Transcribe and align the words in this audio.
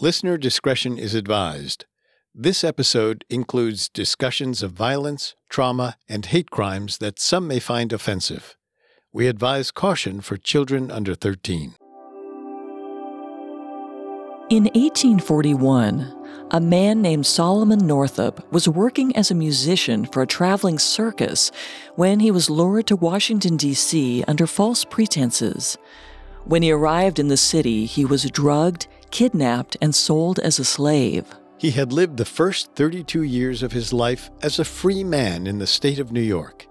Listener 0.00 0.38
discretion 0.38 0.96
is 0.96 1.16
advised. 1.16 1.84
This 2.32 2.62
episode 2.62 3.24
includes 3.28 3.88
discussions 3.88 4.62
of 4.62 4.70
violence, 4.70 5.34
trauma, 5.50 5.96
and 6.08 6.24
hate 6.24 6.52
crimes 6.52 6.98
that 6.98 7.18
some 7.18 7.48
may 7.48 7.58
find 7.58 7.92
offensive. 7.92 8.56
We 9.12 9.26
advise 9.26 9.72
caution 9.72 10.20
for 10.20 10.36
children 10.36 10.92
under 10.92 11.16
13. 11.16 11.74
In 14.50 14.64
1841, 14.66 16.14
a 16.52 16.60
man 16.60 17.02
named 17.02 17.26
Solomon 17.26 17.84
Northup 17.84 18.52
was 18.52 18.68
working 18.68 19.16
as 19.16 19.32
a 19.32 19.34
musician 19.34 20.06
for 20.06 20.22
a 20.22 20.28
traveling 20.28 20.78
circus 20.78 21.50
when 21.96 22.20
he 22.20 22.30
was 22.30 22.48
lured 22.48 22.86
to 22.86 22.94
Washington, 22.94 23.56
D.C. 23.56 24.22
under 24.28 24.46
false 24.46 24.84
pretenses. 24.84 25.76
When 26.44 26.62
he 26.62 26.70
arrived 26.70 27.18
in 27.18 27.26
the 27.26 27.36
city, 27.36 27.84
he 27.84 28.04
was 28.04 28.30
drugged, 28.30 28.86
kidnapped, 29.10 29.76
and 29.80 29.94
sold 29.94 30.38
as 30.38 30.58
a 30.58 30.64
slave. 30.64 31.24
He 31.58 31.72
had 31.72 31.92
lived 31.92 32.16
the 32.16 32.24
first 32.24 32.72
32 32.74 33.22
years 33.22 33.62
of 33.62 33.72
his 33.72 33.92
life 33.92 34.30
as 34.42 34.58
a 34.58 34.64
free 34.64 35.02
man 35.02 35.46
in 35.46 35.58
the 35.58 35.66
state 35.66 35.98
of 35.98 36.12
New 36.12 36.22
York. 36.22 36.66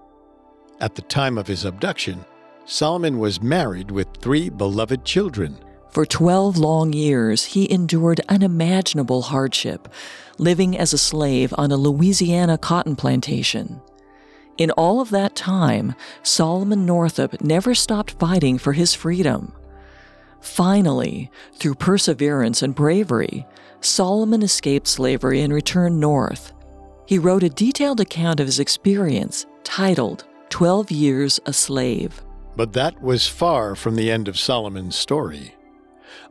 At 0.80 0.94
the 0.94 1.02
time 1.02 1.36
of 1.36 1.46
his 1.46 1.64
abduction, 1.64 2.24
Solomon 2.64 3.18
was 3.18 3.42
married 3.42 3.90
with 3.90 4.08
three 4.20 4.48
beloved 4.48 5.04
children. 5.04 5.58
For 5.90 6.06
12 6.06 6.56
long 6.58 6.92
years, 6.92 7.44
he 7.44 7.70
endured 7.72 8.20
unimaginable 8.28 9.22
hardship, 9.22 9.88
living 10.38 10.76
as 10.76 10.92
a 10.92 10.98
slave 10.98 11.52
on 11.58 11.72
a 11.72 11.76
Louisiana 11.76 12.58
cotton 12.58 12.94
plantation. 12.94 13.80
In 14.58 14.70
all 14.72 15.00
of 15.00 15.10
that 15.10 15.34
time, 15.34 15.94
Solomon 16.22 16.84
Northup 16.84 17.40
never 17.40 17.74
stopped 17.74 18.12
fighting 18.12 18.58
for 18.58 18.72
his 18.72 18.94
freedom. 18.94 19.52
Finally, 20.40 21.30
through 21.54 21.74
perseverance 21.74 22.62
and 22.62 22.74
bravery, 22.74 23.46
Solomon 23.80 24.42
escaped 24.42 24.86
slavery 24.86 25.40
and 25.40 25.52
returned 25.52 26.00
north. 26.00 26.52
He 27.06 27.18
wrote 27.18 27.42
a 27.42 27.48
detailed 27.48 28.00
account 28.00 28.40
of 28.40 28.46
his 28.46 28.58
experience 28.58 29.46
titled 29.64 30.24
12 30.50 30.90
Years 30.90 31.40
a 31.46 31.52
Slave. 31.52 32.22
But 32.56 32.72
that 32.72 33.00
was 33.00 33.28
far 33.28 33.74
from 33.74 33.94
the 33.94 34.10
end 34.10 34.28
of 34.28 34.38
Solomon's 34.38 34.96
story. 34.96 35.54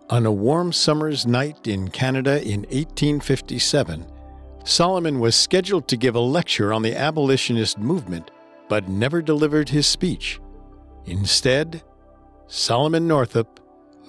On 0.10 0.26
a 0.26 0.32
warm 0.32 0.72
summer's 0.72 1.26
night 1.26 1.68
in 1.68 1.90
Canada 1.90 2.42
in 2.42 2.62
1857, 2.62 4.06
Solomon 4.64 5.20
was 5.20 5.36
scheduled 5.36 5.88
to 5.88 5.98
give 5.98 6.16
a 6.16 6.20
lecture 6.20 6.74
on 6.74 6.82
the 6.82 6.96
abolitionist 6.96 7.78
movement, 7.78 8.32
but 8.68 8.90
never 8.90 9.22
delivered 9.22 9.70
his 9.70 9.88
speech. 9.88 10.40
Instead, 11.06 11.82
Solomon 12.48 13.08
Northup 13.08 13.60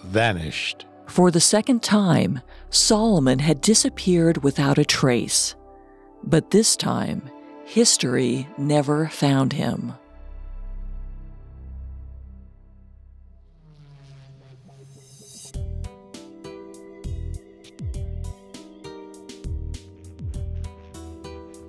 vanished. 0.05 0.87
For 1.07 1.31
the 1.31 1.41
second 1.41 1.83
time, 1.83 2.41
Solomon 2.71 3.39
had 3.39 3.61
disappeared 3.61 4.43
without 4.45 4.79
a 4.79 4.85
trace. 4.85 5.55
But 6.23 6.51
this 6.51 6.77
time, 6.77 7.23
history 7.65 8.49
never 8.59 9.09
found 9.09 9.53
him. 9.53 9.95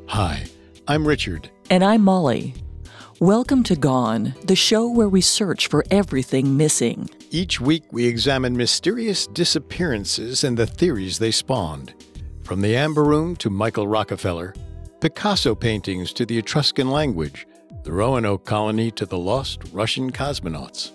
Hi, 0.08 0.44
I'm 0.88 1.08
Richard. 1.08 1.50
And 1.70 1.84
I'm 1.84 2.02
Molly. 2.02 2.56
Welcome 3.20 3.64
to 3.64 3.76
Gone, 3.76 4.34
the 4.44 4.56
show 4.56 4.90
where 4.90 5.08
we 5.08 5.22
search 5.22 5.68
for 5.68 5.86
everything 5.92 6.58
missing. 6.58 7.10
Each 7.32 7.62
week, 7.62 7.84
we 7.92 8.08
examine 8.08 8.58
mysterious 8.58 9.28
disappearances 9.28 10.44
and 10.44 10.58
the 10.58 10.66
theories 10.66 11.20
they 11.20 11.30
spawned. 11.30 11.94
From 12.42 12.62
the 12.62 12.76
Amber 12.76 13.04
Room 13.04 13.36
to 13.36 13.52
Michael 13.52 13.88
Rockefeller, 13.88 14.56
Picasso 15.00 15.54
paintings 15.54 16.12
to 16.14 16.26
the 16.26 16.40
Etruscan 16.40 16.90
language, 16.90 17.46
the 17.84 17.94
Roanoke 17.94 18.46
colony 18.46 18.90
to 18.92 19.06
the 19.06 19.18
lost 19.20 19.60
Russian 19.72 20.12
cosmonauts. 20.12 20.92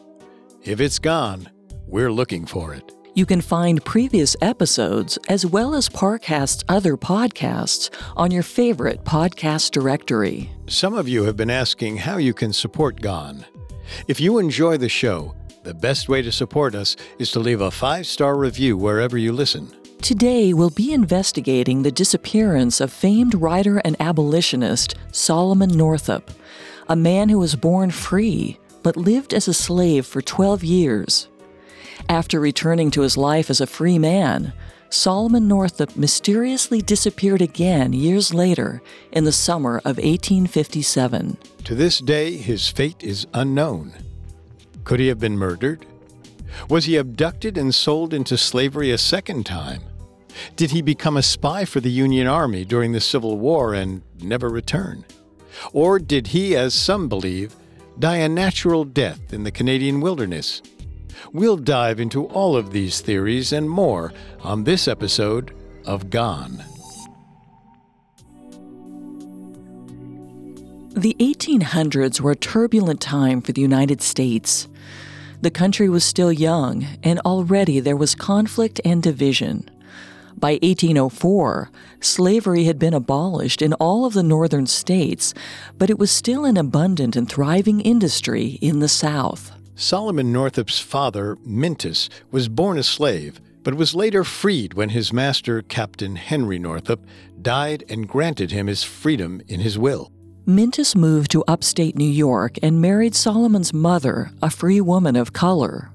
If 0.64 0.80
it's 0.80 0.98
gone, 0.98 1.48
we're 1.86 2.10
looking 2.10 2.46
for 2.46 2.74
it. 2.74 2.90
You 3.14 3.26
can 3.26 3.40
find 3.40 3.84
previous 3.84 4.34
episodes 4.40 5.16
as 5.28 5.46
well 5.46 5.72
as 5.76 5.88
Parcast's 5.88 6.64
other 6.68 6.96
podcasts 6.96 7.90
on 8.16 8.32
your 8.32 8.42
favorite 8.42 9.04
podcast 9.04 9.70
directory. 9.70 10.50
Some 10.66 10.94
of 10.94 11.08
you 11.08 11.22
have 11.22 11.36
been 11.36 11.50
asking 11.50 11.98
how 11.98 12.16
you 12.16 12.34
can 12.34 12.52
support 12.52 13.00
Gone. 13.00 13.44
If 14.08 14.18
you 14.18 14.38
enjoy 14.38 14.78
the 14.78 14.88
show, 14.88 15.36
the 15.64 15.74
best 15.74 16.08
way 16.08 16.22
to 16.22 16.30
support 16.30 16.74
us 16.74 16.94
is 17.18 17.30
to 17.32 17.40
leave 17.40 17.60
a 17.60 17.70
five 17.70 18.06
star 18.06 18.36
review 18.36 18.76
wherever 18.76 19.18
you 19.18 19.32
listen. 19.32 19.74
Today, 20.02 20.52
we'll 20.52 20.70
be 20.70 20.92
investigating 20.92 21.82
the 21.82 21.90
disappearance 21.90 22.80
of 22.80 22.92
famed 22.92 23.34
writer 23.34 23.78
and 23.78 23.96
abolitionist 23.98 24.94
Solomon 25.12 25.70
Northup, 25.70 26.30
a 26.88 26.94
man 26.94 27.30
who 27.30 27.38
was 27.38 27.56
born 27.56 27.90
free 27.90 28.58
but 28.82 28.98
lived 28.98 29.32
as 29.32 29.48
a 29.48 29.54
slave 29.54 30.04
for 30.04 30.20
12 30.20 30.62
years. 30.62 31.28
After 32.08 32.38
returning 32.38 32.90
to 32.90 33.00
his 33.00 33.16
life 33.16 33.48
as 33.48 33.62
a 33.62 33.66
free 33.66 33.98
man, 33.98 34.52
Solomon 34.90 35.48
Northup 35.48 35.96
mysteriously 35.96 36.82
disappeared 36.82 37.40
again 37.40 37.94
years 37.94 38.34
later 38.34 38.82
in 39.10 39.24
the 39.24 39.32
summer 39.32 39.78
of 39.78 39.96
1857. 39.96 41.38
To 41.64 41.74
this 41.74 41.98
day, 41.98 42.36
his 42.36 42.68
fate 42.68 43.02
is 43.02 43.26
unknown. 43.32 43.94
Could 44.84 45.00
he 45.00 45.08
have 45.08 45.18
been 45.18 45.36
murdered? 45.36 45.86
Was 46.68 46.84
he 46.84 46.96
abducted 46.96 47.58
and 47.58 47.74
sold 47.74 48.14
into 48.14 48.36
slavery 48.36 48.90
a 48.90 48.98
second 48.98 49.44
time? 49.44 49.82
Did 50.56 50.70
he 50.70 50.82
become 50.82 51.16
a 51.16 51.22
spy 51.22 51.64
for 51.64 51.80
the 51.80 51.90
Union 51.90 52.26
Army 52.26 52.64
during 52.64 52.92
the 52.92 53.00
Civil 53.00 53.38
War 53.38 53.74
and 53.74 54.02
never 54.20 54.48
return? 54.48 55.04
Or 55.72 55.98
did 55.98 56.28
he, 56.28 56.56
as 56.56 56.74
some 56.74 57.08
believe, 57.08 57.54
die 57.98 58.16
a 58.16 58.28
natural 58.28 58.84
death 58.84 59.32
in 59.32 59.44
the 59.44 59.50
Canadian 59.50 60.00
wilderness? 60.00 60.62
We'll 61.32 61.56
dive 61.56 62.00
into 62.00 62.26
all 62.26 62.56
of 62.56 62.72
these 62.72 63.00
theories 63.00 63.52
and 63.52 63.70
more 63.70 64.12
on 64.40 64.64
this 64.64 64.86
episode 64.88 65.54
of 65.86 66.10
Gone. 66.10 66.62
The 70.96 71.16
1800s 71.18 72.20
were 72.20 72.32
a 72.32 72.36
turbulent 72.36 73.00
time 73.00 73.40
for 73.40 73.52
the 73.52 73.60
United 73.60 74.00
States. 74.00 74.68
The 75.40 75.50
country 75.50 75.88
was 75.88 76.04
still 76.04 76.32
young, 76.32 76.86
and 77.02 77.18
already 77.20 77.80
there 77.80 77.96
was 77.96 78.14
conflict 78.14 78.80
and 78.84 79.02
division. 79.02 79.68
By 80.36 80.52
1804, 80.62 81.70
slavery 82.00 82.64
had 82.64 82.78
been 82.78 82.94
abolished 82.94 83.62
in 83.62 83.72
all 83.74 84.04
of 84.04 84.14
the 84.14 84.22
northern 84.22 84.66
states, 84.66 85.32
but 85.78 85.90
it 85.90 85.98
was 85.98 86.10
still 86.10 86.44
an 86.44 86.56
abundant 86.56 87.16
and 87.16 87.28
thriving 87.28 87.80
industry 87.80 88.58
in 88.60 88.80
the 88.80 88.88
South. 88.88 89.52
Solomon 89.76 90.32
Northup's 90.32 90.78
father, 90.78 91.36
Mintus, 91.44 92.08
was 92.30 92.48
born 92.48 92.78
a 92.78 92.82
slave, 92.82 93.40
but 93.62 93.74
was 93.74 93.94
later 93.94 94.22
freed 94.22 94.74
when 94.74 94.90
his 94.90 95.12
master, 95.12 95.62
Captain 95.62 96.16
Henry 96.16 96.58
Northup, 96.58 97.00
died 97.40 97.84
and 97.88 98.08
granted 98.08 98.50
him 98.50 98.66
his 98.66 98.84
freedom 98.84 99.40
in 99.48 99.60
his 99.60 99.78
will. 99.78 100.12
Mintus 100.46 100.94
moved 100.94 101.30
to 101.30 101.42
upstate 101.48 101.96
New 101.96 102.04
York 102.04 102.58
and 102.62 102.78
married 102.78 103.14
Solomon's 103.14 103.72
mother, 103.72 104.30
a 104.42 104.50
free 104.50 104.78
woman 104.78 105.16
of 105.16 105.32
color. 105.32 105.90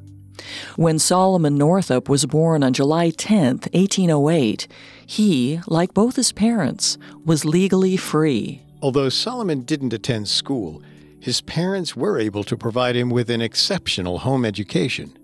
When 0.76 0.98
Solomon 0.98 1.56
Northup 1.56 2.10
was 2.10 2.26
born 2.26 2.64
on 2.64 2.74
July 2.74 3.12
10, 3.12 3.60
1808, 3.74 4.68
he, 5.06 5.60
like 5.68 5.94
both 5.94 6.16
his 6.16 6.32
parents, 6.32 6.98
was 7.24 7.46
legally 7.46 7.96
free. 7.96 8.64
Although 8.82 9.10
Solomon 9.10 9.62
didn't 9.62 9.94
attend 9.94 10.28
school, 10.28 10.82
his 11.20 11.42
parents 11.42 11.96
were 11.96 12.18
able 12.18 12.44
to 12.46 12.58
provide 12.58 12.96
him 12.96 13.12
with 13.12 13.30
an 13.30 13.42
exceptional 13.42 14.20
home 14.20 14.46
education. 14.46 15.16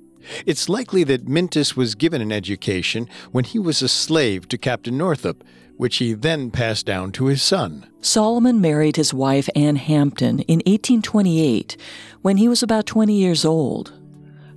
It's 0.46 0.69
likely 0.69 1.03
that 1.06 1.28
Mintus 1.28 1.75
was 1.75 1.96
given 1.96 2.22
an 2.22 2.31
education 2.31 3.09
when 3.31 3.44
he 3.44 3.57
was 3.57 3.81
a 3.81 3.88
slave 3.88 4.47
to 4.50 4.57
Captain 4.59 4.95
Northup, 4.95 5.44
which 5.77 5.98
he 5.98 6.13
then 6.13 6.51
passed 6.51 6.86
down 6.86 7.12
to 7.12 7.25
his 7.25 7.42
son. 7.42 7.88
Solomon 8.01 8.62
married 8.62 8.95
his 8.95 9.13
wife 9.13 9.50
Anne 9.56 9.75
Hampton 9.75 10.39
in 10.42 10.60
1828 10.60 11.77
when 12.22 12.38
he 12.38 12.48
was 12.48 12.63
about 12.63 12.86
20 12.86 13.13
years 13.13 13.44
old. 13.45 13.94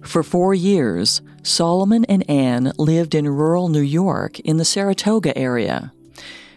For 0.02 0.22
four 0.22 0.54
years, 0.54 1.20
Solomon 1.42 2.04
and 2.04 2.28
Anne 2.30 2.72
lived 2.78 3.14
in 3.14 3.28
rural 3.28 3.68
New 3.68 3.80
York 3.80 4.38
in 4.40 4.56
the 4.56 4.64
Saratoga 4.64 5.36
area. 5.36 5.92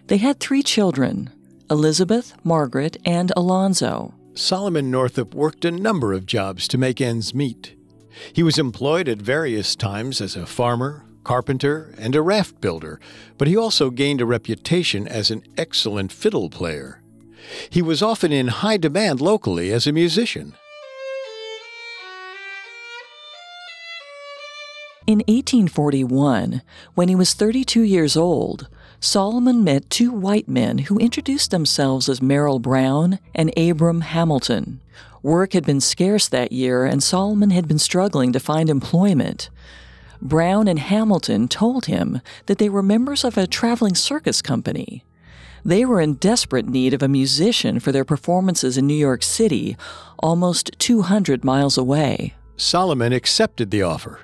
They 0.08 0.18
had 0.18 0.40
three 0.40 0.64
children 0.64 1.30
Elizabeth, 1.70 2.34
Margaret, 2.44 2.98
and 3.06 3.32
Alonzo. 3.38 4.14
Solomon 4.34 4.92
Northup 4.92 5.34
worked 5.34 5.64
a 5.64 5.72
number 5.72 6.14
of 6.14 6.26
jobs 6.26 6.68
to 6.68 6.78
make 6.78 7.00
ends 7.00 7.34
meet. 7.34 7.76
He 8.34 8.44
was 8.44 8.60
employed 8.60 9.08
at 9.08 9.20
various 9.20 9.76
times 9.76 10.20
as 10.20 10.36
a 10.36 10.46
farmer, 10.46 11.06
carpenter, 11.24 11.94
and 11.98 12.16
a 12.16 12.22
raft 12.22 12.62
builder, 12.62 13.00
but 13.38 13.48
he 13.48 13.56
also 13.56 13.90
gained 13.90 14.22
a 14.22 14.26
reputation 14.26 15.08
as 15.08 15.32
an 15.32 15.44
excellent 15.58 16.12
fiddle 16.12 16.50
player. 16.50 17.02
He 17.70 17.82
was 17.82 18.02
often 18.02 18.32
in 18.32 18.48
high 18.48 18.78
demand 18.78 19.22
locally 19.22 19.72
as 19.72 19.88
a 19.88 19.92
musician. 19.92 20.54
In 25.08 25.20
1841, 25.28 26.62
when 26.94 27.10
he 27.10 27.16
was 27.16 27.34
32 27.34 27.82
years 27.82 28.16
old, 28.16 28.68
Solomon 29.00 29.64
met 29.64 29.90
two 29.90 30.12
white 30.12 30.48
men 30.48 30.78
who 30.78 31.00
introduced 31.00 31.50
themselves 31.50 32.08
as 32.08 32.22
Merrill 32.22 32.60
Brown 32.60 33.18
and 33.34 33.52
Abram 33.58 34.02
Hamilton. 34.02 34.80
Work 35.24 35.54
had 35.54 35.66
been 35.66 35.82
scarce 35.82 36.28
that 36.28 36.52
year, 36.52 36.86
and 36.86 37.02
Solomon 37.02 37.50
had 37.50 37.68
been 37.68 37.80
struggling 37.80 38.32
to 38.32 38.40
find 38.40 38.70
employment. 38.70 39.50
Brown 40.22 40.68
and 40.68 40.80
Hamilton 40.80 41.48
told 41.48 41.86
him 41.86 42.22
that 42.46 42.58
they 42.58 42.70
were 42.70 42.84
members 42.84 43.24
of 43.24 43.38
a 43.38 43.48
traveling 43.48 43.96
circus 43.96 44.42
company. 44.42 45.04
They 45.66 45.86
were 45.86 46.02
in 46.02 46.16
desperate 46.16 46.68
need 46.68 46.94
of 46.94 47.04
a 47.04 47.08
musician 47.08 47.80
for 47.80 47.92
their 47.92 48.06
performances 48.06 48.78
in 48.78 48.88
New 48.88 48.94
York 48.94 49.24
City, 49.24 49.78
almost 50.20 50.72
200 50.80 51.44
miles 51.44 51.78
away. 51.78 52.36
Solomon 52.56 53.14
accepted 53.14 53.72
the 53.72 53.82
offer. 53.82 54.20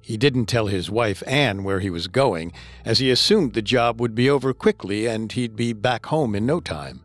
He 0.00 0.16
didn't 0.16 0.46
tell 0.46 0.66
his 0.66 0.90
wife 0.90 1.22
Anne 1.26 1.64
where 1.64 1.80
he 1.80 1.90
was 1.90 2.08
going, 2.08 2.52
as 2.84 2.98
he 2.98 3.10
assumed 3.10 3.52
the 3.52 3.62
job 3.62 4.00
would 4.00 4.14
be 4.14 4.28
over 4.28 4.52
quickly 4.52 5.06
and 5.06 5.30
he'd 5.30 5.54
be 5.54 5.72
back 5.72 6.06
home 6.06 6.34
in 6.34 6.44
no 6.44 6.60
time. 6.60 7.02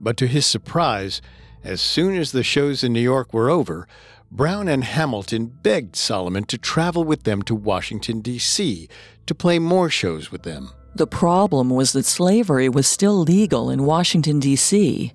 But 0.00 0.16
to 0.18 0.26
his 0.26 0.46
surprise, 0.46 1.22
as 1.64 1.80
soon 1.80 2.16
as 2.16 2.32
the 2.32 2.42
shows 2.42 2.84
in 2.84 2.92
New 2.92 3.00
York 3.00 3.32
were 3.32 3.50
over, 3.50 3.88
Brown 4.30 4.68
and 4.68 4.84
Hamilton 4.84 5.46
begged 5.46 5.96
Solomon 5.96 6.44
to 6.44 6.58
travel 6.58 7.02
with 7.02 7.22
them 7.22 7.42
to 7.42 7.54
Washington, 7.54 8.20
D.C., 8.20 8.88
to 9.26 9.34
play 9.34 9.58
more 9.58 9.88
shows 9.88 10.30
with 10.30 10.42
them. 10.42 10.70
The 10.94 11.06
problem 11.06 11.70
was 11.70 11.92
that 11.92 12.04
slavery 12.04 12.68
was 12.68 12.86
still 12.86 13.18
legal 13.18 13.70
in 13.70 13.84
Washington, 13.84 14.38
D.C. 14.38 15.12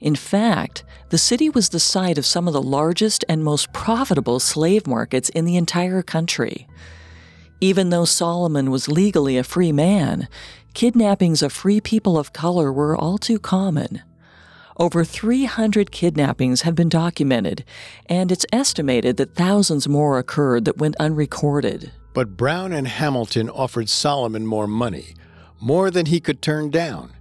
In 0.00 0.16
fact, 0.16 0.84
the 1.10 1.18
city 1.18 1.48
was 1.48 1.68
the 1.68 1.80
site 1.80 2.18
of 2.18 2.26
some 2.26 2.46
of 2.46 2.54
the 2.54 2.62
largest 2.62 3.24
and 3.28 3.44
most 3.44 3.72
profitable 3.72 4.40
slave 4.40 4.86
markets 4.86 5.28
in 5.30 5.44
the 5.44 5.56
entire 5.56 6.02
country. 6.02 6.66
Even 7.60 7.90
though 7.90 8.04
Solomon 8.04 8.70
was 8.70 8.88
legally 8.88 9.36
a 9.36 9.44
free 9.44 9.72
man, 9.72 10.28
kidnappings 10.74 11.42
of 11.42 11.52
free 11.52 11.80
people 11.80 12.16
of 12.16 12.32
color 12.32 12.72
were 12.72 12.96
all 12.96 13.18
too 13.18 13.38
common. 13.38 14.02
Over 14.80 15.02
300 15.02 15.90
kidnappings 15.90 16.62
have 16.62 16.76
been 16.76 16.88
documented, 16.88 17.64
and 18.06 18.30
it's 18.30 18.46
estimated 18.52 19.16
that 19.16 19.34
thousands 19.34 19.88
more 19.88 20.20
occurred 20.20 20.66
that 20.66 20.78
went 20.78 20.94
unrecorded. 21.00 21.90
But 22.14 22.36
Brown 22.36 22.72
and 22.72 22.86
Hamilton 22.86 23.50
offered 23.50 23.88
Solomon 23.88 24.46
more 24.46 24.68
money, 24.68 25.16
more 25.60 25.90
than 25.90 26.06
he 26.06 26.20
could 26.20 26.40
turn 26.40 26.70
down. 26.70 27.12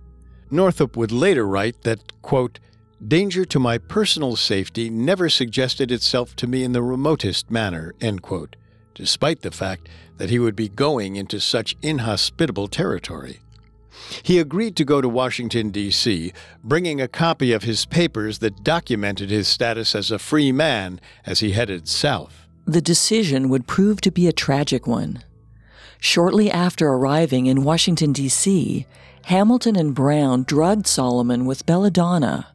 Northup 0.52 0.96
would 0.96 1.12
later 1.12 1.48
write 1.48 1.82
that, 1.82 2.22
quote, 2.22 2.60
Danger 3.06 3.44
to 3.46 3.60
my 3.60 3.80
personal 3.80 4.36
safety 4.36 4.92
never 4.92 5.28
suggested 5.28 5.92
itself 5.92 6.36
to 6.36 6.48
me 6.48 6.64
in 6.64 6.74
the 6.74 6.84
remotest 6.84 7.50
manner, 7.50 7.96
end 8.00 8.22
quote, 8.22 8.56
despite 8.94 9.42
the 9.42 9.52
fact 9.52 9.90
that 10.18 10.30
he 10.30 10.38
would 10.38 10.56
be 10.56 10.70
going 10.70 11.16
into 11.16 11.40
such 11.40 11.76
inhospitable 11.82 12.68
territory. 12.68 13.40
He 14.24 14.40
agreed 14.40 14.76
to 14.78 14.86
go 14.86 15.02
to 15.02 15.10
Washington, 15.10 15.70
D.C., 15.70 16.34
bringing 16.64 17.02
a 17.02 17.08
copy 17.08 17.52
of 17.52 17.64
his 17.64 17.86
papers 17.86 18.40
that 18.40 18.64
documented 18.64 19.30
his 19.30 19.48
status 19.48 19.96
as 19.96 20.12
a 20.12 20.20
free 20.20 20.52
man 20.52 21.00
as 21.26 21.40
he 21.40 21.52
headed 21.52 21.88
south. 21.88 22.48
The 22.66 22.82
decision 22.82 23.50
would 23.50 23.68
prove 23.68 24.02
to 24.02 24.12
be 24.12 24.28
a 24.28 24.34
tragic 24.34 24.88
one. 24.88 25.24
Shortly 26.00 26.52
after 26.52 26.88
arriving 26.88 27.46
in 27.46 27.64
Washington, 27.64 28.14
D.C., 28.14 28.86
Hamilton 29.26 29.76
and 29.76 29.96
Brown 29.96 30.44
drugged 30.44 30.88
Solomon 30.88 31.46
with 31.46 31.66
belladonna, 31.66 32.48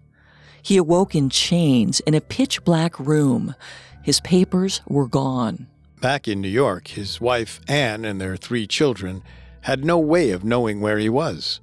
he 0.63 0.77
awoke 0.77 1.15
in 1.15 1.29
chains 1.29 2.01
in 2.01 2.15
a 2.15 2.21
pitch 2.21 2.65
black 2.65 2.99
room. 2.99 3.55
His 4.03 4.21
papers 4.21 4.81
were 4.87 5.09
gone. 5.09 5.67
Back 6.01 6.29
in 6.29 6.41
New 6.41 6.49
York, 6.49 6.89
his 6.89 7.21
wife, 7.21 7.61
Anne, 7.69 8.05
and 8.05 8.21
their 8.21 8.37
three 8.37 8.67
children 8.67 9.23
had 9.63 9.85
no 9.85 9.99
way 9.99 10.31
of 10.31 10.45
knowing 10.45 10.81
where 10.81 10.99
he 10.99 11.09
was. 11.09 11.61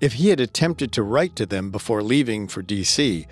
If 0.00 0.14
he 0.14 0.28
had 0.28 0.40
attempted 0.40 0.92
to 0.92 1.02
write 1.02 1.36
to 1.36 1.46
them 1.46 1.70
before 1.70 2.02
leaving 2.02 2.48
for 2.48 2.62
D.C., 2.62 3.26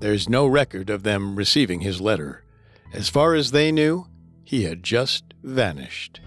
there's 0.00 0.28
no 0.28 0.46
record 0.46 0.90
of 0.90 1.02
them 1.02 1.36
receiving 1.36 1.80
his 1.80 2.00
letter. 2.00 2.42
As 2.92 3.08
far 3.08 3.34
as 3.34 3.50
they 3.50 3.72
knew, 3.72 4.06
he 4.44 4.64
had 4.64 4.82
just 4.82 5.24
vanished. 5.42 6.20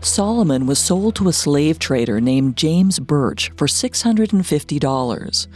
Solomon 0.00 0.66
was 0.66 0.78
sold 0.78 1.16
to 1.16 1.28
a 1.28 1.32
slave 1.32 1.78
trader 1.78 2.20
named 2.20 2.56
James 2.56 3.00
Birch 3.00 3.50
for 3.56 3.66
$650. 3.66 5.46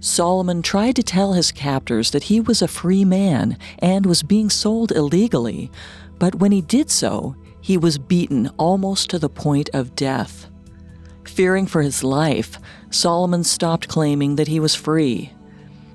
Solomon 0.00 0.62
tried 0.62 0.96
to 0.96 1.02
tell 1.02 1.34
his 1.34 1.52
captors 1.52 2.10
that 2.10 2.24
he 2.24 2.40
was 2.40 2.62
a 2.62 2.68
free 2.68 3.04
man 3.04 3.58
and 3.78 4.06
was 4.06 4.22
being 4.22 4.50
sold 4.50 4.90
illegally, 4.92 5.70
but 6.18 6.34
when 6.36 6.52
he 6.52 6.62
did 6.62 6.90
so, 6.90 7.36
he 7.64 7.78
was 7.78 7.96
beaten 7.96 8.46
almost 8.58 9.08
to 9.08 9.18
the 9.18 9.30
point 9.30 9.70
of 9.72 9.96
death. 9.96 10.50
Fearing 11.24 11.66
for 11.66 11.80
his 11.80 12.04
life, 12.04 12.58
Solomon 12.90 13.42
stopped 13.42 13.88
claiming 13.88 14.36
that 14.36 14.48
he 14.48 14.60
was 14.60 14.74
free. 14.74 15.32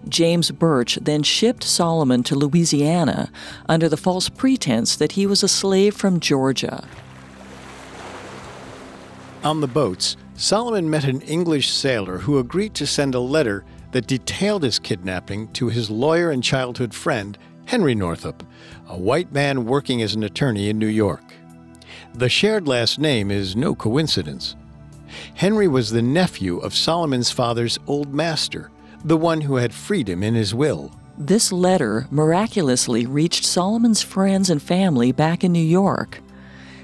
James 0.08 0.50
Birch 0.50 0.98
then 1.00 1.22
shipped 1.22 1.64
Solomon 1.64 2.24
to 2.24 2.34
Louisiana 2.34 3.32
under 3.68 3.88
the 3.88 3.98
false 3.98 4.30
pretense 4.30 4.96
that 4.96 5.12
he 5.12 5.28
was 5.28 5.44
a 5.44 5.48
slave 5.48 5.96
from 5.96 6.20
Georgia. 6.20 6.88
On 9.44 9.62
the 9.62 9.68
boats, 9.68 10.18
Solomon 10.34 10.90
met 10.90 11.04
an 11.04 11.22
English 11.22 11.70
sailor 11.70 12.18
who 12.18 12.40
agreed 12.40 12.74
to 12.74 12.88
send 12.88 13.14
a 13.14 13.20
letter 13.20 13.64
that 13.92 14.08
detailed 14.08 14.64
his 14.64 14.80
kidnapping 14.80 15.50
to 15.50 15.68
his 15.68 15.92
lawyer 15.92 16.32
and 16.32 16.44
childhood 16.44 16.96
friend, 16.96 17.38
Henry 17.66 17.94
Northup, 17.94 18.44
a 18.88 18.98
white 18.98 19.32
man 19.32 19.66
working 19.66 20.02
as 20.02 20.16
an 20.16 20.24
attorney 20.24 20.68
in 20.68 20.80
New 20.80 20.88
York. 20.88 21.29
The 22.20 22.28
shared 22.28 22.68
last 22.68 23.00
name 23.00 23.32
is 23.32 23.56
no 23.56 23.74
coincidence. 23.74 24.58
Henry 25.36 25.70
was 25.70 25.90
the 25.90 26.02
nephew 26.02 26.58
of 26.58 26.76
Solomon's 26.76 27.32
father's 27.32 27.80
old 27.88 28.14
master, 28.14 28.72
the 29.06 29.16
one 29.16 29.40
who 29.40 29.56
had 29.56 29.74
freed 29.74 30.10
him 30.10 30.22
in 30.22 30.36
his 30.36 30.54
will. 30.54 30.92
This 31.18 31.54
letter 31.54 32.08
miraculously 32.12 33.06
reached 33.06 33.46
Solomon's 33.46 34.02
friends 34.02 34.50
and 34.50 34.62
family 34.62 35.14
back 35.14 35.46
in 35.46 35.54
New 35.54 35.64
York. 35.64 36.20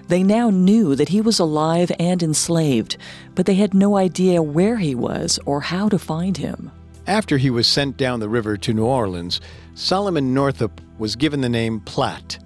They 0.08 0.24
now 0.24 0.52
knew 0.52 0.96
that 0.96 1.10
he 1.10 1.20
was 1.20 1.38
alive 1.38 1.92
and 2.00 2.24
enslaved, 2.24 2.96
but 3.36 3.46
they 3.46 3.56
had 3.56 3.74
no 3.74 3.98
idea 3.98 4.42
where 4.42 4.78
he 4.78 4.96
was 4.96 5.38
or 5.46 5.60
how 5.60 5.90
to 5.90 6.00
find 6.00 6.38
him. 6.38 6.72
After 7.08 7.38
he 7.38 7.50
was 7.50 7.68
sent 7.68 7.98
down 7.98 8.22
the 8.22 8.30
river 8.30 8.56
to 8.56 8.74
New 8.74 8.86
Orleans, 8.86 9.42
Solomon 9.74 10.34
Northup 10.34 10.80
was 10.98 11.18
given 11.18 11.42
the 11.42 11.50
name 11.50 11.82
Platt, 11.82 12.38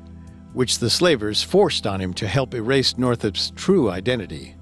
which 0.53 0.79
the 0.79 0.89
slavers 0.89 1.43
forced 1.43 1.85
on 1.85 2.01
him 2.01 2.13
to 2.15 2.27
help 2.27 2.53
erase 2.53 2.97
Northup's 2.97 3.51
true 3.55 3.89
identity. 3.89 4.55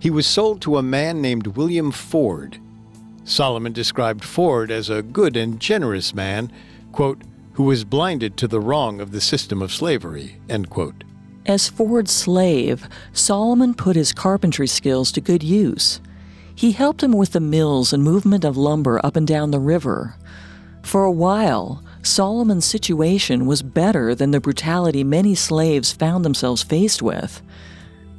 He 0.00 0.10
was 0.10 0.26
sold 0.26 0.60
to 0.62 0.78
a 0.78 0.82
man 0.82 1.20
named 1.20 1.48
William 1.48 1.90
Ford. 1.90 2.58
Solomon 3.24 3.72
described 3.72 4.24
Ford 4.24 4.70
as 4.70 4.90
a 4.90 5.02
good 5.02 5.36
and 5.36 5.60
generous 5.60 6.14
man, 6.14 6.52
quote, 6.92 7.22
who 7.54 7.62
was 7.62 7.84
blinded 7.84 8.36
to 8.36 8.48
the 8.48 8.60
wrong 8.60 9.00
of 9.00 9.12
the 9.12 9.20
system 9.20 9.62
of 9.62 9.72
slavery, 9.72 10.40
As 11.46 11.68
Ford's 11.68 12.10
slave, 12.10 12.88
Solomon 13.12 13.74
put 13.74 13.96
his 13.96 14.12
carpentry 14.12 14.66
skills 14.66 15.12
to 15.12 15.20
good 15.20 15.42
use. 15.42 16.00
He 16.54 16.72
helped 16.72 17.02
him 17.02 17.12
with 17.12 17.32
the 17.32 17.40
mills 17.40 17.92
and 17.92 18.02
movement 18.02 18.44
of 18.44 18.56
lumber 18.56 19.04
up 19.04 19.16
and 19.16 19.26
down 19.26 19.50
the 19.50 19.60
river. 19.60 20.16
For 20.82 21.04
a 21.04 21.12
while, 21.12 21.82
Solomon's 22.04 22.66
situation 22.66 23.46
was 23.46 23.62
better 23.62 24.14
than 24.14 24.30
the 24.30 24.40
brutality 24.40 25.02
many 25.02 25.34
slaves 25.34 25.90
found 25.90 26.24
themselves 26.24 26.62
faced 26.62 27.00
with. 27.00 27.40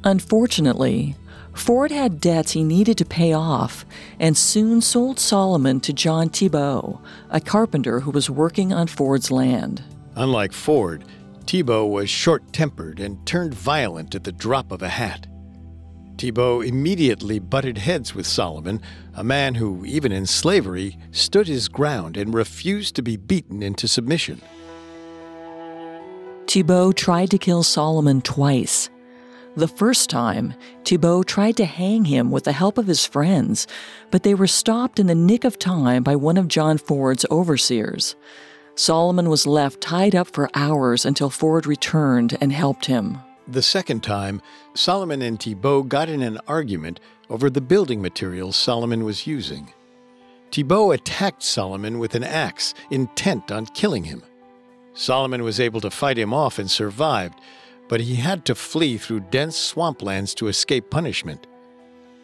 Unfortunately, 0.02 1.14
Ford 1.54 1.92
had 1.92 2.20
debts 2.20 2.52
he 2.52 2.64
needed 2.64 2.98
to 2.98 3.04
pay 3.04 3.32
off 3.32 3.86
and 4.18 4.36
soon 4.36 4.80
sold 4.80 5.18
Solomon 5.18 5.80
to 5.80 5.92
John 5.92 6.28
Thibault, 6.28 7.00
a 7.30 7.40
carpenter 7.40 8.00
who 8.00 8.10
was 8.10 8.28
working 8.28 8.72
on 8.72 8.88
Ford's 8.88 9.30
land. 9.30 9.82
Unlike 10.16 10.52
Ford, 10.52 11.04
Thibault 11.46 11.86
was 11.86 12.10
short 12.10 12.52
tempered 12.52 12.98
and 12.98 13.24
turned 13.24 13.54
violent 13.54 14.14
at 14.16 14.24
the 14.24 14.32
drop 14.32 14.72
of 14.72 14.82
a 14.82 14.88
hat. 14.88 15.26
Thibault 16.18 16.62
immediately 16.62 17.38
butted 17.38 17.78
heads 17.78 18.14
with 18.14 18.26
Solomon, 18.26 18.80
a 19.14 19.22
man 19.22 19.54
who, 19.56 19.84
even 19.84 20.12
in 20.12 20.24
slavery, 20.26 20.98
stood 21.10 21.46
his 21.46 21.68
ground 21.68 22.16
and 22.16 22.32
refused 22.32 22.96
to 22.96 23.02
be 23.02 23.16
beaten 23.16 23.62
into 23.62 23.86
submission. 23.86 24.40
Thibault 26.48 26.92
tried 26.92 27.30
to 27.32 27.38
kill 27.38 27.62
Solomon 27.62 28.22
twice. 28.22 28.88
The 29.56 29.68
first 29.68 30.08
time, 30.10 30.54
Thibault 30.84 31.24
tried 31.24 31.56
to 31.56 31.64
hang 31.64 32.04
him 32.04 32.30
with 32.30 32.44
the 32.44 32.52
help 32.52 32.78
of 32.78 32.86
his 32.86 33.06
friends, 33.06 33.66
but 34.10 34.22
they 34.22 34.34
were 34.34 34.46
stopped 34.46 34.98
in 34.98 35.06
the 35.06 35.14
nick 35.14 35.44
of 35.44 35.58
time 35.58 36.02
by 36.02 36.16
one 36.16 36.36
of 36.36 36.48
John 36.48 36.78
Ford's 36.78 37.26
overseers. 37.30 38.16
Solomon 38.74 39.30
was 39.30 39.46
left 39.46 39.80
tied 39.80 40.14
up 40.14 40.28
for 40.28 40.50
hours 40.54 41.06
until 41.06 41.30
Ford 41.30 41.66
returned 41.66 42.36
and 42.40 42.52
helped 42.52 42.86
him. 42.86 43.18
The 43.48 43.62
second 43.62 44.02
time, 44.02 44.42
Solomon 44.74 45.22
and 45.22 45.40
Thibault 45.40 45.84
got 45.84 46.08
in 46.08 46.22
an 46.22 46.38
argument 46.48 46.98
over 47.30 47.48
the 47.48 47.60
building 47.60 48.02
materials 48.02 48.56
Solomon 48.56 49.04
was 49.04 49.26
using. 49.26 49.72
Thibault 50.50 50.92
attacked 50.92 51.42
Solomon 51.42 51.98
with 51.98 52.14
an 52.14 52.24
axe, 52.24 52.74
intent 52.90 53.52
on 53.52 53.66
killing 53.66 54.04
him. 54.04 54.22
Solomon 54.94 55.44
was 55.44 55.60
able 55.60 55.80
to 55.82 55.90
fight 55.90 56.18
him 56.18 56.32
off 56.32 56.58
and 56.58 56.70
survived, 56.70 57.40
but 57.88 58.00
he 58.00 58.16
had 58.16 58.44
to 58.46 58.54
flee 58.54 58.96
through 58.98 59.20
dense 59.20 59.56
swamplands 59.56 60.34
to 60.34 60.48
escape 60.48 60.90
punishment. 60.90 61.46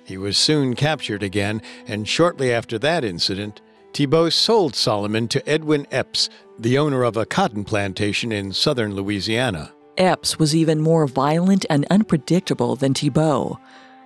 He 0.04 0.18
was 0.18 0.36
soon 0.36 0.74
captured 0.74 1.22
again, 1.22 1.62
and 1.86 2.08
shortly 2.08 2.52
after 2.52 2.78
that 2.80 3.04
incident, 3.04 3.60
Thibault 3.94 4.30
sold 4.30 4.74
Solomon 4.74 5.28
to 5.28 5.48
Edwin 5.48 5.86
Epps, 5.92 6.28
the 6.58 6.78
owner 6.78 7.04
of 7.04 7.16
a 7.16 7.26
cotton 7.26 7.64
plantation 7.64 8.32
in 8.32 8.52
southern 8.52 8.94
Louisiana. 8.94 9.72
Epps 9.96 10.38
was 10.38 10.54
even 10.54 10.80
more 10.80 11.06
violent 11.06 11.66
and 11.68 11.86
unpredictable 11.90 12.76
than 12.76 12.94
Thibault. 12.94 13.58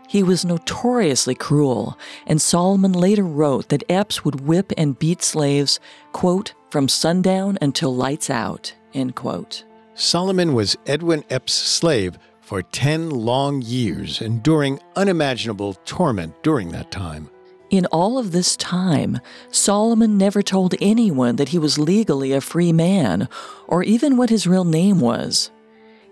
He 0.08 0.22
was 0.22 0.44
notoriously 0.44 1.34
cruel, 1.34 1.98
and 2.26 2.40
Solomon 2.40 2.92
later 2.92 3.24
wrote 3.24 3.68
that 3.68 3.84
Epps 3.88 4.24
would 4.24 4.40
whip 4.46 4.72
and 4.76 4.98
beat 4.98 5.22
slaves, 5.22 5.80
quote, 6.12 6.54
from 6.70 6.88
sundown 6.88 7.58
until 7.60 7.94
lights 7.94 8.30
out, 8.30 8.74
end 8.94 9.14
quote. 9.14 9.64
Solomon 9.94 10.52
was 10.52 10.76
Edwin 10.86 11.24
Epps' 11.30 11.54
slave 11.54 12.18
for 12.40 12.62
10 12.62 13.10
long 13.10 13.62
years, 13.62 14.20
enduring 14.20 14.78
unimaginable 14.94 15.74
torment 15.84 16.40
during 16.42 16.70
that 16.70 16.90
time. 16.90 17.28
In 17.70 17.86
all 17.86 18.18
of 18.18 18.30
this 18.30 18.56
time, 18.56 19.18
Solomon 19.50 20.16
never 20.16 20.40
told 20.40 20.76
anyone 20.80 21.34
that 21.36 21.48
he 21.48 21.58
was 21.58 21.78
legally 21.78 22.32
a 22.32 22.40
free 22.40 22.72
man, 22.72 23.28
or 23.66 23.82
even 23.82 24.16
what 24.16 24.30
his 24.30 24.46
real 24.46 24.64
name 24.64 25.00
was. 25.00 25.50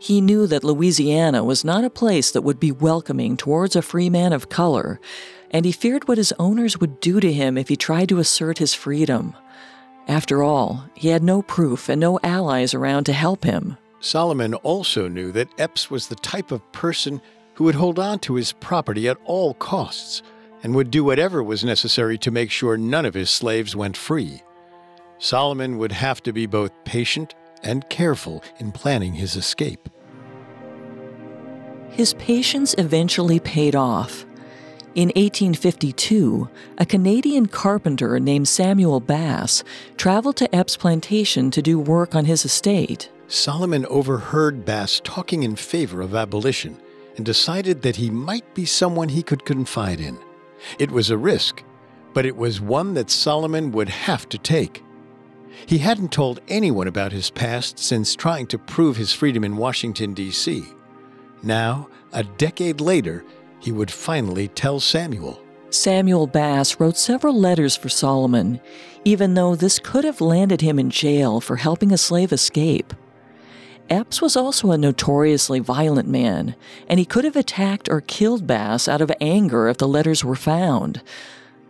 He 0.04 0.20
knew 0.20 0.46
that 0.48 0.64
Louisiana 0.64 1.42
was 1.42 1.64
not 1.64 1.82
a 1.82 1.88
place 1.88 2.30
that 2.30 2.42
would 2.42 2.60
be 2.60 2.70
welcoming 2.70 3.38
towards 3.38 3.74
a 3.74 3.80
free 3.80 4.10
man 4.10 4.34
of 4.34 4.50
color, 4.50 5.00
and 5.50 5.64
he 5.64 5.72
feared 5.72 6.06
what 6.06 6.18
his 6.18 6.34
owners 6.38 6.78
would 6.78 7.00
do 7.00 7.20
to 7.20 7.32
him 7.32 7.56
if 7.56 7.70
he 7.70 7.76
tried 7.76 8.10
to 8.10 8.18
assert 8.18 8.58
his 8.58 8.74
freedom. 8.74 9.34
After 10.06 10.42
all, 10.42 10.84
he 10.92 11.08
had 11.08 11.22
no 11.22 11.40
proof 11.40 11.88
and 11.88 12.02
no 12.02 12.20
allies 12.22 12.74
around 12.74 13.04
to 13.04 13.14
help 13.14 13.44
him. 13.44 13.78
Solomon 13.98 14.52
also 14.56 15.08
knew 15.08 15.32
that 15.32 15.48
Epps 15.58 15.90
was 15.90 16.08
the 16.08 16.16
type 16.16 16.52
of 16.52 16.70
person 16.72 17.22
who 17.54 17.64
would 17.64 17.76
hold 17.76 17.98
on 17.98 18.18
to 18.18 18.34
his 18.34 18.52
property 18.52 19.08
at 19.08 19.16
all 19.24 19.54
costs 19.54 20.20
and 20.62 20.74
would 20.74 20.90
do 20.90 21.02
whatever 21.02 21.42
was 21.42 21.64
necessary 21.64 22.18
to 22.18 22.30
make 22.30 22.50
sure 22.50 22.76
none 22.76 23.06
of 23.06 23.14
his 23.14 23.30
slaves 23.30 23.74
went 23.74 23.96
free. 23.96 24.42
Solomon 25.18 25.78
would 25.78 25.92
have 25.92 26.22
to 26.24 26.32
be 26.34 26.44
both 26.44 26.72
patient 26.84 27.34
and 27.62 27.88
careful 27.88 28.44
in 28.58 28.70
planning 28.70 29.14
his 29.14 29.34
escape. 29.34 29.88
His 31.94 32.14
patience 32.14 32.74
eventually 32.76 33.38
paid 33.38 33.76
off. 33.76 34.26
In 34.96 35.10
1852, 35.10 36.48
a 36.76 36.84
Canadian 36.84 37.46
carpenter 37.46 38.18
named 38.18 38.48
Samuel 38.48 38.98
Bass 38.98 39.62
traveled 39.96 40.36
to 40.38 40.52
Epps' 40.52 40.76
plantation 40.76 41.52
to 41.52 41.62
do 41.62 41.78
work 41.78 42.16
on 42.16 42.24
his 42.24 42.44
estate. 42.44 43.12
Solomon 43.28 43.86
overheard 43.86 44.64
Bass 44.64 45.00
talking 45.04 45.44
in 45.44 45.54
favor 45.54 46.00
of 46.00 46.16
abolition 46.16 46.80
and 47.16 47.24
decided 47.24 47.82
that 47.82 47.96
he 47.96 48.10
might 48.10 48.54
be 48.54 48.64
someone 48.64 49.08
he 49.08 49.22
could 49.22 49.44
confide 49.44 50.00
in. 50.00 50.18
It 50.80 50.90
was 50.90 51.10
a 51.10 51.16
risk, 51.16 51.62
but 52.12 52.26
it 52.26 52.36
was 52.36 52.60
one 52.60 52.94
that 52.94 53.08
Solomon 53.08 53.70
would 53.70 53.88
have 53.88 54.28
to 54.30 54.38
take. 54.38 54.82
He 55.66 55.78
hadn't 55.78 56.10
told 56.10 56.40
anyone 56.48 56.88
about 56.88 57.12
his 57.12 57.30
past 57.30 57.78
since 57.78 58.16
trying 58.16 58.48
to 58.48 58.58
prove 58.58 58.96
his 58.96 59.12
freedom 59.12 59.44
in 59.44 59.56
Washington, 59.56 60.12
D.C. 60.12 60.64
Now, 61.44 61.88
a 62.12 62.24
decade 62.24 62.80
later, 62.80 63.24
he 63.60 63.70
would 63.70 63.90
finally 63.90 64.48
tell 64.48 64.80
Samuel. 64.80 65.40
Samuel 65.70 66.26
Bass 66.26 66.78
wrote 66.78 66.96
several 66.96 67.38
letters 67.38 67.76
for 67.76 67.88
Solomon, 67.88 68.60
even 69.04 69.34
though 69.34 69.54
this 69.54 69.78
could 69.78 70.04
have 70.04 70.20
landed 70.20 70.60
him 70.60 70.78
in 70.78 70.88
jail 70.88 71.40
for 71.40 71.56
helping 71.56 71.92
a 71.92 71.98
slave 71.98 72.32
escape. 72.32 72.94
Epps 73.90 74.22
was 74.22 74.36
also 74.36 74.70
a 74.70 74.78
notoriously 74.78 75.58
violent 75.58 76.08
man, 76.08 76.54
and 76.88 76.98
he 76.98 77.04
could 77.04 77.24
have 77.24 77.36
attacked 77.36 77.88
or 77.90 78.00
killed 78.00 78.46
Bass 78.46 78.88
out 78.88 79.02
of 79.02 79.12
anger 79.20 79.68
if 79.68 79.76
the 79.76 79.88
letters 79.88 80.24
were 80.24 80.36
found. 80.36 81.02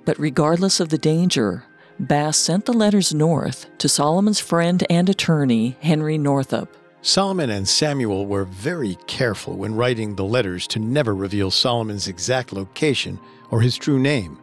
But 0.04 0.18
regardless 0.20 0.78
of 0.78 0.90
the 0.90 0.98
danger, 0.98 1.64
Bass 1.98 2.36
sent 2.36 2.66
the 2.66 2.72
letters 2.72 3.12
north 3.12 3.66
to 3.78 3.88
Solomon's 3.88 4.40
friend 4.40 4.84
and 4.88 5.08
attorney, 5.08 5.76
Henry 5.80 6.18
Northup. 6.18 6.76
Solomon 7.06 7.50
and 7.50 7.68
Samuel 7.68 8.24
were 8.24 8.46
very 8.46 8.94
careful 9.06 9.58
when 9.58 9.74
writing 9.74 10.14
the 10.14 10.24
letters 10.24 10.66
to 10.68 10.78
never 10.78 11.14
reveal 11.14 11.50
Solomon's 11.50 12.08
exact 12.08 12.50
location 12.50 13.20
or 13.50 13.60
his 13.60 13.76
true 13.76 13.98
name. 13.98 14.38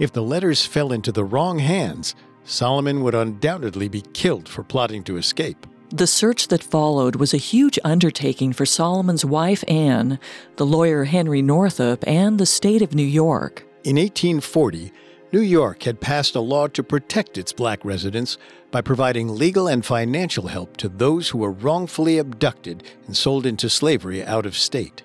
If 0.00 0.14
the 0.14 0.22
letters 0.22 0.64
fell 0.64 0.90
into 0.90 1.12
the 1.12 1.22
wrong 1.22 1.58
hands, 1.58 2.14
Solomon 2.44 3.02
would 3.02 3.14
undoubtedly 3.14 3.88
be 3.88 4.00
killed 4.00 4.48
for 4.48 4.62
plotting 4.62 5.04
to 5.04 5.18
escape. 5.18 5.66
The 5.90 6.06
search 6.06 6.48
that 6.48 6.64
followed 6.64 7.16
was 7.16 7.34
a 7.34 7.36
huge 7.36 7.78
undertaking 7.84 8.54
for 8.54 8.64
Solomon's 8.64 9.26
wife 9.26 9.62
Anne, 9.68 10.18
the 10.56 10.64
lawyer 10.64 11.04
Henry 11.04 11.42
Northup, 11.42 12.02
and 12.06 12.38
the 12.38 12.46
state 12.46 12.80
of 12.80 12.94
New 12.94 13.02
York. 13.02 13.66
In 13.84 13.96
1840, 13.96 14.92
New 15.30 15.40
York 15.40 15.82
had 15.82 16.00
passed 16.00 16.34
a 16.34 16.40
law 16.40 16.66
to 16.68 16.82
protect 16.82 17.36
its 17.36 17.52
black 17.52 17.84
residents 17.84 18.38
by 18.70 18.80
providing 18.80 19.28
legal 19.28 19.68
and 19.68 19.84
financial 19.84 20.46
help 20.46 20.78
to 20.78 20.88
those 20.88 21.28
who 21.28 21.38
were 21.38 21.52
wrongfully 21.52 22.16
abducted 22.16 22.82
and 23.06 23.14
sold 23.14 23.44
into 23.44 23.68
slavery 23.68 24.24
out 24.24 24.46
of 24.46 24.56
state. 24.56 25.02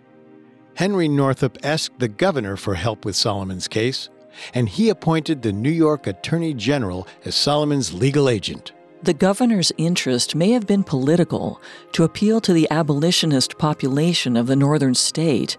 Henry 0.75 1.09
Northup 1.09 1.57
asked 1.61 1.99
the 1.99 2.07
governor 2.07 2.55
for 2.55 2.75
help 2.75 3.03
with 3.03 3.17
Solomon's 3.17 3.67
case, 3.67 4.09
and 4.53 4.69
he 4.69 4.87
appointed 4.87 5.41
the 5.41 5.51
New 5.51 5.69
York 5.69 6.07
Attorney 6.07 6.53
General 6.53 7.05
as 7.25 7.35
Solomon's 7.35 7.93
legal 7.93 8.29
agent. 8.29 8.71
The 9.03 9.13
governor's 9.13 9.73
interest 9.77 10.35
may 10.35 10.51
have 10.51 10.65
been 10.65 10.85
political, 10.85 11.61
to 11.91 12.05
appeal 12.05 12.39
to 12.41 12.53
the 12.53 12.71
abolitionist 12.71 13.57
population 13.57 14.37
of 14.37 14.47
the 14.47 14.55
northern 14.55 14.95
state, 14.95 15.57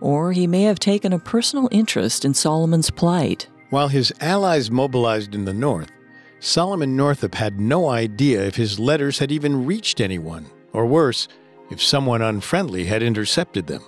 or 0.00 0.32
he 0.32 0.46
may 0.46 0.62
have 0.62 0.78
taken 0.78 1.12
a 1.12 1.18
personal 1.18 1.68
interest 1.70 2.24
in 2.24 2.32
Solomon's 2.32 2.90
plight. 2.90 3.48
While 3.70 3.88
his 3.88 4.12
allies 4.20 4.70
mobilized 4.70 5.34
in 5.34 5.44
the 5.44 5.52
north, 5.52 5.90
Solomon 6.38 6.96
Northup 6.96 7.34
had 7.34 7.60
no 7.60 7.88
idea 7.88 8.44
if 8.44 8.56
his 8.56 8.78
letters 8.78 9.18
had 9.18 9.32
even 9.32 9.66
reached 9.66 10.00
anyone, 10.00 10.46
or 10.72 10.86
worse, 10.86 11.26
if 11.70 11.82
someone 11.82 12.22
unfriendly 12.22 12.84
had 12.84 13.02
intercepted 13.02 13.66
them. 13.66 13.82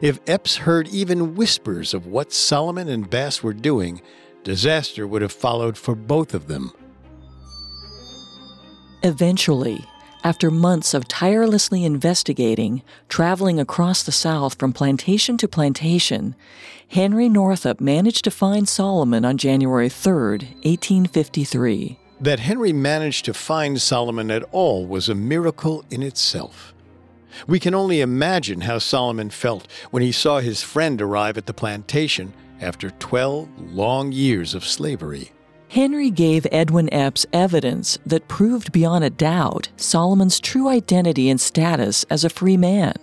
If 0.00 0.20
Epps 0.26 0.58
heard 0.58 0.88
even 0.88 1.34
whispers 1.34 1.94
of 1.94 2.06
what 2.06 2.32
Solomon 2.32 2.88
and 2.88 3.08
Bass 3.08 3.42
were 3.42 3.54
doing, 3.54 4.02
disaster 4.44 5.06
would 5.06 5.22
have 5.22 5.32
followed 5.32 5.76
for 5.76 5.94
both 5.94 6.34
of 6.34 6.46
them. 6.46 6.72
Eventually, 9.02 9.84
after 10.22 10.50
months 10.50 10.94
of 10.94 11.08
tirelessly 11.08 11.84
investigating, 11.84 12.82
traveling 13.08 13.58
across 13.58 14.02
the 14.02 14.12
South 14.12 14.58
from 14.58 14.72
plantation 14.72 15.36
to 15.38 15.48
plantation, 15.48 16.34
Henry 16.88 17.28
Northup 17.28 17.80
managed 17.80 18.24
to 18.24 18.30
find 18.30 18.68
Solomon 18.68 19.24
on 19.24 19.38
January 19.38 19.88
3, 19.88 20.12
1853. 20.12 21.98
That 22.20 22.40
Henry 22.40 22.72
managed 22.72 23.24
to 23.24 23.34
find 23.34 23.80
Solomon 23.80 24.30
at 24.30 24.44
all 24.52 24.86
was 24.86 25.08
a 25.08 25.14
miracle 25.14 25.84
in 25.90 26.02
itself. 26.02 26.74
We 27.46 27.60
can 27.60 27.74
only 27.74 28.00
imagine 28.00 28.62
how 28.62 28.78
Solomon 28.78 29.30
felt 29.30 29.66
when 29.90 30.02
he 30.02 30.12
saw 30.12 30.40
his 30.40 30.62
friend 30.62 31.00
arrive 31.00 31.38
at 31.38 31.46
the 31.46 31.54
plantation 31.54 32.34
after 32.60 32.90
12 32.90 33.48
long 33.72 34.12
years 34.12 34.54
of 34.54 34.64
slavery. 34.64 35.32
Henry 35.70 36.10
gave 36.10 36.48
Edwin 36.50 36.92
Epps 36.92 37.24
evidence 37.32 37.96
that 38.04 38.26
proved 38.26 38.72
beyond 38.72 39.04
a 39.04 39.10
doubt 39.10 39.68
Solomon's 39.76 40.40
true 40.40 40.66
identity 40.66 41.30
and 41.30 41.40
status 41.40 42.04
as 42.10 42.24
a 42.24 42.28
free 42.28 42.56
man. 42.56 42.94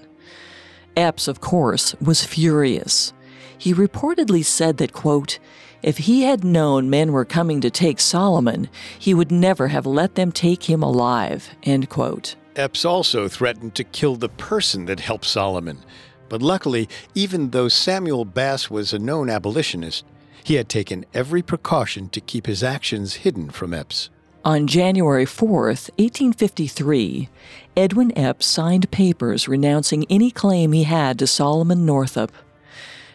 Epps, 0.98 1.30
of 1.30 1.40
course, 1.40 1.96
was 2.02 2.26
furious. 2.26 3.14
He 3.58 3.74
reportedly 3.74 4.44
said 4.44 4.76
that, 4.80 4.92
quote, 4.92 5.40
if 5.82 5.98
he 5.98 6.24
had 6.24 6.44
known 6.44 6.90
men 6.90 7.14
were 7.14 7.24
coming 7.24 7.62
to 7.62 7.70
take 7.70 8.02
Solomon, 8.02 8.68
he 9.00 9.14
would 9.14 9.32
never 9.32 9.70
have 9.70 9.86
let 9.86 10.16
them 10.16 10.34
take 10.34 10.64
him 10.64 10.84
alive, 10.84 11.56
end 11.64 11.88
quote. 11.88 12.36
Epps 12.58 12.84
also 12.84 13.30
threatened 13.30 13.76
to 13.76 13.86
kill 13.86 14.18
the 14.18 14.28
person 14.28 14.88
that 14.88 15.00
helped 15.00 15.24
Solomon. 15.24 15.86
But 16.28 16.42
luckily, 16.42 16.90
even 17.16 17.52
though 17.52 17.70
Samuel 17.70 18.26
Bass 18.26 18.70
was 18.70 18.92
a 18.92 19.00
known 19.00 19.30
abolitionist, 19.30 20.04
he 20.48 20.54
had 20.54 20.70
taken 20.70 21.06
every 21.13 21.42
precaution 21.42 22.08
to 22.08 22.22
keep 22.22 22.46
his 22.46 22.63
actions 22.63 23.16
hidden 23.16 23.50
from 23.50 23.74
Epps. 23.74 24.10
On 24.46 24.66
January 24.66 25.25
4, 25.25 25.50
1853, 25.50 27.27
Edwin 27.75 28.18
Epps 28.18 28.46
signed 28.46 28.89
papers 28.89 29.50
renouncing 29.50 30.06
any 30.10 30.32
claim 30.32 30.72
he 30.72 30.84
had 30.84 31.20
to 31.20 31.27
Solomon 31.27 31.86
Northup. 31.86 32.32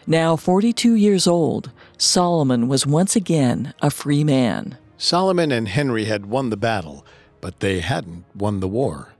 Now 0.05 0.35
42 0.35 0.93
years 0.93 1.25
old, 1.25 1.71
Solomon 1.97 2.67
was 2.67 2.85
once 2.85 3.15
again 3.15 3.73
a 3.81 3.89
free 3.89 4.23
man. 4.23 4.77
Solomon 4.99 5.51
and 5.51 5.67
Henry 5.67 6.05
had 6.05 6.27
won 6.27 6.51
the 6.51 6.55
battle, 6.55 7.03
but 7.41 7.61
they 7.61 7.79
hadn't 7.79 8.25
won 8.35 8.59
the 8.59 8.67
war. 8.67 9.13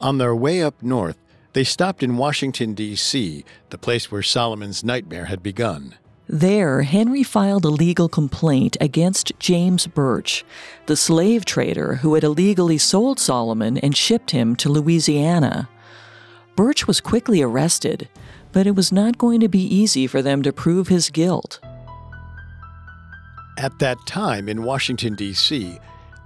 On 0.00 0.16
their 0.16 0.34
way 0.34 0.62
up 0.62 0.82
north, 0.82 1.18
they 1.52 1.64
stopped 1.64 2.02
in 2.02 2.16
Washington, 2.16 2.72
D.C., 2.72 3.44
the 3.68 3.76
place 3.76 4.10
where 4.10 4.22
Solomon's 4.22 4.82
nightmare 4.82 5.26
had 5.26 5.42
begun. 5.42 5.96
There, 6.28 6.82
Henry 6.82 7.22
filed 7.22 7.64
a 7.64 7.68
legal 7.68 8.08
complaint 8.08 8.76
against 8.80 9.32
James 9.38 9.86
Birch, 9.86 10.44
the 10.86 10.96
slave 10.96 11.44
trader 11.44 11.96
who 11.96 12.14
had 12.14 12.24
illegally 12.24 12.78
sold 12.78 13.18
Solomon 13.18 13.76
and 13.78 13.96
shipped 13.96 14.30
him 14.30 14.54
to 14.56 14.68
Louisiana. 14.68 15.68
Birch 16.54 16.86
was 16.86 17.00
quickly 17.00 17.42
arrested, 17.42 18.08
but 18.52 18.66
it 18.66 18.76
was 18.76 18.92
not 18.92 19.18
going 19.18 19.40
to 19.40 19.48
be 19.48 19.62
easy 19.62 20.06
for 20.06 20.22
them 20.22 20.42
to 20.42 20.52
prove 20.52 20.88
his 20.88 21.10
guilt. 21.10 21.58
At 23.58 23.78
that 23.80 23.98
time 24.06 24.48
in 24.48 24.62
Washington, 24.62 25.14
D.C., 25.14 25.78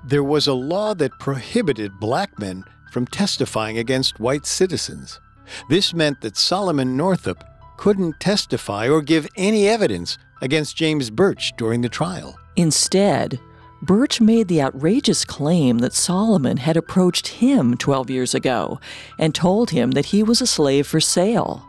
there 0.04 0.24
was 0.24 0.46
a 0.46 0.54
law 0.54 0.94
that 0.94 1.18
prohibited 1.18 1.98
black 1.98 2.38
men 2.38 2.64
from 2.92 3.06
testifying 3.06 3.78
against 3.78 4.20
white 4.20 4.46
citizens. 4.46 5.20
This 5.68 5.92
meant 5.92 6.20
that 6.20 6.36
Solomon 6.36 6.96
Northup 6.96 7.44
couldn't 7.76 8.20
testify 8.20 8.88
or 8.88 9.02
give 9.02 9.28
any 9.36 9.68
evidence 9.68 10.18
against 10.42 10.76
James 10.76 11.10
Birch 11.10 11.54
during 11.56 11.80
the 11.80 11.88
trial. 11.88 12.38
Instead, 12.56 13.38
Birch 13.82 14.20
made 14.20 14.48
the 14.48 14.62
outrageous 14.62 15.24
claim 15.24 15.78
that 15.78 15.92
Solomon 15.92 16.56
had 16.56 16.76
approached 16.76 17.28
him 17.28 17.76
12 17.76 18.10
years 18.10 18.34
ago 18.34 18.80
and 19.18 19.34
told 19.34 19.70
him 19.70 19.92
that 19.92 20.06
he 20.06 20.22
was 20.22 20.40
a 20.40 20.46
slave 20.46 20.86
for 20.86 21.00
sale. 21.00 21.66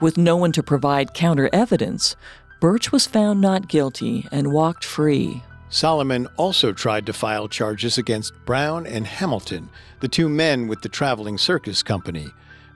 With 0.00 0.16
no 0.16 0.36
one 0.36 0.52
to 0.52 0.62
provide 0.62 1.14
counter 1.14 1.48
evidence, 1.52 2.16
Birch 2.60 2.92
was 2.92 3.06
found 3.06 3.40
not 3.40 3.68
guilty 3.68 4.28
and 4.30 4.52
walked 4.52 4.84
free. 4.84 5.42
Solomon 5.70 6.26
also 6.36 6.72
tried 6.72 7.06
to 7.06 7.12
file 7.12 7.48
charges 7.48 7.96
against 7.96 8.34
Brown 8.44 8.86
and 8.86 9.06
Hamilton, 9.06 9.70
the 10.00 10.08
two 10.08 10.28
men 10.28 10.68
with 10.68 10.82
the 10.82 10.88
traveling 10.88 11.38
circus 11.38 11.82
company, 11.82 12.28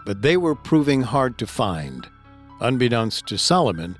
but 0.06 0.22
they 0.22 0.36
were 0.36 0.54
proving 0.54 1.02
hard 1.02 1.36
to 1.38 1.46
find. 1.46 2.08
Unbeknownst 2.60 3.26
to 3.26 3.38
Solomon, 3.38 3.96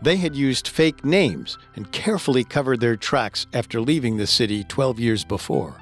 they 0.00 0.16
had 0.16 0.36
used 0.36 0.68
fake 0.68 1.04
names 1.04 1.58
and 1.74 1.90
carefully 1.92 2.44
covered 2.44 2.80
their 2.80 2.96
tracks 2.96 3.46
after 3.52 3.80
leaving 3.80 4.16
the 4.16 4.26
city 4.26 4.64
12 4.64 5.00
years 5.00 5.24
before. 5.24 5.80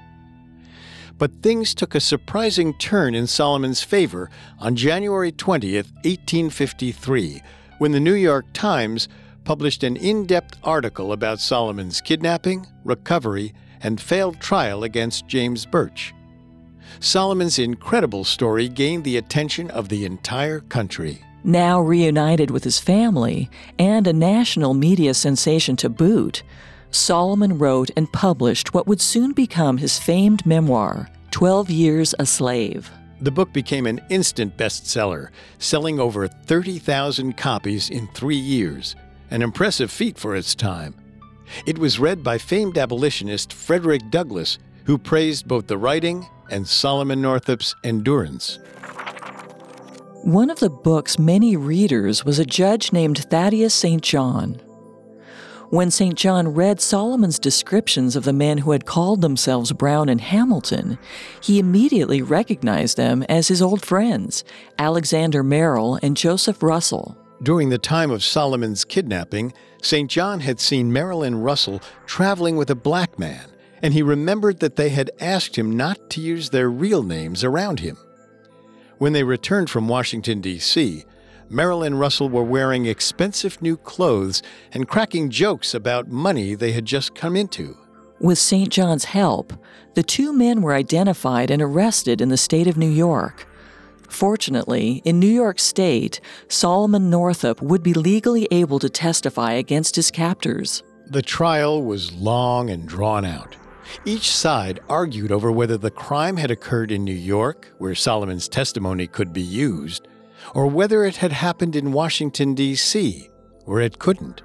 But 1.18 1.42
things 1.42 1.74
took 1.74 1.94
a 1.94 2.00
surprising 2.00 2.74
turn 2.74 3.14
in 3.14 3.26
Solomon's 3.26 3.82
favor 3.82 4.30
on 4.58 4.76
January 4.76 5.32
20th, 5.32 5.92
1853, 6.04 7.42
when 7.78 7.92
the 7.92 8.00
New 8.00 8.14
York 8.14 8.46
Times 8.52 9.08
published 9.44 9.82
an 9.82 9.96
in 9.96 10.26
depth 10.26 10.58
article 10.62 11.12
about 11.12 11.40
Solomon's 11.40 12.00
kidnapping, 12.00 12.66
recovery, 12.84 13.54
and 13.80 14.00
failed 14.00 14.40
trial 14.40 14.82
against 14.82 15.26
James 15.26 15.64
Birch. 15.64 16.12
Solomon's 17.00 17.58
incredible 17.58 18.24
story 18.24 18.68
gained 18.68 19.04
the 19.04 19.16
attention 19.16 19.70
of 19.70 19.88
the 19.88 20.04
entire 20.04 20.60
country. 20.60 21.22
Now 21.46 21.80
reunited 21.80 22.50
with 22.50 22.64
his 22.64 22.80
family 22.80 23.48
and 23.78 24.04
a 24.08 24.12
national 24.12 24.74
media 24.74 25.14
sensation 25.14 25.76
to 25.76 25.88
boot, 25.88 26.42
Solomon 26.90 27.56
wrote 27.56 27.88
and 27.96 28.12
published 28.12 28.74
what 28.74 28.88
would 28.88 29.00
soon 29.00 29.32
become 29.32 29.78
his 29.78 29.96
famed 29.96 30.44
memoir, 30.44 31.08
12 31.30 31.70
Years 31.70 32.16
a 32.18 32.26
Slave. 32.26 32.90
The 33.20 33.30
book 33.30 33.52
became 33.52 33.86
an 33.86 34.00
instant 34.10 34.56
bestseller, 34.56 35.28
selling 35.58 36.00
over 36.00 36.26
30,000 36.26 37.36
copies 37.36 37.90
in 37.90 38.08
three 38.08 38.34
years 38.34 38.96
an 39.30 39.40
impressive 39.40 39.92
feat 39.92 40.18
for 40.18 40.34
its 40.34 40.52
time. 40.52 40.96
It 41.64 41.78
was 41.78 42.00
read 42.00 42.24
by 42.24 42.38
famed 42.38 42.76
abolitionist 42.76 43.52
Frederick 43.52 44.02
Douglass, 44.10 44.58
who 44.84 44.98
praised 44.98 45.46
both 45.46 45.68
the 45.68 45.78
writing 45.78 46.26
and 46.50 46.66
Solomon 46.66 47.22
Northup's 47.22 47.76
endurance. 47.84 48.58
One 50.26 50.50
of 50.50 50.58
the 50.58 50.70
book's 50.70 51.20
many 51.20 51.56
readers 51.56 52.24
was 52.24 52.40
a 52.40 52.44
judge 52.44 52.92
named 52.92 53.18
Thaddeus 53.30 53.72
St. 53.72 54.02
John. 54.02 54.54
When 55.70 55.92
St. 55.92 56.16
John 56.16 56.48
read 56.48 56.80
Solomon's 56.80 57.38
descriptions 57.38 58.16
of 58.16 58.24
the 58.24 58.32
men 58.32 58.58
who 58.58 58.72
had 58.72 58.86
called 58.86 59.20
themselves 59.20 59.70
Brown 59.70 60.08
and 60.08 60.20
Hamilton, 60.20 60.98
he 61.40 61.60
immediately 61.60 62.22
recognized 62.22 62.96
them 62.96 63.22
as 63.28 63.46
his 63.46 63.62
old 63.62 63.86
friends, 63.86 64.42
Alexander 64.80 65.44
Merrill 65.44 66.00
and 66.02 66.16
Joseph 66.16 66.60
Russell. 66.60 67.16
During 67.40 67.68
the 67.68 67.78
time 67.78 68.10
of 68.10 68.24
Solomon's 68.24 68.84
kidnapping, 68.84 69.52
St. 69.80 70.10
John 70.10 70.40
had 70.40 70.58
seen 70.58 70.92
Merrill 70.92 71.22
and 71.22 71.44
Russell 71.44 71.80
traveling 72.04 72.56
with 72.56 72.68
a 72.68 72.74
black 72.74 73.16
man, 73.16 73.44
and 73.80 73.94
he 73.94 74.02
remembered 74.02 74.58
that 74.58 74.74
they 74.74 74.88
had 74.88 75.12
asked 75.20 75.56
him 75.56 75.76
not 75.76 76.10
to 76.10 76.20
use 76.20 76.50
their 76.50 76.68
real 76.68 77.04
names 77.04 77.44
around 77.44 77.78
him. 77.78 77.96
When 78.98 79.12
they 79.12 79.24
returned 79.24 79.68
from 79.68 79.88
Washington, 79.88 80.40
D.C., 80.40 81.04
Merrill 81.50 81.82
and 81.82 82.00
Russell 82.00 82.28
were 82.28 82.42
wearing 82.42 82.86
expensive 82.86 83.60
new 83.60 83.76
clothes 83.76 84.42
and 84.72 84.88
cracking 84.88 85.30
jokes 85.30 85.74
about 85.74 86.08
money 86.08 86.54
they 86.54 86.72
had 86.72 86.86
just 86.86 87.14
come 87.14 87.36
into. 87.36 87.76
With 88.20 88.38
St. 88.38 88.70
John's 88.70 89.04
help, 89.04 89.52
the 89.94 90.02
two 90.02 90.32
men 90.32 90.62
were 90.62 90.72
identified 90.72 91.50
and 91.50 91.60
arrested 91.60 92.22
in 92.22 92.30
the 92.30 92.38
state 92.38 92.66
of 92.66 92.78
New 92.78 92.88
York. 92.88 93.46
Fortunately, 94.08 95.02
in 95.04 95.20
New 95.20 95.26
York 95.26 95.58
State, 95.58 96.20
Solomon 96.48 97.10
Northup 97.10 97.60
would 97.60 97.82
be 97.82 97.92
legally 97.92 98.48
able 98.50 98.78
to 98.78 98.88
testify 98.88 99.52
against 99.52 99.96
his 99.96 100.10
captors. 100.10 100.82
The 101.06 101.22
trial 101.22 101.82
was 101.82 102.12
long 102.14 102.70
and 102.70 102.88
drawn 102.88 103.24
out. 103.26 103.56
Each 104.04 104.30
side 104.30 104.80
argued 104.88 105.32
over 105.32 105.50
whether 105.50 105.76
the 105.76 105.90
crime 105.90 106.36
had 106.36 106.50
occurred 106.50 106.90
in 106.90 107.04
New 107.04 107.12
York, 107.12 107.72
where 107.78 107.94
Solomon's 107.94 108.48
testimony 108.48 109.06
could 109.06 109.32
be 109.32 109.42
used, 109.42 110.06
or 110.54 110.66
whether 110.66 111.04
it 111.04 111.16
had 111.16 111.32
happened 111.32 111.76
in 111.76 111.92
Washington, 111.92 112.54
D.C., 112.54 113.28
where 113.64 113.80
it 113.80 113.98
couldn't. 113.98 114.42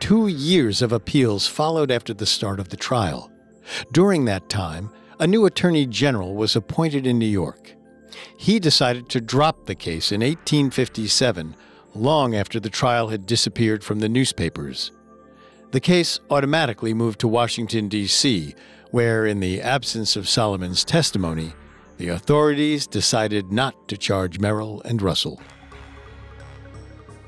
Two 0.00 0.28
years 0.28 0.82
of 0.82 0.92
appeals 0.92 1.46
followed 1.46 1.90
after 1.90 2.14
the 2.14 2.26
start 2.26 2.60
of 2.60 2.70
the 2.70 2.76
trial. 2.76 3.30
During 3.92 4.24
that 4.24 4.48
time, 4.48 4.90
a 5.18 5.26
new 5.26 5.46
attorney 5.46 5.86
general 5.86 6.34
was 6.34 6.56
appointed 6.56 7.06
in 7.06 7.18
New 7.18 7.26
York 7.26 7.74
he 8.36 8.58
decided 8.58 9.08
to 9.10 9.20
drop 9.20 9.66
the 9.66 9.74
case 9.74 10.12
in 10.12 10.20
1857, 10.20 11.56
long 11.94 12.34
after 12.34 12.58
the 12.58 12.70
trial 12.70 13.08
had 13.08 13.26
disappeared 13.26 13.84
from 13.84 14.00
the 14.00 14.08
newspapers. 14.08 14.92
The 15.70 15.80
case 15.80 16.20
automatically 16.30 16.94
moved 16.94 17.20
to 17.20 17.28
Washington, 17.28 17.88
D.C., 17.88 18.54
where, 18.94 19.26
in 19.26 19.40
the 19.40 19.60
absence 19.60 20.14
of 20.14 20.28
Solomon's 20.28 20.84
testimony, 20.84 21.52
the 21.96 22.06
authorities 22.06 22.86
decided 22.86 23.50
not 23.50 23.74
to 23.88 23.96
charge 23.96 24.38
Merrill 24.38 24.80
and 24.82 25.02
Russell. 25.02 25.40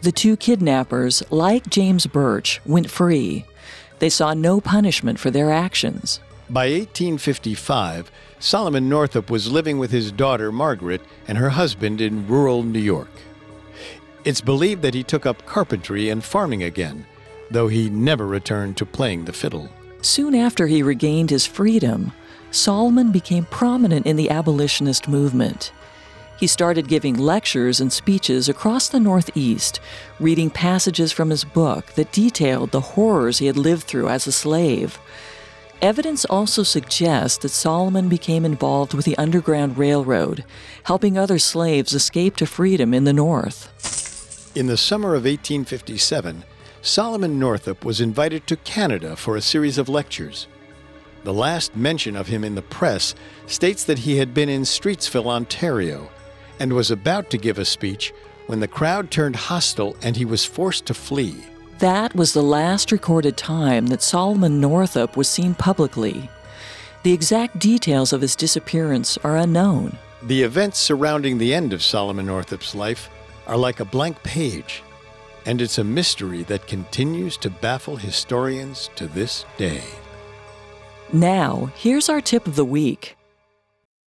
The 0.02 0.12
two 0.12 0.36
kidnappers, 0.36 1.24
like 1.28 1.68
James 1.68 2.06
Birch, 2.06 2.60
went 2.64 2.88
free. 2.88 3.46
They 3.98 4.08
saw 4.08 4.32
no 4.32 4.60
punishment 4.60 5.18
for 5.18 5.32
their 5.32 5.50
actions. 5.50 6.20
By 6.48 6.66
1855, 6.68 8.12
Solomon 8.38 8.88
Northup 8.88 9.28
was 9.28 9.50
living 9.50 9.80
with 9.80 9.90
his 9.90 10.12
daughter 10.12 10.52
Margaret 10.52 11.00
and 11.26 11.36
her 11.36 11.50
husband 11.50 12.00
in 12.00 12.28
rural 12.28 12.62
New 12.62 12.78
York. 12.78 13.10
It's 14.24 14.40
believed 14.40 14.82
that 14.82 14.94
he 14.94 15.02
took 15.02 15.26
up 15.26 15.44
carpentry 15.46 16.10
and 16.10 16.22
farming 16.22 16.62
again, 16.62 17.04
though 17.50 17.66
he 17.66 17.90
never 17.90 18.24
returned 18.24 18.76
to 18.76 18.86
playing 18.86 19.24
the 19.24 19.32
fiddle. 19.32 19.68
Soon 20.06 20.36
after 20.36 20.68
he 20.68 20.84
regained 20.84 21.30
his 21.30 21.46
freedom, 21.46 22.12
Solomon 22.52 23.10
became 23.10 23.44
prominent 23.46 24.06
in 24.06 24.14
the 24.14 24.30
abolitionist 24.30 25.08
movement. 25.08 25.72
He 26.38 26.46
started 26.46 26.86
giving 26.86 27.16
lectures 27.16 27.80
and 27.80 27.92
speeches 27.92 28.48
across 28.48 28.88
the 28.88 29.00
Northeast, 29.00 29.80
reading 30.20 30.48
passages 30.48 31.10
from 31.10 31.30
his 31.30 31.42
book 31.42 31.86
that 31.94 32.12
detailed 32.12 32.70
the 32.70 32.92
horrors 32.94 33.38
he 33.38 33.46
had 33.46 33.56
lived 33.56 33.82
through 33.82 34.08
as 34.08 34.28
a 34.28 34.32
slave. 34.32 34.96
Evidence 35.82 36.24
also 36.26 36.62
suggests 36.62 37.38
that 37.38 37.48
Solomon 37.48 38.08
became 38.08 38.44
involved 38.44 38.94
with 38.94 39.06
the 39.06 39.18
Underground 39.18 39.76
Railroad, 39.76 40.44
helping 40.84 41.18
other 41.18 41.40
slaves 41.40 41.92
escape 41.92 42.36
to 42.36 42.46
freedom 42.46 42.94
in 42.94 43.02
the 43.02 43.12
North. 43.12 44.52
In 44.54 44.68
the 44.68 44.76
summer 44.76 45.16
of 45.16 45.24
1857, 45.24 46.44
Solomon 46.86 47.40
Northup 47.40 47.84
was 47.84 48.00
invited 48.00 48.46
to 48.46 48.56
Canada 48.58 49.16
for 49.16 49.34
a 49.34 49.42
series 49.42 49.76
of 49.76 49.88
lectures. 49.88 50.46
The 51.24 51.34
last 51.34 51.74
mention 51.74 52.14
of 52.14 52.28
him 52.28 52.44
in 52.44 52.54
the 52.54 52.62
press 52.62 53.12
states 53.48 53.82
that 53.82 53.98
he 53.98 54.18
had 54.18 54.32
been 54.32 54.48
in 54.48 54.62
Streetsville, 54.62 55.26
Ontario, 55.26 56.08
and 56.60 56.72
was 56.72 56.92
about 56.92 57.28
to 57.30 57.38
give 57.38 57.58
a 57.58 57.64
speech 57.64 58.14
when 58.46 58.60
the 58.60 58.68
crowd 58.68 59.10
turned 59.10 59.34
hostile 59.34 59.96
and 60.00 60.14
he 60.14 60.24
was 60.24 60.44
forced 60.44 60.86
to 60.86 60.94
flee. 60.94 61.44
That 61.80 62.14
was 62.14 62.32
the 62.32 62.42
last 62.42 62.92
recorded 62.92 63.36
time 63.36 63.88
that 63.88 64.00
Solomon 64.00 64.60
Northup 64.60 65.16
was 65.16 65.28
seen 65.28 65.56
publicly. 65.56 66.30
The 67.02 67.12
exact 67.12 67.58
details 67.58 68.12
of 68.12 68.20
his 68.20 68.36
disappearance 68.36 69.18
are 69.24 69.36
unknown. 69.36 69.98
The 70.22 70.44
events 70.44 70.78
surrounding 70.78 71.38
the 71.38 71.52
end 71.52 71.72
of 71.72 71.82
Solomon 71.82 72.26
Northup's 72.26 72.76
life 72.76 73.10
are 73.48 73.56
like 73.56 73.80
a 73.80 73.84
blank 73.84 74.22
page, 74.22 74.84
and 75.46 75.62
it's 75.62 75.78
a 75.78 75.84
mystery 75.84 76.42
that 76.42 76.66
continues 76.66 77.36
to 77.38 77.48
baffle 77.48 77.96
historians 77.96 78.90
to 78.96 79.06
this 79.06 79.46
day. 79.56 79.82
Now, 81.12 81.70
here's 81.76 82.08
our 82.08 82.20
tip 82.20 82.48
of 82.48 82.56
the 82.56 82.64
week. 82.64 83.16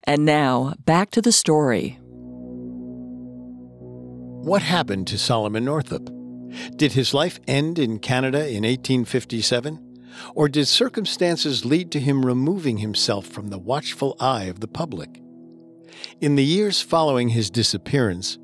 And 0.04 0.24
now, 0.24 0.74
back 0.84 1.10
to 1.12 1.22
the 1.22 1.32
story. 1.32 1.98
What 4.42 4.62
happened 4.62 5.06
to 5.08 5.18
Solomon 5.18 5.64
Northup? 5.64 6.10
Did 6.76 6.92
his 6.92 7.14
life 7.14 7.38
end 7.46 7.78
in 7.78 8.00
Canada 8.00 8.40
in 8.40 8.64
1857? 8.64 9.84
Or 10.34 10.48
did 10.48 10.66
circumstances 10.66 11.64
lead 11.64 11.92
to 11.92 12.00
him 12.00 12.26
removing 12.26 12.78
himself 12.78 13.26
from 13.26 13.48
the 13.48 13.58
watchful 13.58 14.16
eye 14.18 14.44
of 14.44 14.60
the 14.60 14.66
public? 14.66 15.20
In 16.20 16.34
the 16.34 16.44
years 16.44 16.80
following 16.80 17.28
his 17.28 17.50
disappearance, 17.50 18.38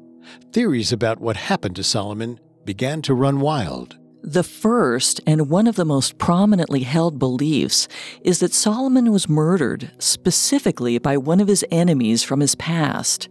theories 0.53 0.93
about 0.93 1.21
what 1.21 1.37
happened 1.37 1.77
to 1.77 1.83
Solomon 1.83 2.39
began 2.65 3.03
to 3.03 3.15
run 3.15 3.41
wild. 3.41 3.99
The 4.23 4.43
first 4.43 5.21
and 5.27 5.51
one 5.51 5.67
of 5.67 5.77
the 5.77 5.85
most 5.85 6.17
prominently 6.17 6.81
held 6.81 7.19
beliefs 7.19 7.89
is 8.23 8.41
that 8.41 8.55
Solomon 8.55 9.13
was 9.13 9.29
murdered 9.29 9.93
specifically 9.99 10.99
by 10.99 11.19
one 11.19 11.41
of 11.41 11.49
his 11.49 11.63
enemies 11.71 12.23
from 12.23 12.41
his 12.41 12.55
past. 12.55 13.29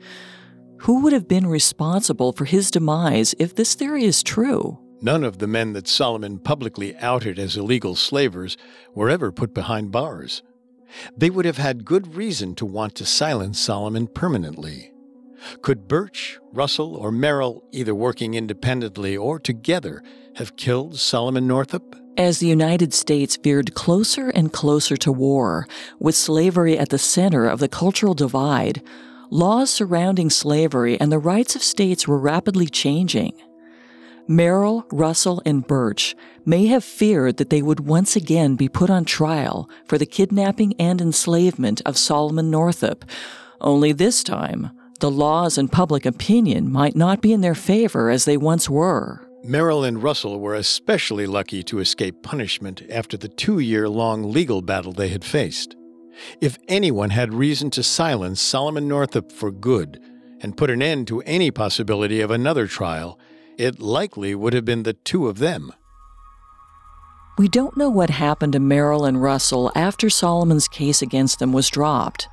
Who 0.82 1.02
would 1.02 1.14
have 1.14 1.28
been 1.28 1.48
responsible 1.48 2.32
for 2.32 2.46
his 2.46 2.70
demise 2.70 3.34
if 3.40 3.56
this 3.56 3.74
theory 3.74 4.04
is 4.04 4.22
true? 4.22 4.80
None 5.02 5.24
of 5.24 5.40
the 5.40 5.48
men 5.48 5.74
that 5.74 5.88
Solomon 5.88 6.38
publicly 6.38 6.96
outed 6.98 7.40
as 7.40 7.58
illegal 7.58 7.96
slavers 7.96 8.56
were 8.94 9.10
ever 9.10 9.32
put 9.32 9.54
behind 9.54 9.92
bars. 9.92 10.44
They 11.18 11.32
would 11.32 11.46
have 11.46 11.58
had 11.58 11.86
good 11.86 12.16
reason 12.16 12.54
to 12.56 12.66
want 12.66 12.94
to 12.96 13.06
silence 13.06 13.60
Solomon 13.60 14.06
permanently. 14.08 14.93
Could 15.62 15.88
Birch, 15.88 16.40
Russell, 16.52 16.96
or 16.96 17.12
Merrill, 17.12 17.64
either 17.72 17.96
working 17.96 18.34
independently 18.34 19.16
or 19.18 19.40
together, 19.40 20.04
have 20.36 20.56
killed 20.56 21.00
Solomon 21.00 21.48
Northup? 21.48 21.96
As 22.18 22.40
the 22.40 22.48
United 22.48 22.94
States 22.94 23.38
veered 23.38 23.74
closer 23.74 24.30
and 24.30 24.54
closer 24.54 24.96
to 24.98 25.12
war, 25.12 25.68
with 26.00 26.16
slavery 26.16 26.78
at 26.78 26.90
the 26.90 27.00
center 27.00 27.48
of 27.48 27.60
the 27.60 27.68
cultural 27.68 28.14
divide, 28.14 28.84
laws 29.30 29.72
surrounding 29.72 30.30
slavery 30.30 31.00
and 31.00 31.12
the 31.12 31.18
rights 31.18 31.56
of 31.56 31.64
states 31.64 32.08
were 32.08 32.20
rapidly 32.20 32.68
changing. 32.68 33.34
Merrill, 34.28 34.86
Russell, 34.92 35.42
and 35.46 35.66
Birch 35.66 36.16
may 36.46 36.68
have 36.68 36.84
feared 36.84 37.38
that 37.38 37.50
they 37.50 37.62
would 37.62 37.82
once 37.82 38.16
again 38.16 38.56
be 38.56 38.70
put 38.70 38.90
on 38.90 39.06
trial 39.06 39.70
for 39.86 39.98
the 39.98 40.06
kidnapping 40.06 40.74
and 40.80 41.02
enslavement 41.02 41.82
of 41.86 41.98
Solomon 41.98 42.50
Northup, 42.50 43.06
only 43.60 43.92
this 43.92 44.24
time 44.24 44.72
the 45.04 45.12
laws 45.12 45.58
and 45.58 45.70
public 45.70 46.06
opinion 46.06 46.72
might 46.72 46.96
not 46.96 47.20
be 47.20 47.34
in 47.34 47.42
their 47.42 47.54
favor 47.54 48.10
as 48.10 48.24
they 48.24 48.38
once 48.38 48.70
were. 48.70 49.28
Merrill 49.44 49.84
and 49.84 50.02
Russell 50.02 50.40
were 50.40 50.56
especially 50.56 51.28
lucky 51.28 51.62
to 51.64 51.80
escape 51.80 52.24
punishment 52.24 52.82
after 52.90 53.18
the 53.18 53.28
two 53.28 53.60
year 53.60 53.90
long 53.90 54.32
legal 54.32 54.62
battle 54.62 54.94
they 54.94 55.10
had 55.10 55.26
faced. 55.26 55.76
If 56.40 56.58
anyone 56.70 57.10
had 57.10 57.34
reason 57.34 57.70
to 57.72 57.84
silence 57.84 58.40
Solomon 58.40 58.88
Northup 58.88 59.30
for 59.30 59.52
good 59.52 60.00
and 60.40 60.56
put 60.56 60.70
an 60.70 60.82
end 60.82 61.10
to 61.10 61.20
any 61.24 61.52
possibility 61.52 62.22
of 62.22 62.32
another 62.32 62.66
trial, 62.66 63.20
it 63.58 63.82
likely 63.82 64.34
would 64.34 64.54
have 64.54 64.64
been 64.64 64.84
the 64.84 64.94
two 64.94 65.28
of 65.28 65.40
them. 65.40 65.74
We 67.38 67.50
don't 67.50 67.76
know 67.76 67.90
what 67.90 68.10
happened 68.10 68.54
to 68.54 68.60
Merrill 68.62 69.04
and 69.04 69.22
Russell 69.22 69.70
after 69.76 70.10
Solomon's 70.10 70.70
case 70.70 71.02
against 71.02 71.40
them 71.40 71.52
was 71.52 71.68
dropped. 71.68 72.30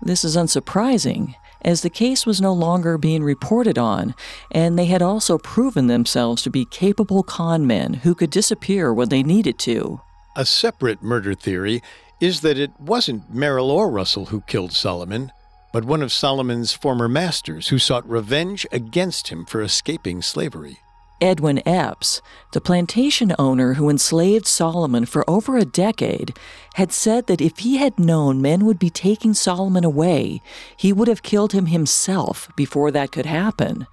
This 0.00 0.24
is 0.24 0.34
unsurprising, 0.34 1.34
as 1.62 1.82
the 1.82 1.90
case 1.90 2.26
was 2.26 2.40
no 2.40 2.52
longer 2.52 2.98
being 2.98 3.22
reported 3.22 3.78
on, 3.78 4.14
and 4.50 4.78
they 4.78 4.86
had 4.86 5.02
also 5.02 5.38
proven 5.38 5.86
themselves 5.86 6.42
to 6.42 6.50
be 6.50 6.64
capable 6.64 7.22
con 7.22 7.66
men 7.66 7.94
who 7.94 8.14
could 8.14 8.30
disappear 8.30 8.92
when 8.92 9.08
they 9.08 9.22
needed 9.22 9.58
to. 9.58 10.00
A 10.36 10.44
separate 10.44 11.02
murder 11.02 11.34
theory 11.34 11.82
is 12.20 12.40
that 12.42 12.58
it 12.58 12.72
wasn't 12.78 13.34
Merrill 13.34 13.70
or 13.70 13.90
Russell 13.90 14.26
who 14.26 14.42
killed 14.42 14.72
Solomon, 14.72 15.32
but 15.72 15.84
one 15.84 16.02
of 16.02 16.12
Solomon's 16.12 16.72
former 16.72 17.08
masters 17.08 17.68
who 17.68 17.78
sought 17.78 18.08
revenge 18.08 18.66
against 18.72 19.28
him 19.28 19.44
for 19.44 19.62
escaping 19.62 20.20
slavery. 20.22 20.80
Edwin 21.20 21.60
Epps, 21.66 22.22
the 22.52 22.60
plantation 22.60 23.34
owner 23.38 23.74
who 23.74 23.90
enslaved 23.90 24.46
Solomon 24.46 25.04
for 25.04 25.28
over 25.28 25.56
a 25.56 25.64
decade, 25.64 26.36
had 26.74 26.92
said 26.92 27.26
that 27.26 27.40
if 27.40 27.58
he 27.58 27.76
had 27.76 27.98
known 27.98 28.40
men 28.40 28.64
would 28.64 28.78
be 28.78 28.90
taking 28.90 29.34
Solomon 29.34 29.84
away, 29.84 30.40
he 30.76 30.92
would 30.92 31.08
have 31.08 31.22
killed 31.22 31.52
him 31.52 31.66
himself 31.66 32.48
before 32.56 32.90
that 32.90 33.12
could 33.12 33.26
happen. 33.26 33.86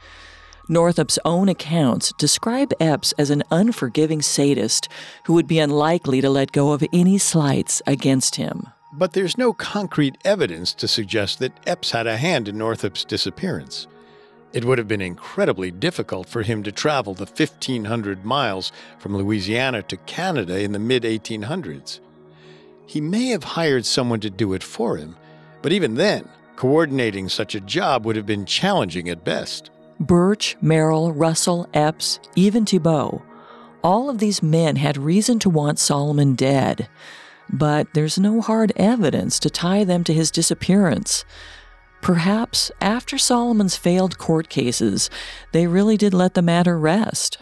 Northup's 0.69 1.19
own 1.23 1.47
accounts 1.47 2.13
describe 2.17 2.73
Epps 2.79 3.13
as 3.17 3.29
an 3.29 3.43
unforgiving 3.51 4.21
sadist 4.21 4.89
who 5.25 5.33
would 5.33 5.47
be 5.47 5.59
unlikely 5.59 6.19
to 6.21 6.29
let 6.29 6.51
go 6.51 6.71
of 6.71 6.83
any 6.91 7.17
slights 7.17 7.81
against 7.87 8.35
him. 8.35 8.67
But 8.91 9.13
there's 9.13 9.37
no 9.37 9.53
concrete 9.53 10.17
evidence 10.25 10.73
to 10.75 10.87
suggest 10.87 11.39
that 11.39 11.57
Epps 11.65 11.91
had 11.91 12.07
a 12.07 12.17
hand 12.17 12.47
in 12.47 12.57
Northup's 12.57 13.05
disappearance. 13.05 13.87
It 14.53 14.65
would 14.65 14.77
have 14.77 14.87
been 14.87 15.01
incredibly 15.01 15.71
difficult 15.71 16.27
for 16.27 16.41
him 16.41 16.63
to 16.63 16.71
travel 16.71 17.13
the 17.13 17.25
1,500 17.25 18.23
miles 18.23 18.71
from 18.97 19.15
Louisiana 19.15 19.83
to 19.83 19.97
Canada 19.97 20.59
in 20.59 20.71
the 20.71 20.79
mid 20.79 21.03
1800s. 21.03 21.99
He 22.85 23.01
may 23.01 23.27
have 23.27 23.43
hired 23.43 23.85
someone 23.85 24.21
to 24.21 24.29
do 24.29 24.53
it 24.53 24.63
for 24.63 24.95
him, 24.95 25.17
but 25.61 25.73
even 25.73 25.95
then, 25.95 26.29
coordinating 26.55 27.27
such 27.27 27.53
a 27.53 27.59
job 27.59 28.05
would 28.05 28.15
have 28.15 28.25
been 28.25 28.45
challenging 28.45 29.09
at 29.09 29.25
best. 29.25 29.69
Birch, 29.99 30.55
Merrill, 30.61 31.11
Russell, 31.11 31.67
Epps, 31.73 32.19
even 32.35 32.65
Thibault. 32.65 33.21
All 33.83 34.09
of 34.09 34.19
these 34.19 34.41
men 34.41 34.77
had 34.77 34.97
reason 34.97 35.39
to 35.39 35.49
want 35.49 35.79
Solomon 35.79 36.35
dead, 36.35 36.87
but 37.49 37.93
there's 37.93 38.17
no 38.17 38.41
hard 38.41 38.73
evidence 38.75 39.39
to 39.39 39.49
tie 39.49 39.83
them 39.83 40.03
to 40.05 40.13
his 40.13 40.31
disappearance. 40.31 41.25
Perhaps 42.07 42.71
after 42.79 43.17
Solomon's 43.17 43.75
failed 43.75 44.17
court 44.17 44.47
cases, 44.47 45.09
they 45.51 45.67
really 45.67 45.97
did 45.97 46.13
let 46.13 46.35
the 46.35 46.41
matter 46.41 46.79
rest. 46.79 47.37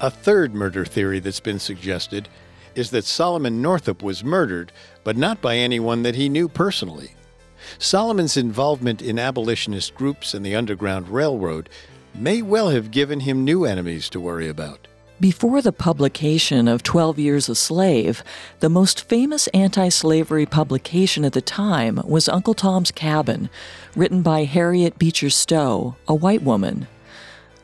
A 0.00 0.10
third 0.10 0.54
murder 0.54 0.86
theory 0.86 1.18
that's 1.20 1.38
been 1.38 1.58
suggested 1.58 2.30
is 2.74 2.92
that 2.92 3.04
Solomon 3.04 3.60
Northup 3.60 4.02
was 4.02 4.24
murdered, 4.24 4.72
but 5.04 5.18
not 5.18 5.42
by 5.42 5.58
anyone 5.58 6.02
that 6.04 6.14
he 6.14 6.30
knew 6.30 6.48
personally. 6.48 7.14
Solomon's 7.76 8.38
involvement 8.38 9.02
in 9.02 9.18
abolitionist 9.18 9.94
groups 9.94 10.32
and 10.32 10.42
the 10.42 10.56
Underground 10.56 11.10
Railroad 11.10 11.68
may 12.14 12.40
well 12.40 12.70
have 12.70 12.90
given 12.90 13.20
him 13.20 13.44
new 13.44 13.66
enemies 13.66 14.08
to 14.08 14.18
worry 14.18 14.48
about. 14.48 14.88
Before 15.18 15.62
the 15.62 15.72
publication 15.72 16.68
of 16.68 16.82
Twelve 16.82 17.18
Years 17.18 17.48
a 17.48 17.54
Slave, 17.54 18.22
the 18.60 18.68
most 18.68 19.08
famous 19.08 19.46
anti 19.48 19.88
slavery 19.88 20.44
publication 20.44 21.24
at 21.24 21.32
the 21.32 21.40
time 21.40 22.02
was 22.04 22.28
Uncle 22.28 22.52
Tom's 22.52 22.90
Cabin, 22.90 23.48
written 23.94 24.20
by 24.20 24.44
Harriet 24.44 24.98
Beecher 24.98 25.30
Stowe, 25.30 25.96
a 26.06 26.14
white 26.14 26.42
woman. 26.42 26.86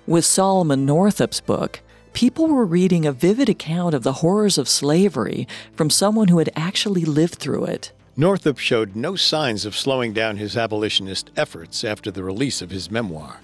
With 0.06 0.24
Solomon 0.24 0.86
Northup's 0.86 1.42
book, 1.42 1.82
people 2.14 2.48
were 2.48 2.64
reading 2.64 3.04
a 3.04 3.12
vivid 3.12 3.50
account 3.50 3.94
of 3.94 4.02
the 4.02 4.14
horrors 4.14 4.56
of 4.56 4.66
slavery 4.66 5.46
from 5.74 5.90
someone 5.90 6.28
who 6.28 6.38
had 6.38 6.48
actually 6.56 7.04
lived 7.04 7.34
through 7.34 7.66
it. 7.66 7.92
Northup 8.16 8.56
showed 8.56 8.96
no 8.96 9.14
signs 9.14 9.66
of 9.66 9.76
slowing 9.76 10.14
down 10.14 10.38
his 10.38 10.56
abolitionist 10.56 11.30
efforts 11.36 11.84
after 11.84 12.10
the 12.10 12.24
release 12.24 12.62
of 12.62 12.70
his 12.70 12.90
memoir. 12.90 13.40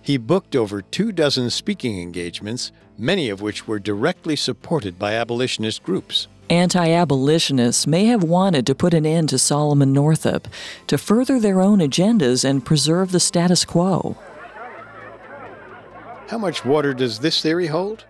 He 0.00 0.16
booked 0.16 0.56
over 0.56 0.80
two 0.80 1.12
dozen 1.12 1.50
speaking 1.50 2.00
engagements, 2.00 2.72
many 3.02 3.28
of 3.28 3.42
which 3.42 3.66
were 3.66 3.78
directly 3.78 4.36
supported 4.36 4.98
by 4.98 5.14
abolitionist 5.14 5.82
groups. 5.82 6.28
Anti 6.48 6.90
abolitionists 6.90 7.86
may 7.86 8.06
have 8.06 8.22
wanted 8.22 8.66
to 8.66 8.74
put 8.74 8.94
an 8.94 9.04
end 9.04 9.28
to 9.30 9.38
Solomon 9.38 9.92
Northup 9.92 10.48
to 10.86 10.96
further 10.96 11.40
their 11.40 11.60
own 11.60 11.80
agendas 11.80 12.44
and 12.44 12.64
preserve 12.64 13.10
the 13.10 13.20
status 13.20 13.64
quo. 13.64 14.16
How 16.28 16.38
much 16.38 16.64
water 16.64 16.94
does 16.94 17.18
this 17.18 17.42
theory 17.42 17.66
hold? 17.66 18.04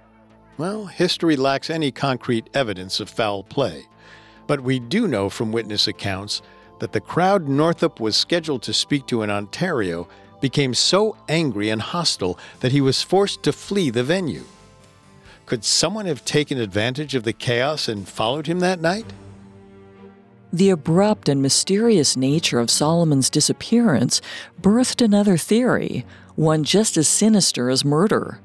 Well, 0.59 0.87
history 0.87 1.37
lacks 1.37 1.71
any 1.71 1.91
concrete 1.91 2.49
evidence 2.55 3.01
of 3.01 3.09
foul 3.09 3.43
play. 3.43 3.87
But 4.47 4.61
we 4.61 4.79
do 4.79 5.09
know 5.09 5.31
from 5.31 5.51
witness 5.51 5.89
accounts 5.89 6.43
that 6.81 6.93
the 6.93 7.01
crowd 7.01 7.49
Northup 7.49 8.01
was 8.01 8.17
scheduled 8.17 8.63
to 8.65 8.73
speak 8.73 9.07
to 9.07 9.23
in 9.23 9.31
Ontario 9.31 10.09
became 10.41 10.75
so 10.75 11.17
angry 11.29 11.71
and 11.71 11.81
hostile 11.81 12.39
that 12.61 12.73
he 12.73 12.81
was 12.81 13.03
forced 13.03 13.43
to 13.45 13.53
flee 13.53 13.89
the 13.89 14.03
venue. 14.03 14.45
Could 15.47 15.65
someone 15.65 16.07
have 16.07 16.25
taken 16.25 16.59
advantage 16.59 17.15
of 17.15 17.25
the 17.25 17.33
chaos 17.33 17.89
and 17.89 18.09
followed 18.09 18.47
him 18.47 18.61
that 18.61 18.81
night? 18.81 19.07
The 20.53 20.71
abrupt 20.71 21.29
and 21.29 21.41
mysterious 21.41 22.17
nature 22.17 22.59
of 22.59 22.71
Solomon's 22.71 23.31
disappearance 23.31 24.21
birthed 24.61 25.03
another 25.03 25.37
theory, 25.39 26.05
one 26.35 26.63
just 26.63 26.97
as 26.97 27.09
sinister 27.09 27.71
as 27.71 27.85
murder. 27.85 28.41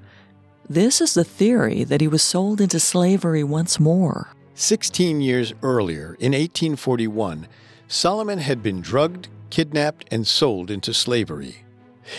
This 0.69 1.01
is 1.01 1.13
the 1.13 1.23
theory 1.23 1.83
that 1.83 2.01
he 2.01 2.07
was 2.07 2.23
sold 2.23 2.62
into 2.62 2.79
slavery 2.79 3.43
once 3.43 3.79
more. 3.79 4.29
Sixteen 4.53 5.21
years 5.21 5.53
earlier, 5.62 6.15
in 6.19 6.31
1841, 6.31 7.47
Solomon 7.88 8.39
had 8.39 8.63
been 8.63 8.81
drugged, 8.81 9.27
kidnapped, 9.49 10.05
and 10.12 10.25
sold 10.25 10.71
into 10.71 10.93
slavery. 10.93 11.63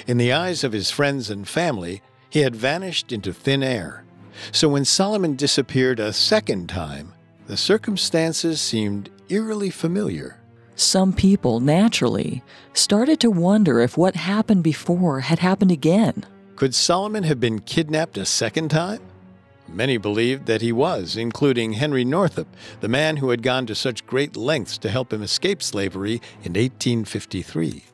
In 0.06 0.18
the 0.18 0.32
eyes 0.32 0.64
of 0.64 0.72
his 0.72 0.90
friends 0.90 1.30
and 1.30 1.48
family, 1.48 2.02
he 2.30 2.40
had 2.40 2.54
vanished 2.54 3.10
into 3.10 3.32
thin 3.32 3.62
air. 3.62 4.04
So 4.52 4.68
when 4.68 4.84
Solomon 4.84 5.36
disappeared 5.36 6.00
a 6.00 6.12
second 6.12 6.68
time, 6.68 7.12
the 7.46 7.56
circumstances 7.56 8.60
seemed 8.60 9.10
eerily 9.28 9.70
familiar. 9.70 10.40
Some 10.74 11.12
people, 11.12 11.60
naturally, 11.60 12.42
started 12.72 13.18
to 13.20 13.30
wonder 13.30 13.80
if 13.80 13.98
what 13.98 14.14
happened 14.14 14.62
before 14.62 15.20
had 15.20 15.40
happened 15.40 15.72
again. 15.72 16.24
Could 16.56 16.74
Solomon 16.74 17.24
have 17.24 17.40
been 17.40 17.60
kidnapped 17.60 18.16
a 18.16 18.24
second 18.24 18.68
time? 18.68 19.00
Many 19.68 19.98
believed 19.98 20.46
that 20.46 20.62
he 20.62 20.72
was, 20.72 21.16
including 21.16 21.74
Henry 21.74 22.04
Northup, 22.04 22.48
the 22.80 22.88
man 22.88 23.18
who 23.18 23.30
had 23.30 23.42
gone 23.42 23.66
to 23.66 23.74
such 23.74 24.06
great 24.06 24.36
lengths 24.36 24.78
to 24.78 24.88
help 24.88 25.12
him 25.12 25.22
escape 25.22 25.62
slavery 25.62 26.22
in 26.42 26.54
1853. 26.54 27.84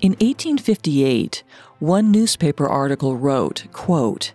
In 0.00 0.12
1858, 0.12 1.42
one 1.82 2.12
newspaper 2.12 2.64
article 2.64 3.16
wrote, 3.16 3.64
quote, 3.72 4.32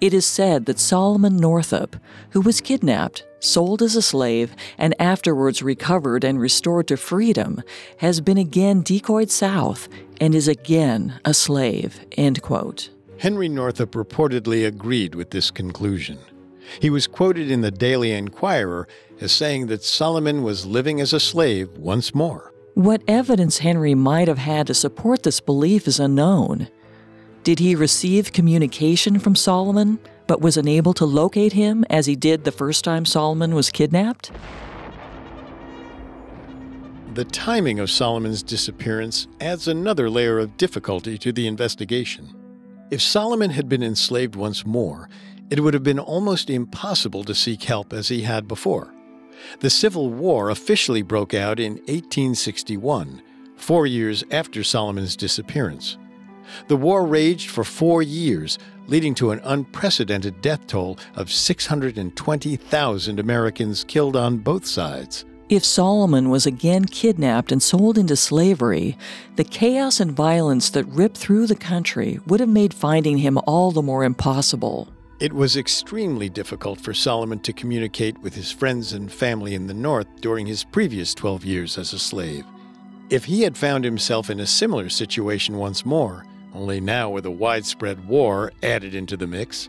It 0.00 0.14
is 0.14 0.24
said 0.24 0.66
that 0.66 0.78
Solomon 0.78 1.36
Northup, 1.36 1.96
who 2.30 2.40
was 2.40 2.60
kidnapped, 2.60 3.26
sold 3.40 3.82
as 3.82 3.96
a 3.96 4.02
slave, 4.02 4.54
and 4.78 4.94
afterwards 5.00 5.64
recovered 5.64 6.22
and 6.22 6.40
restored 6.40 6.86
to 6.86 6.96
freedom, 6.96 7.60
has 7.96 8.20
been 8.20 8.38
again 8.38 8.82
decoyed 8.82 9.32
south 9.32 9.88
and 10.20 10.32
is 10.32 10.46
again 10.46 11.18
a 11.24 11.34
slave. 11.34 11.98
End 12.12 12.40
quote. 12.40 12.90
Henry 13.18 13.48
Northup 13.48 13.90
reportedly 13.90 14.64
agreed 14.64 15.16
with 15.16 15.30
this 15.30 15.50
conclusion. 15.50 16.20
He 16.80 16.88
was 16.88 17.08
quoted 17.08 17.50
in 17.50 17.62
the 17.62 17.72
Daily 17.72 18.12
Enquirer 18.12 18.86
as 19.20 19.32
saying 19.32 19.66
that 19.66 19.82
Solomon 19.82 20.44
was 20.44 20.66
living 20.66 21.00
as 21.00 21.12
a 21.12 21.18
slave 21.18 21.68
once 21.78 22.14
more. 22.14 22.52
What 22.74 23.02
evidence 23.08 23.58
Henry 23.58 23.94
might 23.94 24.28
have 24.28 24.36
had 24.36 24.66
to 24.66 24.74
support 24.74 25.22
this 25.22 25.40
belief 25.40 25.88
is 25.88 25.98
unknown. 25.98 26.68
Did 27.46 27.60
he 27.60 27.76
receive 27.76 28.32
communication 28.32 29.20
from 29.20 29.36
Solomon, 29.36 30.00
but 30.26 30.40
was 30.40 30.56
unable 30.56 30.92
to 30.94 31.04
locate 31.04 31.52
him 31.52 31.84
as 31.88 32.06
he 32.06 32.16
did 32.16 32.42
the 32.42 32.50
first 32.50 32.82
time 32.82 33.04
Solomon 33.04 33.54
was 33.54 33.70
kidnapped? 33.70 34.32
The 37.14 37.24
timing 37.24 37.78
of 37.78 37.88
Solomon's 37.88 38.42
disappearance 38.42 39.28
adds 39.40 39.68
another 39.68 40.10
layer 40.10 40.40
of 40.40 40.56
difficulty 40.56 41.16
to 41.18 41.30
the 41.30 41.46
investigation. 41.46 42.34
If 42.90 43.00
Solomon 43.00 43.50
had 43.50 43.68
been 43.68 43.84
enslaved 43.84 44.34
once 44.34 44.66
more, 44.66 45.08
it 45.48 45.60
would 45.60 45.74
have 45.74 45.84
been 45.84 46.00
almost 46.00 46.50
impossible 46.50 47.22
to 47.22 47.32
seek 47.32 47.62
help 47.62 47.92
as 47.92 48.08
he 48.08 48.22
had 48.22 48.48
before. 48.48 48.92
The 49.60 49.70
Civil 49.70 50.10
War 50.10 50.50
officially 50.50 51.02
broke 51.02 51.32
out 51.32 51.60
in 51.60 51.74
1861, 51.74 53.22
four 53.54 53.86
years 53.86 54.24
after 54.32 54.64
Solomon's 54.64 55.14
disappearance. 55.14 55.96
The 56.68 56.76
war 56.76 57.06
raged 57.06 57.50
for 57.50 57.64
four 57.64 58.02
years, 58.02 58.58
leading 58.86 59.14
to 59.16 59.30
an 59.30 59.40
unprecedented 59.44 60.40
death 60.40 60.66
toll 60.66 60.98
of 61.14 61.30
620,000 61.32 63.20
Americans 63.20 63.84
killed 63.84 64.16
on 64.16 64.38
both 64.38 64.66
sides. 64.66 65.24
If 65.48 65.64
Solomon 65.64 66.28
was 66.30 66.44
again 66.44 66.86
kidnapped 66.86 67.52
and 67.52 67.62
sold 67.62 67.98
into 67.98 68.16
slavery, 68.16 68.98
the 69.36 69.44
chaos 69.44 70.00
and 70.00 70.10
violence 70.10 70.70
that 70.70 70.86
ripped 70.86 71.16
through 71.16 71.46
the 71.46 71.54
country 71.54 72.18
would 72.26 72.40
have 72.40 72.48
made 72.48 72.74
finding 72.74 73.18
him 73.18 73.38
all 73.46 73.70
the 73.70 73.82
more 73.82 74.02
impossible. 74.02 74.88
It 75.20 75.32
was 75.32 75.56
extremely 75.56 76.28
difficult 76.28 76.80
for 76.80 76.92
Solomon 76.92 77.38
to 77.40 77.52
communicate 77.52 78.18
with 78.18 78.34
his 78.34 78.50
friends 78.50 78.92
and 78.92 79.10
family 79.10 79.54
in 79.54 79.68
the 79.68 79.72
North 79.72 80.08
during 80.20 80.46
his 80.46 80.64
previous 80.64 81.14
12 81.14 81.44
years 81.44 81.78
as 81.78 81.92
a 81.92 81.98
slave. 81.98 82.44
If 83.08 83.24
he 83.24 83.42
had 83.42 83.56
found 83.56 83.84
himself 83.84 84.30
in 84.30 84.40
a 84.40 84.46
similar 84.46 84.88
situation 84.88 85.58
once 85.58 85.86
more, 85.86 86.26
only 86.56 86.80
now 86.80 87.10
with 87.10 87.26
a 87.26 87.30
widespread 87.30 88.08
war 88.08 88.50
added 88.62 88.94
into 88.94 89.16
the 89.16 89.26
mix, 89.26 89.68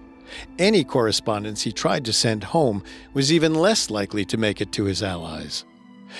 any 0.58 0.84
correspondence 0.84 1.62
he 1.62 1.71
tried 1.71 2.06
to 2.06 2.13
send 2.13 2.45
home 2.45 2.84
was 3.13 3.32
even 3.32 3.54
less 3.54 3.89
likely 3.89 4.26
to 4.26 4.38
make 4.38 4.62
it 4.62 4.71
to 4.73 4.86
his 4.86 5.04
allies. 5.04 5.65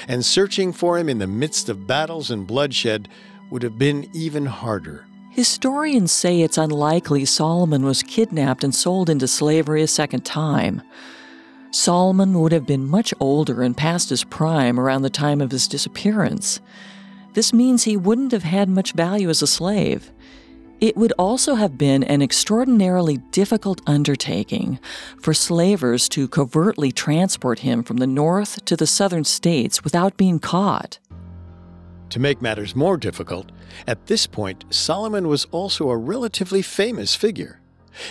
And 0.08 0.26
searching 0.26 0.74
for 0.74 0.98
him 0.98 1.10
in 1.10 1.20
the 1.20 1.28
midst 1.28 1.70
of 1.70 1.88
battles 1.88 2.30
and 2.30 2.46
bloodshed 2.46 3.08
would 3.50 3.64
have 3.64 3.78
been 3.78 4.10
even 4.14 4.46
harder. 4.46 5.06
Historians 5.32 6.12
say 6.12 6.42
it's 6.42 6.58
unlikely 6.58 7.24
Solomon 7.26 7.86
was 7.86 8.04
kidnapped 8.04 8.64
and 8.64 8.74
sold 8.74 9.10
into 9.10 9.28
slavery 9.28 9.82
a 9.82 9.88
second 9.88 10.26
time. 10.26 10.82
Solomon 11.72 12.40
would 12.42 12.52
have 12.52 12.66
been 12.66 12.88
much 12.88 13.14
older 13.20 13.62
and 13.62 13.78
past 13.78 14.10
his 14.10 14.24
prime 14.24 14.80
around 14.80 15.04
the 15.04 15.10
time 15.10 15.42
of 15.42 15.52
his 15.52 15.68
disappearance. 15.68 16.60
This 17.34 17.54
means 17.54 17.84
he 17.84 17.96
wouldn't 17.96 18.32
have 18.32 18.44
had 18.44 18.68
much 18.68 18.94
value 18.94 19.30
as 19.30 19.42
a 19.42 19.48
slave. 19.48 20.12
It 20.80 20.96
would 20.96 21.14
also 21.18 21.56
have 21.56 21.76
been 21.76 22.04
an 22.04 22.22
extraordinarily 22.22 23.18
difficult 23.32 23.82
undertaking 23.88 24.80
for 25.20 25.34
slavers 25.34 26.08
to 26.10 26.28
covertly 26.28 26.92
transport 26.92 27.60
him 27.60 27.82
from 27.82 27.98
the 27.98 28.06
north 28.06 28.64
to 28.66 28.76
the 28.76 28.86
southern 28.86 29.24
states 29.24 29.84
without 29.84 30.18
being 30.18 30.38
caught. 30.38 31.00
To 32.12 32.20
make 32.20 32.44
matters 32.44 32.76
more 32.76 32.96
difficult, 32.96 33.52
at 33.88 34.06
this 34.06 34.28
point, 34.28 34.66
Solomon 34.70 35.28
was 35.28 35.46
also 35.46 35.90
a 35.90 35.98
relatively 35.98 36.62
famous 36.62 37.16
figure. 37.16 37.60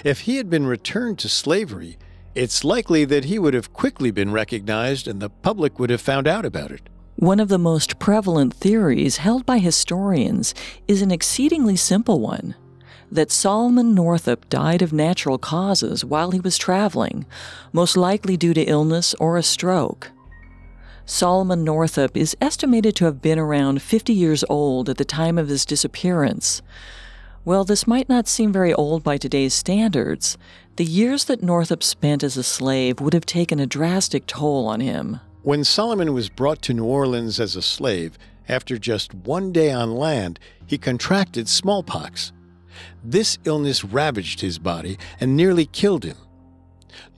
If 0.02 0.22
he 0.22 0.36
had 0.36 0.50
been 0.50 0.66
returned 0.66 1.20
to 1.20 1.28
slavery, 1.28 1.98
it's 2.34 2.64
likely 2.64 3.04
that 3.04 3.26
he 3.26 3.38
would 3.38 3.54
have 3.54 3.72
quickly 3.72 4.10
been 4.10 4.32
recognized 4.32 5.06
and 5.06 5.20
the 5.20 5.30
public 5.30 5.78
would 5.78 5.90
have 5.90 6.00
found 6.00 6.26
out 6.26 6.44
about 6.44 6.72
it. 6.72 6.88
One 7.16 7.40
of 7.40 7.48
the 7.48 7.56
most 7.56 7.98
prevalent 7.98 8.52
theories 8.52 9.16
held 9.16 9.46
by 9.46 9.56
historians 9.56 10.54
is 10.86 11.00
an 11.00 11.10
exceedingly 11.10 11.74
simple 11.74 12.20
one 12.20 12.54
that 13.10 13.30
Solomon 13.30 13.94
Northup 13.94 14.46
died 14.50 14.82
of 14.82 14.92
natural 14.92 15.38
causes 15.38 16.04
while 16.04 16.32
he 16.32 16.40
was 16.40 16.58
traveling, 16.58 17.24
most 17.72 17.96
likely 17.96 18.36
due 18.36 18.52
to 18.52 18.64
illness 18.64 19.14
or 19.14 19.38
a 19.38 19.42
stroke. 19.42 20.10
Solomon 21.06 21.64
Northup 21.64 22.18
is 22.18 22.36
estimated 22.38 22.94
to 22.96 23.06
have 23.06 23.22
been 23.22 23.38
around 23.38 23.80
50 23.80 24.12
years 24.12 24.44
old 24.50 24.90
at 24.90 24.98
the 24.98 25.04
time 25.04 25.38
of 25.38 25.48
his 25.48 25.64
disappearance. 25.64 26.60
While 27.44 27.64
this 27.64 27.86
might 27.86 28.10
not 28.10 28.28
seem 28.28 28.52
very 28.52 28.74
old 28.74 29.02
by 29.02 29.16
today's 29.16 29.54
standards, 29.54 30.36
the 30.76 30.84
years 30.84 31.24
that 31.24 31.42
Northup 31.42 31.82
spent 31.82 32.22
as 32.22 32.36
a 32.36 32.42
slave 32.42 33.00
would 33.00 33.14
have 33.14 33.24
taken 33.24 33.58
a 33.58 33.66
drastic 33.66 34.26
toll 34.26 34.66
on 34.66 34.80
him. 34.80 35.20
When 35.46 35.62
Solomon 35.62 36.12
was 36.12 36.28
brought 36.28 36.60
to 36.62 36.74
New 36.74 36.86
Orleans 36.86 37.38
as 37.38 37.54
a 37.54 37.62
slave, 37.62 38.18
after 38.48 38.78
just 38.78 39.14
one 39.14 39.52
day 39.52 39.70
on 39.70 39.94
land, 39.94 40.40
he 40.66 40.76
contracted 40.76 41.48
smallpox. 41.48 42.32
This 43.04 43.38
illness 43.44 43.84
ravaged 43.84 44.40
his 44.40 44.58
body 44.58 44.98
and 45.20 45.36
nearly 45.36 45.64
killed 45.64 46.02
him. 46.02 46.16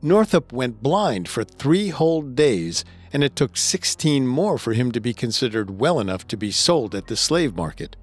Northup 0.02 0.52
went 0.52 0.82
blind 0.82 1.26
for 1.26 1.42
three 1.42 1.88
whole 1.88 2.20
days, 2.20 2.84
and 3.14 3.24
it 3.24 3.34
took 3.34 3.56
16 3.56 4.26
more 4.26 4.58
for 4.58 4.74
him 4.74 4.92
to 4.92 5.00
be 5.00 5.14
considered 5.14 5.80
well 5.80 5.98
enough 5.98 6.28
to 6.28 6.36
be 6.36 6.50
sold 6.50 6.94
at 6.94 7.06
the 7.06 7.16
slave 7.16 7.56
market. 7.56 7.96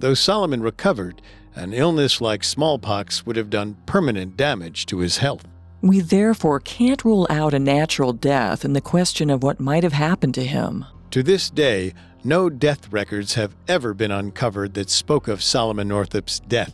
Though 0.00 0.12
Solomon 0.12 0.60
recovered, 0.60 1.22
an 1.54 1.72
illness 1.72 2.20
like 2.20 2.44
smallpox 2.44 3.24
would 3.24 3.36
have 3.36 3.48
done 3.48 3.78
permanent 3.86 4.36
damage 4.36 4.84
to 4.84 4.98
his 4.98 5.16
health. 5.16 5.46
We 5.84 6.00
therefore 6.00 6.60
can't 6.60 7.04
rule 7.04 7.26
out 7.28 7.52
a 7.52 7.58
natural 7.58 8.14
death 8.14 8.64
in 8.64 8.72
the 8.72 8.80
question 8.80 9.28
of 9.28 9.42
what 9.42 9.60
might 9.60 9.82
have 9.82 9.92
happened 9.92 10.32
to 10.36 10.42
him. 10.42 10.86
To 11.10 11.22
this 11.22 11.50
day, 11.50 11.92
no 12.24 12.48
death 12.48 12.90
records 12.90 13.34
have 13.34 13.54
ever 13.68 13.92
been 13.92 14.10
uncovered 14.10 14.72
that 14.72 14.88
spoke 14.88 15.28
of 15.28 15.42
Solomon 15.42 15.88
Northup's 15.88 16.40
death. 16.40 16.72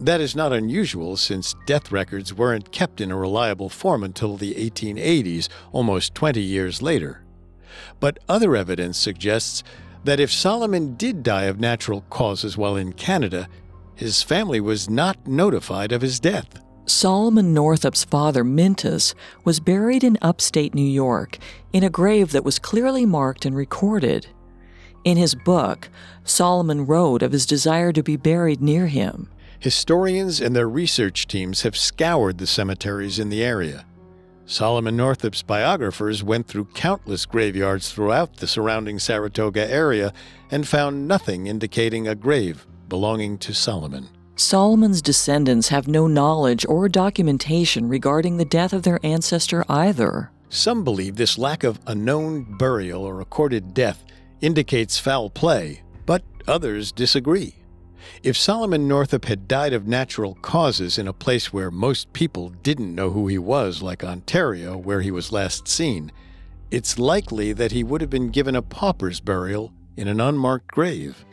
That 0.00 0.22
is 0.22 0.34
not 0.34 0.54
unusual 0.54 1.18
since 1.18 1.54
death 1.66 1.92
records 1.92 2.32
weren't 2.32 2.72
kept 2.72 3.02
in 3.02 3.10
a 3.10 3.16
reliable 3.16 3.68
form 3.68 4.02
until 4.04 4.38
the 4.38 4.54
1880s, 4.54 5.50
almost 5.70 6.14
20 6.14 6.40
years 6.40 6.80
later. 6.80 7.22
But 8.00 8.20
other 8.26 8.56
evidence 8.56 8.96
suggests 8.96 9.62
that 10.04 10.18
if 10.18 10.32
Solomon 10.32 10.94
did 10.94 11.22
die 11.22 11.44
of 11.44 11.60
natural 11.60 12.06
causes 12.08 12.56
while 12.56 12.76
in 12.76 12.94
Canada, 12.94 13.50
his 13.94 14.22
family 14.22 14.60
was 14.60 14.88
not 14.88 15.26
notified 15.26 15.92
of 15.92 16.00
his 16.00 16.18
death. 16.18 16.58
Solomon 16.86 17.54
Northup's 17.54 18.04
father, 18.04 18.42
Mintus, 18.44 19.14
was 19.44 19.60
buried 19.60 20.02
in 20.02 20.18
upstate 20.20 20.74
New 20.74 20.82
York 20.82 21.38
in 21.72 21.84
a 21.84 21.90
grave 21.90 22.32
that 22.32 22.44
was 22.44 22.58
clearly 22.58 23.06
marked 23.06 23.44
and 23.44 23.56
recorded. 23.56 24.26
In 25.04 25.16
his 25.16 25.34
book, 25.34 25.88
Solomon 26.24 26.86
wrote 26.86 27.22
of 27.22 27.32
his 27.32 27.46
desire 27.46 27.92
to 27.92 28.02
be 28.02 28.16
buried 28.16 28.60
near 28.60 28.86
him. 28.86 29.28
Historians 29.58 30.40
and 30.40 30.56
their 30.56 30.68
research 30.68 31.28
teams 31.28 31.62
have 31.62 31.76
scoured 31.76 32.38
the 32.38 32.46
cemeteries 32.46 33.18
in 33.18 33.28
the 33.28 33.44
area. 33.44 33.84
Solomon 34.44 34.96
Northup's 34.96 35.42
biographers 35.42 36.24
went 36.24 36.48
through 36.48 36.64
countless 36.74 37.26
graveyards 37.26 37.92
throughout 37.92 38.36
the 38.36 38.48
surrounding 38.48 38.98
Saratoga 38.98 39.70
area 39.70 40.12
and 40.50 40.66
found 40.66 41.06
nothing 41.06 41.46
indicating 41.46 42.08
a 42.08 42.16
grave 42.16 42.66
belonging 42.88 43.38
to 43.38 43.54
Solomon. 43.54 44.08
Solomon's 44.42 45.00
descendants 45.00 45.68
have 45.68 45.86
no 45.86 46.06
knowledge 46.06 46.66
or 46.68 46.88
documentation 46.88 47.88
regarding 47.88 48.36
the 48.36 48.44
death 48.44 48.72
of 48.72 48.82
their 48.82 48.98
ancestor 49.04 49.64
either. 49.68 50.30
Some 50.48 50.84
believe 50.84 51.16
this 51.16 51.38
lack 51.38 51.64
of 51.64 51.78
a 51.86 51.94
known 51.94 52.42
burial 52.58 53.04
or 53.04 53.14
recorded 53.14 53.72
death 53.72 54.04
indicates 54.40 54.98
foul 54.98 55.30
play, 55.30 55.82
but 56.04 56.22
others 56.46 56.92
disagree. 56.92 57.54
If 58.22 58.36
Solomon 58.36 58.88
Northup 58.88 59.26
had 59.26 59.46
died 59.48 59.72
of 59.72 59.86
natural 59.86 60.34
causes 60.34 60.98
in 60.98 61.06
a 61.06 61.12
place 61.12 61.52
where 61.52 61.70
most 61.70 62.12
people 62.12 62.50
didn't 62.62 62.94
know 62.94 63.10
who 63.10 63.28
he 63.28 63.38
was, 63.38 63.80
like 63.80 64.02
Ontario, 64.02 64.76
where 64.76 65.00
he 65.00 65.10
was 65.10 65.32
last 65.32 65.68
seen, 65.68 66.10
it's 66.70 66.98
likely 66.98 67.52
that 67.52 67.72
he 67.72 67.84
would 67.84 68.00
have 68.00 68.10
been 68.10 68.30
given 68.30 68.56
a 68.56 68.62
pauper's 68.62 69.20
burial 69.20 69.72
in 69.96 70.08
an 70.08 70.20
unmarked 70.20 70.68
grave. 70.68 71.24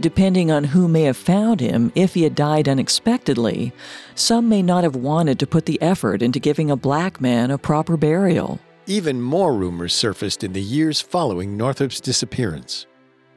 Depending 0.00 0.50
on 0.50 0.64
who 0.64 0.88
may 0.88 1.02
have 1.02 1.16
found 1.16 1.60
him, 1.60 1.92
if 1.94 2.14
he 2.14 2.24
had 2.24 2.34
died 2.34 2.68
unexpectedly, 2.68 3.72
some 4.14 4.48
may 4.48 4.60
not 4.60 4.82
have 4.84 4.96
wanted 4.96 5.38
to 5.38 5.46
put 5.46 5.66
the 5.66 5.80
effort 5.80 6.20
into 6.20 6.40
giving 6.40 6.70
a 6.70 6.76
black 6.76 7.20
man 7.20 7.50
a 7.50 7.58
proper 7.58 7.96
burial. 7.96 8.58
Even 8.86 9.22
more 9.22 9.54
rumors 9.54 9.94
surfaced 9.94 10.42
in 10.42 10.52
the 10.52 10.60
years 10.60 11.00
following 11.00 11.56
Northup's 11.56 12.00
disappearance. 12.00 12.86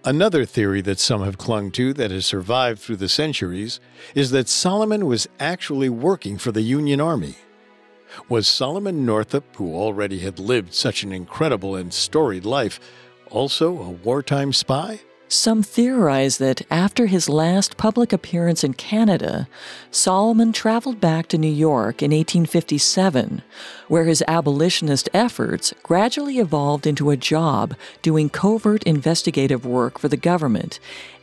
Another 0.04 0.46
theory 0.46 0.82
that 0.82 1.00
some 1.00 1.24
have 1.24 1.38
clung 1.38 1.70
to 1.72 1.94
that 1.94 2.12
has 2.12 2.26
survived 2.26 2.80
through 2.80 2.96
the 2.96 3.10
centuries 3.10 3.80
is 4.16 4.32
that 4.32 4.50
Solomon 4.50 5.06
was 5.06 5.28
actually 5.40 5.90
working 5.90 6.38
for 6.38 6.52
the 6.52 6.62
Union 6.62 7.00
Army. 7.00 7.36
Was 8.30 8.48
Solomon 8.48 9.06
Northup, 9.06 9.56
who 9.58 9.76
already 9.76 10.20
had 10.20 10.40
lived 10.40 10.74
such 10.74 11.04
an 11.04 11.12
incredible 11.12 11.76
and 11.76 11.94
storied 11.94 12.46
life, 12.46 12.80
also 13.30 13.78
a 13.80 13.90
wartime 13.90 14.54
spy? 14.54 15.02
Some 15.30 15.62
theorize 15.62 16.38
that 16.38 16.62
after 16.72 17.08
his 17.08 17.28
last 17.28 17.76
public 17.76 18.14
appearance 18.14 18.64
in 18.64 18.74
Canada, 18.74 19.50
Solomon 19.92 20.54
traveled 20.54 21.02
back 21.02 21.28
to 21.28 21.38
New 21.38 21.52
York 21.52 22.02
in 22.02 22.12
1857, 22.12 23.42
where 23.90 24.06
his 24.06 24.24
abolitionist 24.26 25.10
efforts 25.14 25.74
gradually 25.84 26.40
evolved 26.40 26.88
into 26.88 27.10
a 27.10 27.18
job 27.18 27.76
doing 28.02 28.30
covert 28.30 28.84
investigative 28.84 29.66
work 29.66 30.00
for 30.00 30.08
the 30.08 30.16
government, 30.16 30.80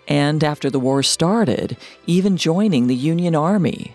and 0.06 0.44
after 0.44 0.68
the 0.68 0.80
war 0.80 1.02
started, 1.02 1.78
even 2.06 2.36
joining 2.36 2.88
the 2.88 2.94
Union 2.94 3.34
Army. 3.34 3.94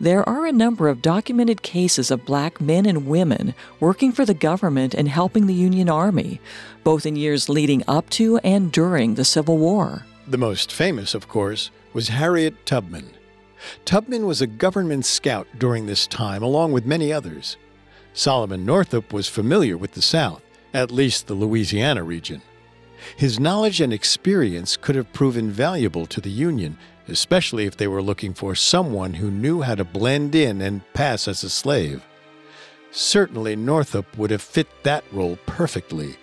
There 0.00 0.26
are 0.28 0.46
a 0.46 0.52
number 0.52 0.88
of 0.88 1.02
documented 1.02 1.62
cases 1.62 2.12
of 2.12 2.24
black 2.24 2.60
men 2.60 2.86
and 2.86 3.08
women 3.08 3.52
working 3.80 4.12
for 4.12 4.24
the 4.24 4.32
government 4.32 4.94
and 4.94 5.08
helping 5.08 5.48
the 5.48 5.54
Union 5.54 5.88
Army, 5.88 6.40
both 6.84 7.04
in 7.04 7.16
years 7.16 7.48
leading 7.48 7.82
up 7.88 8.08
to 8.10 8.38
and 8.38 8.70
during 8.70 9.14
the 9.16 9.24
Civil 9.24 9.58
War. 9.58 10.06
The 10.28 10.38
most 10.38 10.70
famous, 10.70 11.14
of 11.14 11.26
course, 11.26 11.72
was 11.92 12.10
Harriet 12.10 12.64
Tubman. 12.64 13.10
Tubman 13.84 14.24
was 14.24 14.40
a 14.40 14.46
government 14.46 15.04
scout 15.04 15.48
during 15.58 15.86
this 15.86 16.06
time, 16.06 16.44
along 16.44 16.70
with 16.70 16.86
many 16.86 17.12
others. 17.12 17.56
Solomon 18.12 18.64
Northup 18.64 19.12
was 19.12 19.28
familiar 19.28 19.76
with 19.76 19.92
the 19.92 20.02
South, 20.02 20.42
at 20.72 20.92
least 20.92 21.26
the 21.26 21.34
Louisiana 21.34 22.04
region. 22.04 22.40
His 23.16 23.40
knowledge 23.40 23.80
and 23.80 23.92
experience 23.92 24.76
could 24.76 24.94
have 24.94 25.12
proven 25.12 25.50
valuable 25.50 26.06
to 26.06 26.20
the 26.20 26.30
Union 26.30 26.78
especially 27.08 27.66
if 27.66 27.76
they 27.76 27.88
were 27.88 28.02
looking 28.02 28.34
for 28.34 28.54
someone 28.54 29.14
who 29.14 29.30
knew 29.30 29.62
how 29.62 29.74
to 29.74 29.84
blend 29.84 30.34
in 30.34 30.60
and 30.60 30.82
pass 30.94 31.28
as 31.28 31.42
a 31.42 31.50
slave. 31.50 32.04
Certainly, 32.90 33.56
Northup 33.56 34.16
would 34.16 34.30
have 34.30 34.42
fit 34.42 34.68
that 34.82 35.04
role 35.12 35.38
perfectly. 35.46 36.16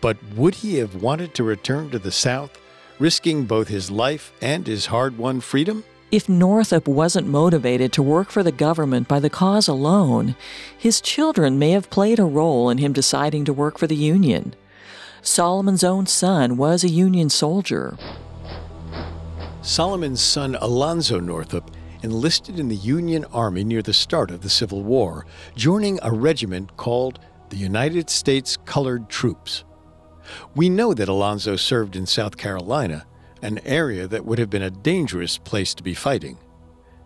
But 0.00 0.16
would 0.34 0.56
he 0.56 0.76
have 0.76 1.02
wanted 1.02 1.34
to 1.34 1.44
return 1.44 1.90
to 1.90 1.98
the 1.98 2.10
South, 2.10 2.58
risking 2.98 3.44
both 3.44 3.68
his 3.68 3.90
life 3.90 4.32
and 4.40 4.66
his 4.66 4.86
hard 4.86 5.16
won 5.16 5.40
freedom? 5.40 5.84
If 6.10 6.28
Northup 6.28 6.86
wasn't 6.86 7.26
motivated 7.28 7.92
to 7.94 8.02
work 8.02 8.30
for 8.30 8.42
the 8.42 8.52
government 8.52 9.08
by 9.08 9.18
the 9.18 9.30
cause 9.30 9.66
alone, 9.66 10.36
his 10.76 11.00
children 11.00 11.58
may 11.58 11.70
have 11.70 11.88
played 11.88 12.18
a 12.18 12.24
role 12.24 12.68
in 12.68 12.78
him 12.78 12.92
deciding 12.92 13.46
to 13.46 13.52
work 13.52 13.78
for 13.78 13.86
the 13.86 13.96
Union. 13.96 14.54
Solomon's 15.22 15.84
own 15.84 16.06
son 16.06 16.56
was 16.56 16.84
a 16.84 16.90
Union 16.90 17.30
soldier. 17.30 17.96
Solomon's 19.62 20.20
son 20.20 20.56
Alonzo 20.60 21.20
Northup 21.20 21.70
enlisted 22.02 22.58
in 22.58 22.66
the 22.66 22.74
Union 22.74 23.24
Army 23.26 23.62
near 23.62 23.80
the 23.80 23.92
start 23.92 24.32
of 24.32 24.40
the 24.40 24.50
Civil 24.50 24.82
War, 24.82 25.24
joining 25.54 26.00
a 26.02 26.10
regiment 26.10 26.76
called 26.76 27.20
the 27.48 27.56
United 27.56 28.10
States 28.10 28.56
Colored 28.64 29.08
Troops. 29.08 29.62
We 30.56 30.68
know 30.68 30.94
that 30.94 31.08
Alonzo 31.08 31.54
served 31.54 31.94
in 31.94 32.06
South 32.06 32.36
Carolina, 32.36 33.06
an 33.40 33.60
area 33.64 34.08
that 34.08 34.24
would 34.24 34.40
have 34.40 34.50
been 34.50 34.62
a 34.62 34.70
dangerous 34.70 35.38
place 35.38 35.74
to 35.74 35.84
be 35.84 35.94
fighting. 35.94 36.38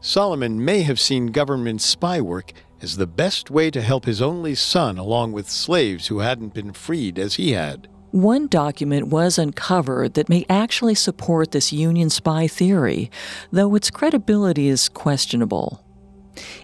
Solomon 0.01 0.65
may 0.65 0.81
have 0.81 0.99
seen 0.99 1.27
government 1.27 1.83
spy 1.83 2.23
work 2.23 2.55
as 2.81 2.97
the 2.97 3.07
best 3.07 3.51
way 3.51 3.71
to 3.71 3.83
help 3.83 4.07
his 4.07 4.23
only 4.23 4.55
son 4.55 4.97
along 4.97 5.33
with 5.33 5.51
slaves 5.51 6.07
who 6.07 6.21
hadn't 6.21 6.55
been 6.55 6.73
freed 6.73 7.19
as 7.19 7.35
he 7.35 7.53
had. 7.53 7.87
One 8.17 8.47
document 8.47 9.09
was 9.09 9.37
uncovered 9.37 10.15
that 10.15 10.31
may 10.31 10.47
actually 10.49 10.95
support 10.95 11.51
this 11.51 11.71
Union 11.71 12.09
spy 12.09 12.49
theory, 12.49 13.11
though 13.53 13.75
its 13.75 13.91
credibility 13.91 14.69
is 14.69 14.89
questionable. 14.89 15.85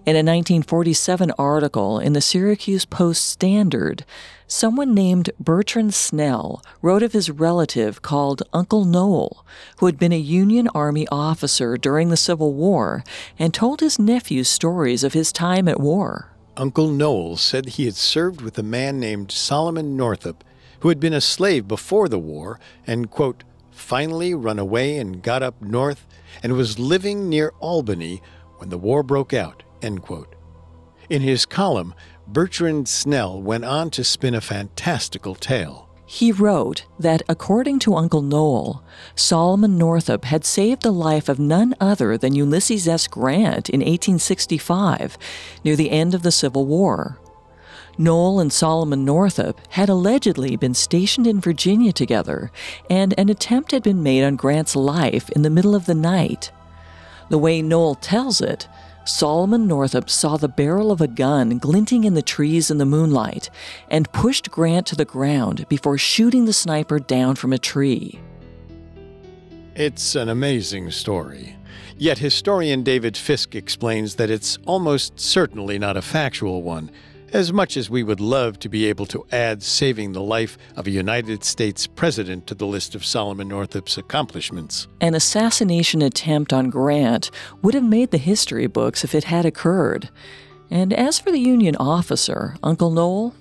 In 0.06 0.16
a 0.16 0.24
1947 0.24 1.30
article 1.32 1.98
in 1.98 2.14
the 2.14 2.22
Syracuse 2.22 2.86
Post 2.86 3.26
Standard, 3.26 4.06
someone 4.46 4.94
named 4.94 5.28
Bertrand 5.38 5.92
Snell 5.92 6.62
wrote 6.80 7.02
of 7.02 7.12
his 7.12 7.28
relative 7.28 8.00
called 8.00 8.42
Uncle 8.54 8.86
Noel, 8.86 9.44
who 9.76 9.84
had 9.84 9.98
been 9.98 10.12
a 10.12 10.16
Union 10.16 10.68
Army 10.74 11.06
officer 11.12 11.76
during 11.76 12.08
the 12.08 12.16
Civil 12.16 12.54
War 12.54 13.04
and 13.38 13.52
told 13.52 13.80
his 13.80 13.98
nephew 13.98 14.42
stories 14.42 15.04
of 15.04 15.12
his 15.12 15.30
time 15.30 15.68
at 15.68 15.78
war. 15.80 16.34
Uncle 16.56 16.88
Noel 16.88 17.36
said 17.36 17.66
he 17.66 17.84
had 17.84 17.96
served 17.96 18.40
with 18.40 18.56
a 18.58 18.62
man 18.62 18.98
named 18.98 19.30
Solomon 19.30 19.98
Northup 19.98 20.44
who 20.82 20.88
had 20.88 20.98
been 20.98 21.12
a 21.12 21.20
slave 21.20 21.68
before 21.68 22.08
the 22.08 22.18
war 22.18 22.58
and, 22.88 23.08
quote, 23.08 23.44
finally 23.70 24.34
run 24.34 24.58
away 24.58 24.98
and 24.98 25.22
got 25.22 25.40
up 25.40 25.62
north 25.62 26.08
and 26.42 26.52
was 26.54 26.76
living 26.76 27.28
near 27.28 27.52
Albany 27.60 28.20
when 28.56 28.68
the 28.68 28.78
war 28.78 29.04
broke 29.04 29.32
out, 29.32 29.62
end 29.80 30.02
quote. 30.02 30.34
In 31.08 31.22
his 31.22 31.46
column, 31.46 31.94
Bertrand 32.26 32.88
Snell 32.88 33.40
went 33.40 33.64
on 33.64 33.90
to 33.90 34.02
spin 34.02 34.34
a 34.34 34.40
fantastical 34.40 35.36
tale. 35.36 35.88
He 36.04 36.32
wrote 36.32 36.84
that 36.98 37.22
according 37.28 37.78
to 37.80 37.94
Uncle 37.94 38.20
Noel, 38.20 38.84
Solomon 39.14 39.78
Northup 39.78 40.24
had 40.24 40.44
saved 40.44 40.82
the 40.82 40.90
life 40.90 41.28
of 41.28 41.38
none 41.38 41.76
other 41.80 42.18
than 42.18 42.34
Ulysses 42.34 42.88
S. 42.88 43.06
Grant 43.06 43.70
in 43.70 43.80
1865, 43.80 45.16
near 45.64 45.76
the 45.76 45.92
end 45.92 46.12
of 46.12 46.24
the 46.24 46.32
Civil 46.32 46.66
War. 46.66 47.21
Noel 47.98 48.40
and 48.40 48.52
Solomon 48.52 49.04
Northup 49.04 49.60
had 49.70 49.88
allegedly 49.88 50.56
been 50.56 50.74
stationed 50.74 51.26
in 51.26 51.40
Virginia 51.40 51.92
together, 51.92 52.50
and 52.88 53.14
an 53.18 53.28
attempt 53.28 53.72
had 53.72 53.82
been 53.82 54.02
made 54.02 54.24
on 54.24 54.36
Grant's 54.36 54.74
life 54.74 55.28
in 55.30 55.42
the 55.42 55.50
middle 55.50 55.74
of 55.74 55.86
the 55.86 55.94
night. 55.94 56.50
The 57.28 57.38
way 57.38 57.62
Noel 57.62 57.94
tells 57.94 58.40
it, 58.40 58.68
Solomon 59.04 59.66
Northup 59.66 60.08
saw 60.08 60.36
the 60.36 60.48
barrel 60.48 60.92
of 60.92 61.00
a 61.00 61.08
gun 61.08 61.58
glinting 61.58 62.04
in 62.04 62.14
the 62.14 62.22
trees 62.22 62.70
in 62.70 62.78
the 62.78 62.86
moonlight 62.86 63.50
and 63.90 64.10
pushed 64.12 64.50
Grant 64.50 64.86
to 64.88 64.96
the 64.96 65.04
ground 65.04 65.66
before 65.68 65.98
shooting 65.98 66.44
the 66.44 66.52
sniper 66.52 66.98
down 66.98 67.34
from 67.34 67.52
a 67.52 67.58
tree. 67.58 68.20
It's 69.74 70.14
an 70.14 70.28
amazing 70.28 70.90
story. 70.90 71.56
Yet 71.96 72.18
historian 72.18 72.82
David 72.82 73.16
Fiske 73.16 73.54
explains 73.54 74.16
that 74.16 74.30
it's 74.30 74.58
almost 74.66 75.18
certainly 75.18 75.78
not 75.78 75.96
a 75.96 76.02
factual 76.02 76.62
one 76.62 76.90
as 77.32 77.52
much 77.52 77.76
as 77.76 77.88
we 77.88 78.02
would 78.02 78.20
love 78.20 78.58
to 78.58 78.68
be 78.68 78.86
able 78.86 79.06
to 79.06 79.24
add 79.32 79.62
saving 79.62 80.12
the 80.12 80.20
life 80.20 80.58
of 80.76 80.86
a 80.86 80.90
United 80.90 81.42
States 81.42 81.86
president 81.86 82.46
to 82.46 82.54
the 82.54 82.66
list 82.66 82.94
of 82.94 83.04
Solomon 83.04 83.48
Northup's 83.48 83.96
accomplishments. 83.96 84.86
An 85.00 85.14
assassination 85.14 86.02
attempt 86.02 86.52
on 86.52 86.68
Grant 86.68 87.30
would 87.62 87.74
have 87.74 87.84
made 87.84 88.10
the 88.10 88.18
history 88.18 88.66
books 88.66 89.02
if 89.02 89.14
it 89.14 89.24
had 89.24 89.46
occurred. 89.46 90.10
And 90.70 90.92
as 90.92 91.18
for 91.18 91.32
the 91.32 91.40
Union 91.40 91.74
officer, 91.76 92.56
Uncle 92.62 92.90
Noel, 92.90 93.34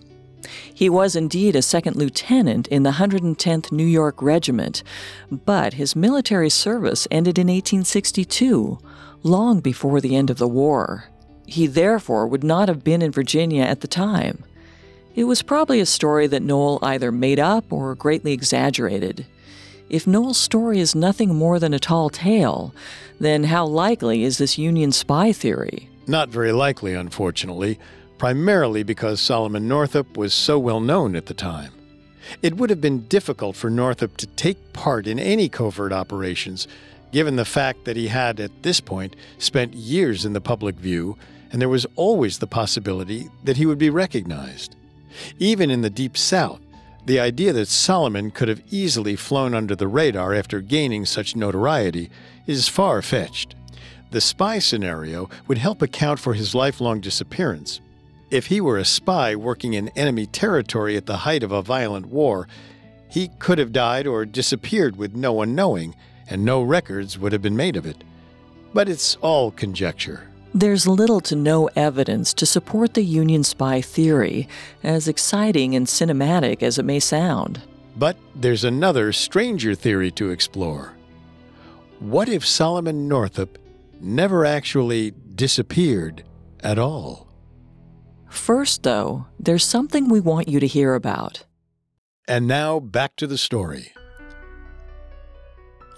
he 0.73 0.89
was 0.89 1.15
indeed 1.15 1.55
a 1.55 1.61
second 1.61 1.95
lieutenant 1.95 2.67
in 2.69 2.83
the 2.83 2.91
110th 2.91 3.71
New 3.71 3.85
York 3.85 4.21
Regiment, 4.21 4.83
but 5.29 5.73
his 5.73 5.95
military 5.95 6.49
service 6.49 7.07
ended 7.11 7.37
in 7.37 7.47
1862, 7.47 8.79
long 9.21 9.59
before 9.59 10.01
the 10.01 10.15
end 10.15 10.29
of 10.29 10.37
the 10.37 10.47
war. 10.47 11.10
He 11.51 11.67
therefore 11.67 12.27
would 12.27 12.45
not 12.45 12.69
have 12.69 12.81
been 12.81 13.01
in 13.01 13.11
Virginia 13.11 13.63
at 13.63 13.81
the 13.81 13.87
time. 13.87 14.45
It 15.15 15.25
was 15.25 15.41
probably 15.41 15.81
a 15.81 15.85
story 15.85 16.25
that 16.27 16.41
Noel 16.41 16.79
either 16.81 17.11
made 17.11 17.39
up 17.39 17.73
or 17.73 17.93
greatly 17.93 18.31
exaggerated. 18.31 19.25
If 19.89 20.07
Noel's 20.07 20.37
story 20.37 20.79
is 20.79 20.95
nothing 20.95 21.35
more 21.35 21.59
than 21.59 21.73
a 21.73 21.79
tall 21.79 22.09
tale, 22.09 22.73
then 23.19 23.43
how 23.43 23.65
likely 23.65 24.23
is 24.23 24.37
this 24.37 24.57
Union 24.57 24.93
spy 24.93 25.33
theory? 25.33 25.89
Not 26.07 26.29
very 26.29 26.53
likely, 26.53 26.93
unfortunately, 26.93 27.77
primarily 28.17 28.83
because 28.83 29.19
Solomon 29.19 29.67
Northup 29.67 30.15
was 30.15 30.33
so 30.33 30.57
well 30.57 30.79
known 30.79 31.17
at 31.17 31.25
the 31.25 31.33
time. 31.33 31.73
It 32.41 32.55
would 32.55 32.69
have 32.69 32.79
been 32.79 33.07
difficult 33.07 33.57
for 33.57 33.69
Northup 33.69 34.15
to 34.17 34.27
take 34.27 34.71
part 34.71 35.05
in 35.05 35.19
any 35.19 35.49
covert 35.49 35.91
operations, 35.91 36.65
given 37.11 37.35
the 37.35 37.43
fact 37.43 37.83
that 37.83 37.97
he 37.97 38.07
had, 38.07 38.39
at 38.39 38.63
this 38.63 38.79
point, 38.79 39.17
spent 39.37 39.73
years 39.73 40.23
in 40.23 40.31
the 40.31 40.39
public 40.39 40.75
view 40.75 41.17
and 41.51 41.61
there 41.61 41.69
was 41.69 41.85
always 41.95 42.39
the 42.39 42.47
possibility 42.47 43.29
that 43.43 43.57
he 43.57 43.65
would 43.65 43.77
be 43.77 43.89
recognized. 43.89 44.75
Even 45.37 45.69
in 45.69 45.81
the 45.81 45.89
Deep 45.89 46.17
South, 46.17 46.61
the 47.05 47.19
idea 47.19 47.51
that 47.53 47.67
Solomon 47.67 48.31
could 48.31 48.47
have 48.47 48.63
easily 48.71 49.15
flown 49.15 49.53
under 49.53 49.75
the 49.75 49.87
radar 49.87 50.33
after 50.33 50.61
gaining 50.61 51.05
such 51.05 51.35
notoriety 51.35 52.09
is 52.47 52.67
far 52.67 53.01
fetched. 53.01 53.55
The 54.11 54.21
spy 54.21 54.59
scenario 54.59 55.29
would 55.47 55.57
help 55.57 55.81
account 55.81 56.19
for 56.19 56.33
his 56.33 56.53
lifelong 56.53 57.01
disappearance. 57.01 57.81
If 58.29 58.47
he 58.47 58.61
were 58.61 58.77
a 58.77 58.85
spy 58.85 59.35
working 59.35 59.73
in 59.73 59.89
enemy 59.89 60.25
territory 60.25 60.95
at 60.95 61.05
the 61.05 61.17
height 61.17 61.43
of 61.43 61.51
a 61.51 61.61
violent 61.61 62.07
war, 62.07 62.47
he 63.09 63.29
could 63.39 63.57
have 63.57 63.73
died 63.73 64.07
or 64.07 64.25
disappeared 64.25 64.95
with 64.95 65.15
no 65.15 65.33
one 65.33 65.55
knowing, 65.55 65.95
and 66.29 66.45
no 66.45 66.61
records 66.61 67.19
would 67.19 67.33
have 67.33 67.41
been 67.41 67.57
made 67.57 67.75
of 67.75 67.85
it. 67.85 68.03
But 68.73 68.87
it's 68.87 69.17
all 69.17 69.51
conjecture. 69.51 70.30
There's 70.53 70.85
little 70.85 71.21
to 71.21 71.35
no 71.35 71.69
evidence 71.75 72.33
to 72.33 72.45
support 72.45 72.93
the 72.93 73.03
Union 73.03 73.43
spy 73.43 73.79
theory, 73.79 74.49
as 74.83 75.07
exciting 75.07 75.75
and 75.75 75.87
cinematic 75.87 76.61
as 76.61 76.77
it 76.77 76.83
may 76.83 76.99
sound. 76.99 77.61
But 77.95 78.17
there's 78.35 78.65
another 78.65 79.13
stranger 79.13 79.75
theory 79.75 80.11
to 80.11 80.29
explore. 80.29 80.93
What 81.99 82.27
if 82.27 82.45
Solomon 82.45 83.07
Northup 83.07 83.57
never 84.01 84.45
actually 84.45 85.11
disappeared 85.35 86.23
at 86.61 86.77
all? 86.77 87.27
First, 88.29 88.83
though, 88.83 89.27
there's 89.39 89.65
something 89.65 90.09
we 90.09 90.19
want 90.19 90.47
you 90.47 90.59
to 90.59 90.67
hear 90.67 90.95
about. 90.95 91.45
And 92.27 92.47
now 92.47 92.79
back 92.79 93.15
to 93.17 93.27
the 93.27 93.37
story. 93.37 93.93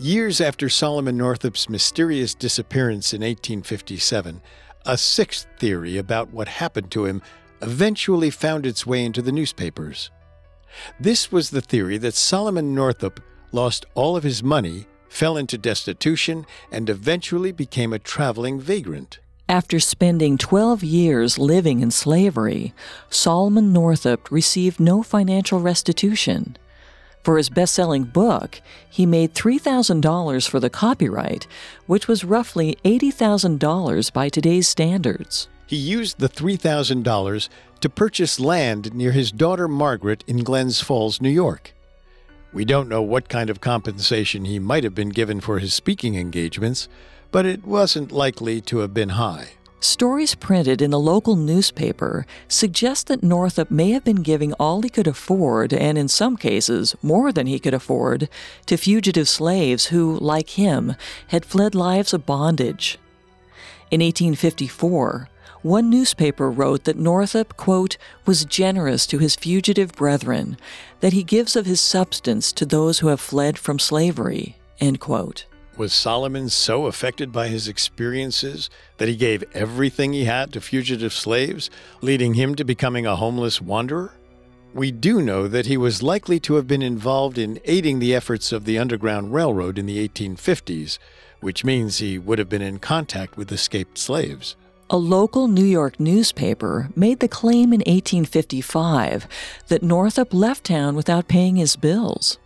Years 0.04 0.42
after 0.42 0.68
Solomon 0.68 1.16
Northup's 1.16 1.70
mysterious 1.70 2.36
disappearance 2.36 3.14
in 3.14 3.22
1857, 3.22 4.42
a 4.86 4.98
sixth 4.98 5.48
theory 5.58 5.98
about 5.98 6.34
what 6.34 6.50
happened 6.50 6.92
to 6.92 7.06
him 7.06 7.22
eventually 7.62 8.30
found 8.30 8.66
its 8.66 8.86
way 8.86 9.06
into 9.06 9.22
the 9.22 9.32
newspapers. 9.32 10.12
This 11.00 11.32
was 11.32 11.52
the 11.52 11.62
theory 11.62 11.98
that 12.00 12.16
Solomon 12.16 12.76
Northup 12.76 13.22
lost 13.54 13.86
all 13.94 14.18
of 14.18 14.24
his 14.24 14.44
money, 14.44 14.88
fell 15.08 15.38
into 15.38 15.58
destitution, 15.58 16.46
and 16.70 16.90
eventually 16.90 17.54
became 17.54 17.94
a 17.94 17.98
traveling 17.98 18.60
vagrant. 18.60 19.20
After 19.48 19.80
spending 19.80 20.38
12 20.38 20.84
years 20.84 21.40
living 21.40 21.80
in 21.80 21.92
slavery, 21.92 22.74
Solomon 23.10 23.72
Northup 23.72 24.30
received 24.30 24.82
no 24.82 25.02
financial 25.02 25.62
restitution. 25.62 26.58
For 27.24 27.38
his 27.38 27.50
best 27.50 27.74
selling 27.74 28.04
book, 28.04 28.62
he 28.90 29.06
made 29.06 29.34
$3,000 29.34 30.48
for 30.48 30.60
the 30.60 30.70
copyright, 30.70 31.48
which 31.88 32.08
was 32.08 32.26
roughly 32.26 32.78
$80,000 32.84 34.12
by 34.12 34.28
today's 34.28 34.68
standards. 34.68 35.48
He 35.66 35.78
used 35.78 36.20
the 36.20 36.28
$3,000 36.28 37.50
to 37.80 37.90
purchase 37.90 38.40
land 38.40 38.94
near 38.94 39.12
his 39.12 39.32
daughter 39.32 39.68
Margaret 39.70 40.24
in 40.28 40.44
Glens 40.44 40.82
Falls, 40.82 41.22
New 41.22 41.30
York. 41.30 41.74
We 42.52 42.66
don't 42.66 42.90
know 42.90 43.02
what 43.02 43.30
kind 43.30 43.50
of 43.50 43.62
compensation 43.62 44.46
he 44.46 44.60
might 44.60 44.84
have 44.84 44.94
been 44.94 45.10
given 45.10 45.40
for 45.40 45.60
his 45.60 45.74
speaking 45.74 46.16
engagements, 46.16 46.88
but 47.32 47.46
it 47.46 47.66
wasn't 47.66 48.12
likely 48.12 48.62
to 48.62 48.80
have 48.80 48.94
been 48.94 49.10
high. 49.10 49.54
Stories 49.84 50.34
printed 50.34 50.82
in 50.82 50.92
the 50.92 51.00
local 51.00 51.36
newspaper 51.36 52.26
suggest 52.48 53.08
that 53.08 53.22
Northup 53.22 53.70
may 53.70 53.92
have 53.92 54.06
been 54.06 54.24
giving 54.24 54.54
all 54.54 54.82
he 54.82 54.88
could 54.88 55.08
afford, 55.08 55.74
and 55.74 55.98
in 55.98 56.08
some 56.08 56.38
cases, 56.38 56.96
more 57.02 57.34
than 57.34 57.48
he 57.48 57.60
could 57.60 57.74
afford, 57.74 58.30
to 58.66 58.78
fugitive 58.78 59.28
slaves 59.28 59.88
who, 59.88 60.18
like 60.20 60.52
him, 60.52 60.96
had 61.28 61.44
fled 61.44 61.76
lives 61.76 62.14
of 62.14 62.26
bondage. 62.26 62.98
In 63.92 64.00
1854, 64.00 65.28
one 65.64 65.90
newspaper 65.90 66.50
wrote 66.50 66.86
that 66.86 66.96
Northup, 66.98 67.58
quote, 67.58 67.98
was 68.26 68.46
generous 68.46 69.06
to 69.08 69.18
his 69.18 69.36
fugitive 69.36 69.92
brethren, 69.92 70.56
that 71.02 71.12
he 71.12 71.24
gives 71.24 71.58
of 71.58 71.66
his 71.66 71.82
substance 71.82 72.54
to 72.54 72.66
those 72.66 73.00
who 73.00 73.08
have 73.10 73.20
fled 73.20 73.60
from 73.60 73.80
slavery, 73.80 74.56
end 74.80 75.02
quote. 75.02 75.44
Was 75.76 75.92
Solomon 75.92 76.50
so 76.50 76.86
affected 76.86 77.32
by 77.32 77.48
his 77.48 77.68
experiences 77.68 78.70
that 78.98 79.08
he 79.08 79.16
gave 79.16 79.44
everything 79.54 80.14
he 80.14 80.26
had 80.26 80.54
to 80.54 80.62
fugitive 80.62 81.14
slaves, 81.14 81.72
leading 82.00 82.36
him 82.36 82.54
to 82.56 82.64
becoming 82.64 83.08
a 83.08 83.16
homeless 83.16 83.60
wanderer? 83.60 84.14
We 84.76 84.92
do 84.92 85.20
know 85.20 85.48
that 85.48 85.66
he 85.66 85.78
was 85.78 86.04
likely 86.04 86.40
to 86.42 86.56
have 86.56 86.68
been 86.68 86.84
involved 86.84 87.40
in 87.40 87.60
aiding 87.66 87.98
the 87.98 88.14
efforts 88.14 88.52
of 88.52 88.66
the 88.66 88.78
Underground 88.78 89.34
Railroad 89.34 89.80
in 89.80 89.88
the 89.88 90.08
1850s, 90.08 91.00
which 91.42 91.66
means 91.66 91.98
he 91.98 92.20
would 92.20 92.38
have 92.38 92.50
been 92.50 92.62
in 92.62 92.78
contact 92.78 93.36
with 93.36 93.52
escaped 93.52 93.98
slaves. 93.98 94.56
A 94.92 94.98
local 94.98 95.48
New 95.48 95.66
York 95.66 96.00
newspaper 96.00 96.90
made 96.96 97.20
the 97.20 97.28
claim 97.28 97.74
in 97.74 97.80
1855 97.80 99.28
that 99.70 99.82
Northup 99.82 100.34
left 100.34 100.66
town 100.66 100.96
without 100.96 101.28
paying 101.28 101.56
his 101.56 101.76
bills. 101.76 102.38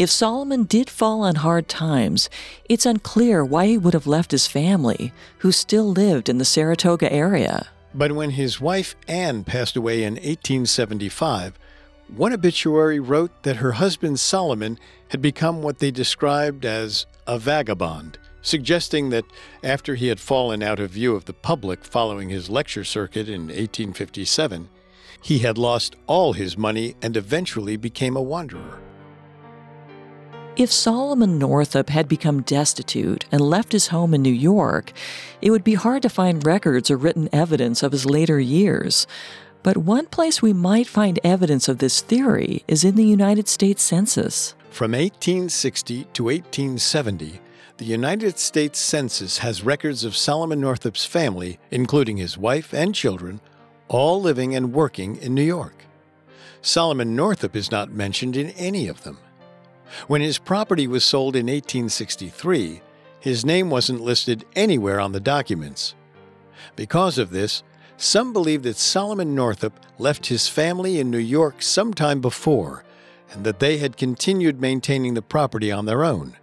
If 0.00 0.08
Solomon 0.08 0.64
did 0.64 0.88
fall 0.88 1.20
on 1.20 1.34
hard 1.34 1.68
times, 1.68 2.30
it's 2.70 2.86
unclear 2.86 3.44
why 3.44 3.66
he 3.66 3.76
would 3.76 3.92
have 3.92 4.06
left 4.06 4.30
his 4.30 4.46
family, 4.46 5.12
who 5.40 5.52
still 5.52 5.90
lived 5.90 6.30
in 6.30 6.38
the 6.38 6.44
Saratoga 6.46 7.12
area. 7.12 7.68
But 7.92 8.12
when 8.12 8.30
his 8.30 8.62
wife 8.62 8.96
Anne 9.06 9.44
passed 9.44 9.76
away 9.76 10.04
in 10.04 10.14
1875, 10.14 11.58
one 12.16 12.32
obituary 12.32 12.98
wrote 12.98 13.42
that 13.42 13.56
her 13.56 13.72
husband 13.72 14.18
Solomon 14.18 14.78
had 15.08 15.20
become 15.20 15.60
what 15.60 15.80
they 15.80 15.90
described 15.90 16.64
as 16.64 17.04
a 17.26 17.38
vagabond, 17.38 18.16
suggesting 18.40 19.10
that 19.10 19.26
after 19.62 19.96
he 19.96 20.06
had 20.06 20.18
fallen 20.18 20.62
out 20.62 20.80
of 20.80 20.92
view 20.92 21.14
of 21.14 21.26
the 21.26 21.34
public 21.34 21.84
following 21.84 22.30
his 22.30 22.48
lecture 22.48 22.84
circuit 22.84 23.28
in 23.28 23.48
1857, 23.48 24.70
he 25.20 25.40
had 25.40 25.58
lost 25.58 25.96
all 26.06 26.32
his 26.32 26.56
money 26.56 26.94
and 27.02 27.18
eventually 27.18 27.76
became 27.76 28.16
a 28.16 28.22
wanderer. 28.22 28.80
If 30.56 30.72
Solomon 30.72 31.38
Northup 31.38 31.90
had 31.90 32.08
become 32.08 32.42
destitute 32.42 33.24
and 33.30 33.40
left 33.40 33.72
his 33.72 33.88
home 33.88 34.12
in 34.12 34.20
New 34.20 34.32
York, 34.32 34.92
it 35.40 35.52
would 35.52 35.62
be 35.62 35.74
hard 35.74 36.02
to 36.02 36.08
find 36.08 36.44
records 36.44 36.90
or 36.90 36.96
written 36.96 37.28
evidence 37.32 37.82
of 37.82 37.92
his 37.92 38.04
later 38.04 38.38
years. 38.40 39.06
But 39.62 39.76
one 39.76 40.06
place 40.06 40.42
we 40.42 40.52
might 40.52 40.88
find 40.88 41.20
evidence 41.22 41.68
of 41.68 41.78
this 41.78 42.00
theory 42.00 42.64
is 42.66 42.84
in 42.84 42.96
the 42.96 43.06
United 43.06 43.48
States 43.48 43.82
Census. 43.82 44.54
From 44.70 44.92
1860 44.92 46.04
to 46.12 46.24
1870, 46.24 47.40
the 47.76 47.84
United 47.84 48.38
States 48.38 48.78
Census 48.78 49.38
has 49.38 49.62
records 49.62 50.04
of 50.04 50.16
Solomon 50.16 50.60
Northup's 50.60 51.06
family, 51.06 51.58
including 51.70 52.16
his 52.16 52.36
wife 52.36 52.74
and 52.74 52.94
children, 52.94 53.40
all 53.88 54.20
living 54.20 54.54
and 54.54 54.74
working 54.74 55.16
in 55.16 55.34
New 55.34 55.42
York. 55.42 55.86
Solomon 56.60 57.16
Northup 57.16 57.56
is 57.56 57.70
not 57.70 57.92
mentioned 57.92 58.36
in 58.36 58.50
any 58.50 58.88
of 58.88 59.04
them. 59.04 59.18
When 60.06 60.20
his 60.20 60.38
property 60.38 60.86
was 60.86 61.04
sold 61.04 61.36
in 61.36 61.46
1863, 61.46 62.82
his 63.20 63.44
name 63.44 63.70
wasn't 63.70 64.00
listed 64.00 64.44
anywhere 64.56 65.00
on 65.00 65.12
the 65.12 65.20
documents. 65.20 65.94
Because 66.76 67.18
of 67.18 67.30
this, 67.30 67.62
some 67.96 68.32
believe 68.32 68.62
that 68.62 68.76
Solomon 68.76 69.34
Northup 69.34 69.78
left 69.98 70.26
his 70.26 70.48
family 70.48 70.98
in 70.98 71.10
New 71.10 71.18
York 71.18 71.60
sometime 71.60 72.20
before, 72.20 72.84
and 73.30 73.44
that 73.44 73.60
they 73.60 73.78
had 73.78 73.96
continued 73.96 74.60
maintaining 74.60 75.14
the 75.14 75.22
property 75.22 75.70
on 75.70 75.84
their 75.84 76.04
own. 76.04 76.36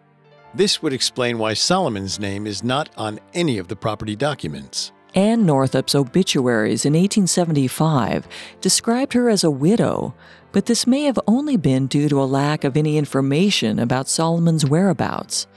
This 0.54 0.82
would 0.82 0.94
explain 0.94 1.38
why 1.38 1.54
Solomon's 1.54 2.20
name 2.20 2.48
is 2.48 2.64
not 2.64 2.90
on 2.96 3.20
any 3.34 3.58
of 3.58 3.68
the 3.68 3.76
property 3.76 4.16
documents. 4.16 4.92
Anne 5.18 5.48
Northup's 5.48 5.96
obituaries 5.96 6.86
in 6.86 6.94
1875 6.94 8.28
described 8.62 9.14
her 9.14 9.32
as 9.32 9.44
a 9.44 9.50
widow, 9.50 10.14
but 10.52 10.68
this 10.68 10.86
may 10.86 11.06
have 11.06 11.20
only 11.26 11.58
been 11.58 11.88
due 11.88 12.08
to 12.08 12.22
a 12.22 12.26
lack 12.26 12.64
of 12.64 12.78
any 12.78 13.00
information 13.00 13.80
about 13.80 14.08
Solomon's 14.08 14.64
whereabouts. 14.64 15.48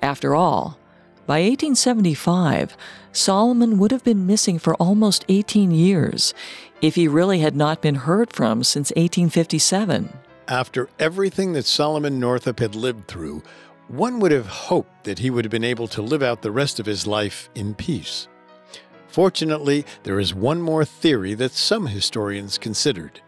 After 0.00 0.36
all, 0.36 0.78
by 1.26 1.40
1875, 1.40 2.76
Solomon 3.10 3.78
would 3.78 3.90
have 3.90 4.04
been 4.04 4.28
missing 4.28 4.60
for 4.60 4.76
almost 4.76 5.24
18 5.28 5.72
years 5.72 6.32
if 6.80 6.94
he 6.94 7.08
really 7.08 7.40
had 7.40 7.56
not 7.56 7.82
been 7.82 7.96
heard 7.96 8.32
from 8.32 8.62
since 8.62 8.90
1857. 8.90 10.16
After 10.46 10.88
everything 11.00 11.52
that 11.54 11.66
Solomon 11.66 12.20
Northup 12.20 12.60
had 12.60 12.76
lived 12.76 13.08
through, 13.08 13.42
one 13.88 14.20
would 14.20 14.30
have 14.30 14.46
hoped 14.46 15.02
that 15.02 15.18
he 15.18 15.30
would 15.30 15.44
have 15.44 15.50
been 15.50 15.64
able 15.64 15.88
to 15.88 16.00
live 16.00 16.22
out 16.22 16.42
the 16.42 16.52
rest 16.52 16.78
of 16.78 16.86
his 16.86 17.08
life 17.08 17.50
in 17.56 17.74
peace. 17.74 18.28
Fortunately, 19.14 19.86
there 20.02 20.18
is 20.18 20.34
one 20.34 20.60
more 20.60 20.84
theory 20.84 21.34
that 21.34 21.52
some 21.52 21.86
historians 21.86 22.58
considered 22.58 23.20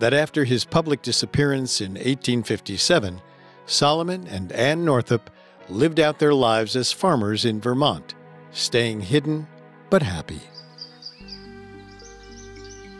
that 0.00 0.12
after 0.12 0.44
his 0.44 0.66
public 0.66 1.00
disappearance 1.00 1.80
in 1.80 1.92
1857, 1.92 3.22
Solomon 3.64 4.26
and 4.26 4.52
Anne 4.52 4.84
Northup 4.84 5.30
lived 5.70 5.98
out 5.98 6.18
their 6.18 6.34
lives 6.34 6.76
as 6.76 6.92
farmers 6.92 7.46
in 7.46 7.58
Vermont, 7.58 8.14
staying 8.50 9.00
hidden 9.00 9.48
but 9.88 10.02
happy. 10.02 10.42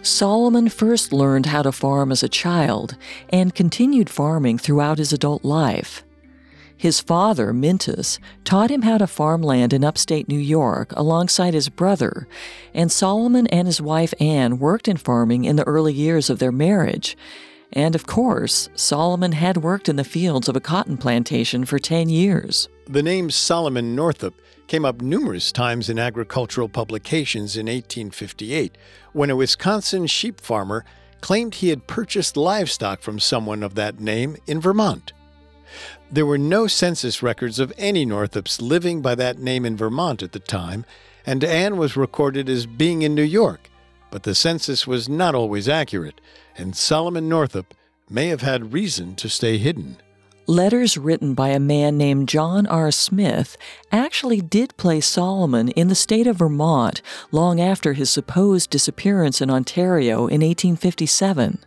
Solomon 0.01 0.71
first 0.71 1.13
learned 1.13 1.45
how 1.45 1.61
to 1.61 1.73
farm 1.73 2.11
as 2.11 2.23
a 2.23 2.29
child 2.31 2.97
and 3.29 3.55
continued 3.55 4.09
farming 4.09 4.57
throughout 4.57 4.97
his 4.97 5.13
adult 5.13 5.45
life. 5.45 6.03
His 6.79 7.01
father, 7.01 7.53
Mintus, 7.53 8.21
taught 8.45 8.71
him 8.71 8.83
how 8.83 8.99
to 8.99 9.09
farm 9.09 9.43
land 9.43 9.73
in 9.73 9.83
upstate 9.83 10.29
New 10.29 10.39
York 10.39 10.93
alongside 10.93 11.53
his 11.53 11.69
brother, 11.69 12.29
and 12.73 12.91
Solomon 12.91 13.49
and 13.49 13.67
his 13.67 13.81
wife 13.81 14.15
Anne 14.21 14.61
worked 14.61 14.87
in 14.87 14.97
farming 14.97 15.45
in 15.45 15.57
the 15.57 15.67
early 15.67 15.93
years 15.93 16.31
of 16.31 16.39
their 16.39 16.53
marriage. 16.53 17.17
And 17.73 17.97
of 17.97 18.07
course, 18.07 18.69
Solomon 18.77 19.33
had 19.33 19.57
worked 19.57 19.89
in 19.89 19.97
the 19.97 20.05
fields 20.05 20.49
of 20.49 20.55
a 20.55 20.61
cotton 20.61 20.97
plantation 20.97 21.65
for 21.65 21.81
10 21.81 22.09
years. 22.09 22.69
The 22.87 23.03
name 23.03 23.33
Solomon 23.33 23.97
Northup 23.97 24.35
came 24.69 24.85
up 24.85 25.03
numerous 25.03 25.51
times 25.51 25.91
in 25.91 25.99
agricultural 25.99 26.69
publications 26.69 27.57
in 27.57 27.67
1858 27.67 28.79
when 29.13 29.31
a 29.31 29.37
Wisconsin 29.37 30.07
sheep 30.07 30.41
farmer 30.41 30.85
claimed 31.21 31.57
he 31.57 31.71
had 31.71 31.89
purchased 31.89 32.37
livestock 32.37 33.03
from 33.03 33.19
someone 33.19 33.65
of 33.65 33.75
that 33.75 33.99
name 33.99 34.37
in 34.47 34.61
Vermont. 34.61 35.13
There 36.11 36.25
were 36.25 36.39
no 36.39 36.67
census 36.67 37.23
records 37.23 37.59
of 37.59 37.73
any 37.77 38.07
Northups 38.07 38.63
living 38.63 39.03
by 39.03 39.15
that 39.17 39.39
name 39.39 39.67
in 39.67 39.77
Vermont 39.77 40.23
at 40.23 40.33
the 40.33 40.39
time, 40.39 40.87
and 41.27 41.45
Anne 41.45 41.77
was 41.77 41.99
recorded 41.99 42.49
as 42.49 42.65
being 42.65 43.03
in 43.03 43.15
New 43.15 43.23
York, 43.23 43.69
but 44.11 44.23
the 44.23 44.35
census 44.35 44.87
was 44.87 45.07
not 45.07 45.35
always 45.35 45.69
accurate, 45.69 46.21
and 46.57 46.75
Solomon 46.75 47.29
Northup 47.29 47.75
may 48.09 48.29
have 48.29 48.41
had 48.41 48.73
reason 48.73 49.17
to 49.17 49.29
stay 49.29 49.59
hidden. 49.59 49.99
Letters 50.47 50.97
written 50.97 51.35
by 51.35 51.51
a 51.51 51.61
man 51.61 51.99
named 51.99 52.27
John 52.27 52.67
R. 52.67 52.91
Smith 52.91 53.59
actually 53.93 54.41
did 54.41 54.75
place 54.79 55.07
Solomon 55.07 55.69
in 55.73 55.89
the 55.89 55.95
state 55.95 56.27
of 56.27 56.37
Vermont 56.37 57.03
long 57.31 57.61
after 57.61 57.93
his 57.93 58.09
supposed 58.09 58.71
disappearance 58.71 59.43
in 59.43 59.51
Ontario 59.51 60.21
in 60.21 60.41
1857. 60.41 61.59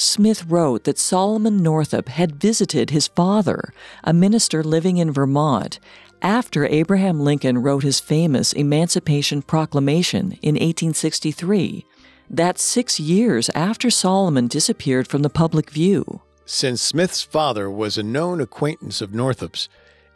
Smith 0.00 0.44
wrote 0.46 0.84
that 0.84 0.96
Solomon 0.96 1.60
Northup 1.60 2.08
had 2.08 2.40
visited 2.40 2.90
his 2.90 3.08
father, 3.08 3.72
a 4.04 4.12
minister 4.12 4.62
living 4.62 4.96
in 4.96 5.10
Vermont, 5.10 5.80
after 6.22 6.64
Abraham 6.64 7.18
Lincoln 7.18 7.58
wrote 7.58 7.82
his 7.82 7.98
famous 7.98 8.52
Emancipation 8.52 9.42
Proclamation 9.42 10.38
in 10.40 10.54
1863. 10.54 11.84
That's 12.30 12.62
six 12.62 13.00
years 13.00 13.50
after 13.56 13.90
Solomon 13.90 14.46
disappeared 14.46 15.08
from 15.08 15.22
the 15.22 15.30
public 15.30 15.70
view. 15.70 16.22
Since 16.46 16.80
Smith's 16.80 17.22
father 17.22 17.68
was 17.68 17.98
a 17.98 18.02
known 18.04 18.40
acquaintance 18.40 19.00
of 19.00 19.12
Northup's, 19.12 19.68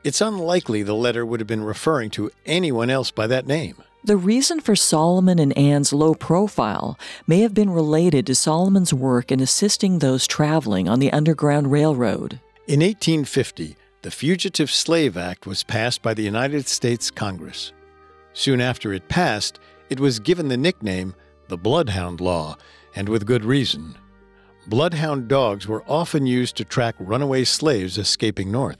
it's 0.04 0.20
unlikely 0.20 0.84
the 0.84 0.94
letter 0.94 1.26
would 1.26 1.40
have 1.40 1.48
been 1.48 1.64
referring 1.64 2.10
to 2.10 2.30
anyone 2.46 2.88
else 2.88 3.10
by 3.10 3.26
that 3.26 3.48
name. 3.48 3.82
The 4.04 4.16
reason 4.16 4.58
for 4.58 4.74
Solomon 4.74 5.38
and 5.38 5.56
Anne's 5.56 5.92
low 5.92 6.14
profile 6.14 6.98
may 7.24 7.38
have 7.42 7.54
been 7.54 7.70
related 7.70 8.26
to 8.26 8.34
Solomon's 8.34 8.92
work 8.92 9.30
in 9.30 9.38
assisting 9.38 10.00
those 10.00 10.26
traveling 10.26 10.88
on 10.88 10.98
the 10.98 11.12
Underground 11.12 11.70
Railroad. 11.70 12.40
In 12.66 12.80
1850, 12.80 13.76
the 14.02 14.10
Fugitive 14.10 14.72
Slave 14.72 15.16
Act 15.16 15.46
was 15.46 15.62
passed 15.62 16.02
by 16.02 16.14
the 16.14 16.24
United 16.24 16.66
States 16.66 17.12
Congress. 17.12 17.72
Soon 18.32 18.60
after 18.60 18.92
it 18.92 19.08
passed, 19.08 19.60
it 19.88 20.00
was 20.00 20.18
given 20.18 20.48
the 20.48 20.56
nickname 20.56 21.14
the 21.46 21.56
Bloodhound 21.56 22.20
Law, 22.20 22.56
and 22.96 23.08
with 23.08 23.24
good 23.24 23.44
reason. 23.44 23.96
Bloodhound 24.66 25.28
dogs 25.28 25.66
were 25.66 25.84
often 25.88 26.26
used 26.26 26.56
to 26.56 26.64
track 26.64 26.94
runaway 26.98 27.44
slaves 27.44 27.98
escaping 27.98 28.52
north. 28.52 28.78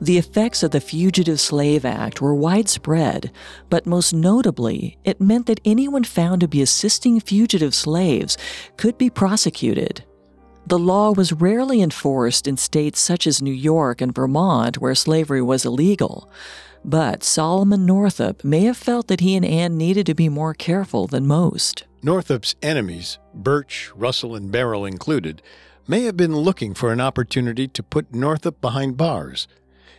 The 0.00 0.16
effects 0.16 0.62
of 0.62 0.70
the 0.70 0.80
Fugitive 0.80 1.38
Slave 1.38 1.84
Act 1.84 2.22
were 2.22 2.34
widespread, 2.34 3.30
but 3.68 3.86
most 3.86 4.14
notably, 4.14 4.96
it 5.04 5.20
meant 5.20 5.44
that 5.46 5.60
anyone 5.64 6.04
found 6.04 6.40
to 6.40 6.48
be 6.48 6.62
assisting 6.62 7.20
fugitive 7.20 7.74
slaves 7.74 8.38
could 8.78 8.96
be 8.96 9.10
prosecuted. 9.10 10.04
The 10.66 10.78
law 10.78 11.10
was 11.12 11.32
rarely 11.32 11.82
enforced 11.82 12.46
in 12.46 12.56
states 12.56 13.00
such 13.00 13.26
as 13.26 13.42
New 13.42 13.52
York 13.52 14.00
and 14.00 14.14
Vermont, 14.14 14.78
where 14.78 14.94
slavery 14.94 15.42
was 15.42 15.66
illegal. 15.66 16.30
But 16.82 17.22
Solomon 17.22 17.84
Northup 17.84 18.42
may 18.42 18.60
have 18.62 18.76
felt 18.76 19.08
that 19.08 19.20
he 19.20 19.36
and 19.36 19.44
Anne 19.44 19.76
needed 19.76 20.06
to 20.06 20.14
be 20.14 20.28
more 20.30 20.54
careful 20.54 21.08
than 21.08 21.26
most. 21.26 21.84
Northup's 22.02 22.54
enemies, 22.62 23.18
Birch, 23.34 23.92
Russell, 23.94 24.34
and 24.34 24.50
Merrill 24.50 24.86
included, 24.86 25.42
may 25.86 26.04
have 26.04 26.16
been 26.16 26.36
looking 26.36 26.72
for 26.72 26.92
an 26.92 27.00
opportunity 27.00 27.68
to 27.68 27.82
put 27.82 28.14
Northup 28.14 28.60
behind 28.60 28.96
bars. 28.96 29.46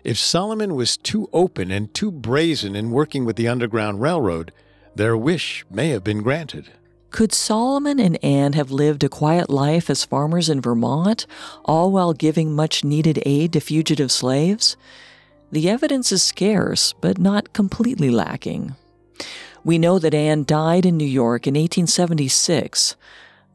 If 0.04 0.18
Solomon 0.18 0.74
was 0.74 0.98
too 0.98 1.30
open 1.32 1.70
and 1.70 1.94
too 1.94 2.12
brazen 2.12 2.76
in 2.76 2.92
working 2.92 3.24
with 3.24 3.36
the 3.36 3.48
Underground 3.48 4.02
Railroad, 4.02 4.52
their 4.96 5.16
wish 5.16 5.64
may 5.70 5.90
have 5.90 6.04
been 6.04 6.24
granted. 6.24 6.72
Could 7.12 7.34
Solomon 7.34 8.00
and 8.00 8.24
Anne 8.24 8.54
have 8.54 8.72
lived 8.72 9.04
a 9.04 9.10
quiet 9.10 9.50
life 9.50 9.90
as 9.90 10.06
farmers 10.06 10.50
in 10.50 10.62
Vermont, 10.62 11.28
all 11.66 11.92
while 11.92 12.14
giving 12.14 12.56
much 12.56 12.84
needed 12.84 13.22
aid 13.26 13.54
to 13.54 13.60
fugitive 13.60 14.12
slaves? 14.12 14.76
The 15.52 15.70
evidence 15.70 16.12
is 16.12 16.24
scarce, 16.24 16.94
but 16.94 17.18
not 17.20 17.54
completely 17.54 18.10
lacking. 18.10 18.76
We 19.64 19.78
know 19.78 20.00
that 20.00 20.14
Anne 20.14 20.44
died 20.46 20.86
in 20.86 20.98
New 20.98 21.06
York 21.06 21.46
in 21.46 21.54
1876. 21.54 22.96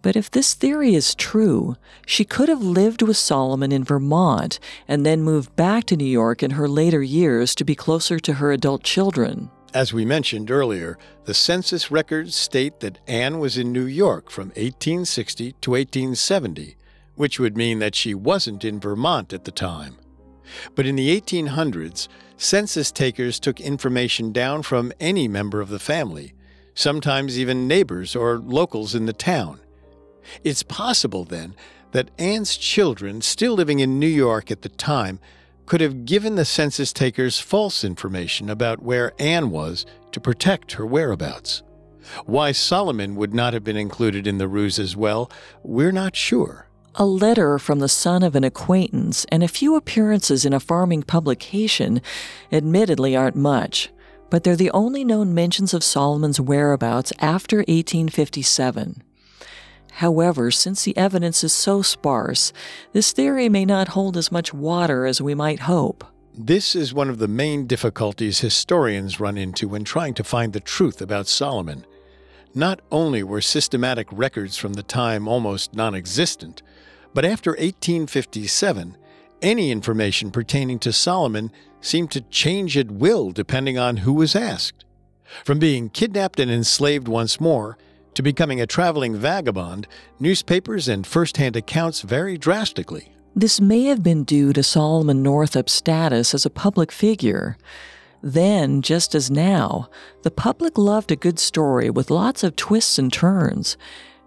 But 0.02 0.14
if 0.14 0.30
this 0.30 0.54
theory 0.54 0.94
is 0.94 1.16
true, 1.16 1.74
she 2.07 2.24
could 2.24 2.48
have 2.48 2.62
lived 2.62 3.02
with 3.02 3.16
Solomon 3.16 3.72
in 3.72 3.82
Vermont 3.82 4.61
and 4.86 5.04
then 5.04 5.22
moved 5.22 5.57
back 5.57 5.84
to 5.86 5.96
New 5.96 6.04
York 6.04 6.44
in 6.44 6.52
her 6.52 6.68
later 6.68 7.02
years 7.02 7.57
to 7.57 7.64
be 7.64 7.74
closer 7.74 8.20
to 8.20 8.34
her 8.34 8.52
adult 8.52 8.84
children. 8.84 9.50
As 9.74 9.92
we 9.92 10.04
mentioned 10.04 10.50
earlier, 10.50 10.96
the 11.24 11.34
census 11.34 11.90
records 11.90 12.36
state 12.36 12.78
that 12.80 13.00
Anne 13.09 13.40
was 13.40 13.59
in 13.59 13.72
New 13.72 13.86
York 13.86 14.30
from 14.30 14.50
1860 14.50 15.52
to 15.61 15.70
1870, 15.72 16.76
which 17.16 17.40
would 17.40 17.57
mean 17.57 17.80
that 17.80 17.96
she 17.96 18.14
wasn't 18.14 18.64
in 18.64 18.78
Vermont 18.78 19.32
at 19.32 19.44
the 19.44 19.50
time. 19.50 19.96
But 20.74 20.86
in 20.86 20.97
the 20.97 21.20
1800s, 21.20 22.09
census 22.36 22.92
takers 22.92 23.40
took 23.40 23.61
information 23.61 24.32
down 24.32 24.62
from 24.62 24.92
any 25.01 25.28
member 25.28 25.61
of 25.61 25.68
the 25.68 25.78
family, 25.78 26.34
sometimes 26.74 27.38
even 27.38 27.68
neighbors 27.68 28.14
or 28.14 28.38
locals 28.38 28.94
in 28.94 29.07
the 29.07 29.12
town. 29.12 29.61
It's 30.44 30.62
possible, 30.62 31.24
then, 31.24 31.55
that 31.92 32.11
Anne's 32.18 32.57
children, 32.57 33.22
still 33.22 33.55
living 33.55 33.80
in 33.80 33.99
New 33.99 34.07
York 34.07 34.51
at 34.51 34.62
the 34.62 34.68
time, 34.68 35.18
could 35.66 35.80
have 35.80 36.05
given 36.05 36.36
the 36.36 36.44
census 36.44 36.92
takers 36.92 37.40
false 37.40 37.82
information 37.82 38.49
about 38.49 38.82
where 38.82 39.12
Anne 39.18 39.51
was 39.51 39.84
to 40.12 40.20
protect 40.20 40.72
her 40.72 40.86
whereabouts. 40.86 41.62
Why 42.24 42.53
Solomon 42.53 43.16
would 43.16 43.34
not 43.34 43.53
have 43.53 43.64
been 43.64 43.76
included 43.76 44.26
in 44.26 44.38
the 44.38 44.47
ruse 44.47 44.78
as 44.78 44.97
well, 44.97 45.30
we're 45.62 45.92
not 45.92 46.14
sure. 46.14 46.68
A 46.99 47.05
letter 47.05 47.59
from 47.59 47.80
the 47.80 47.90
son 47.90 48.22
of 48.22 48.34
an 48.34 48.42
acquaintance 48.42 49.26
and 49.30 49.42
a 49.42 49.49
few 49.49 49.76
appearances 49.76 50.47
in 50.47 50.55
a 50.55 50.61
farming 50.61 51.03
publication 51.03 52.01
admittedly 52.51 53.14
aren't 53.14 53.36
much, 53.36 53.90
but 54.30 54.44
they're 54.44 54.57
the 54.57 54.70
only 54.70 55.05
known 55.05 55.34
mentions 55.34 55.74
of 55.74 55.84
Solomon's 55.84 56.40
whereabouts 56.40 57.12
after 57.18 57.59
1857. 57.59 59.03
However, 59.92 60.51
since 60.51 60.84
the 60.84 60.97
evidence 60.97 61.44
is 61.44 61.53
so 61.53 61.82
sparse, 61.82 62.55
this 62.94 63.12
theory 63.12 63.51
may 63.51 63.66
not 63.66 63.88
hold 63.88 64.16
as 64.16 64.32
much 64.32 64.55
water 64.55 65.05
as 65.05 65.20
we 65.20 65.34
might 65.34 65.61
hope. 65.61 66.03
This 66.32 66.74
is 66.74 66.94
one 66.94 67.11
of 67.11 67.18
the 67.18 67.28
main 67.28 67.66
difficulties 67.66 68.40
historians 68.40 69.20
run 69.20 69.36
into 69.36 69.68
when 69.68 69.84
trying 69.84 70.14
to 70.14 70.24
find 70.24 70.55
the 70.55 70.61
truth 70.61 71.03
about 71.03 71.28
Solomon. 71.28 71.84
Not 72.55 72.80
only 72.90 73.22
were 73.22 73.42
systematic 73.42 74.09
records 74.11 74.57
from 74.57 74.72
the 74.72 74.82
time 74.82 75.28
almost 75.28 75.74
non 75.74 75.94
existent, 75.94 76.62
but 77.17 77.25
after 77.25 77.53
1857, 77.53 78.95
any 79.41 79.71
information 79.71 80.31
pertaining 80.31 80.79
to 80.81 80.93
Solomon 80.93 81.51
seemed 81.81 82.11
to 82.11 82.21
change 82.21 82.77
at 82.77 82.91
will 82.91 83.31
depending 83.31 83.79
on 83.79 83.97
who 83.97 84.12
was 84.12 84.37
asked. 84.37 84.85
From 85.43 85.59
being 85.59 85.89
kidnapped 85.89 86.39
and 86.39 86.51
enslaved 86.51 87.09
once 87.09 87.41
more 87.41 87.79
to 88.12 88.23
becoming 88.23 88.61
a 88.61 88.67
traveling 88.67 89.17
vagabond, 89.17 89.89
newspapers 90.21 90.89
and 90.89 91.07
first 91.07 91.39
hand 91.39 91.57
accounts 91.57 92.03
vary 92.03 92.37
drastically. 92.37 93.11
This 93.35 93.62
may 93.62 93.85
have 93.85 94.03
been 94.03 94.25
due 94.25 94.53
to 94.53 94.62
Solomon 94.62 95.23
Northup's 95.23 95.73
status 95.73 96.35
as 96.35 96.45
a 96.45 96.51
public 96.51 96.93
figure. 96.93 97.57
Then, 98.23 98.83
just 98.83 99.14
as 99.14 99.31
now, 99.31 99.89
the 100.23 100.31
public 100.31 100.77
loved 100.77 101.11
a 101.11 101.17
good 101.17 101.39
story 101.39 101.89
with 101.89 102.11
lots 102.11 102.45
of 102.45 102.57
twists 102.57 102.99
and 102.99 103.11
turns. 103.11 103.79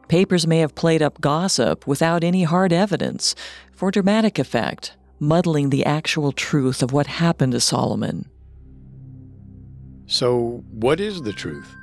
Papers 0.09 0.47
may 0.47 0.57
have 0.57 0.73
played 0.73 1.03
up 1.03 1.21
gossip 1.21 1.85
without 1.85 2.23
any 2.23 2.41
hard 2.41 2.73
evidence 2.73 3.35
for 3.71 3.91
dramatic 3.91 4.39
effect, 4.39 4.93
muddling 5.19 5.69
the 5.69 5.85
actual 5.85 6.31
truth 6.31 6.81
of 6.81 6.91
what 6.91 7.05
happened 7.05 7.51
to 7.51 7.59
Solomon. 7.59 8.27
So, 10.07 10.63
what 10.71 10.99
is 10.99 11.21
the 11.21 11.31
truth? 11.31 11.75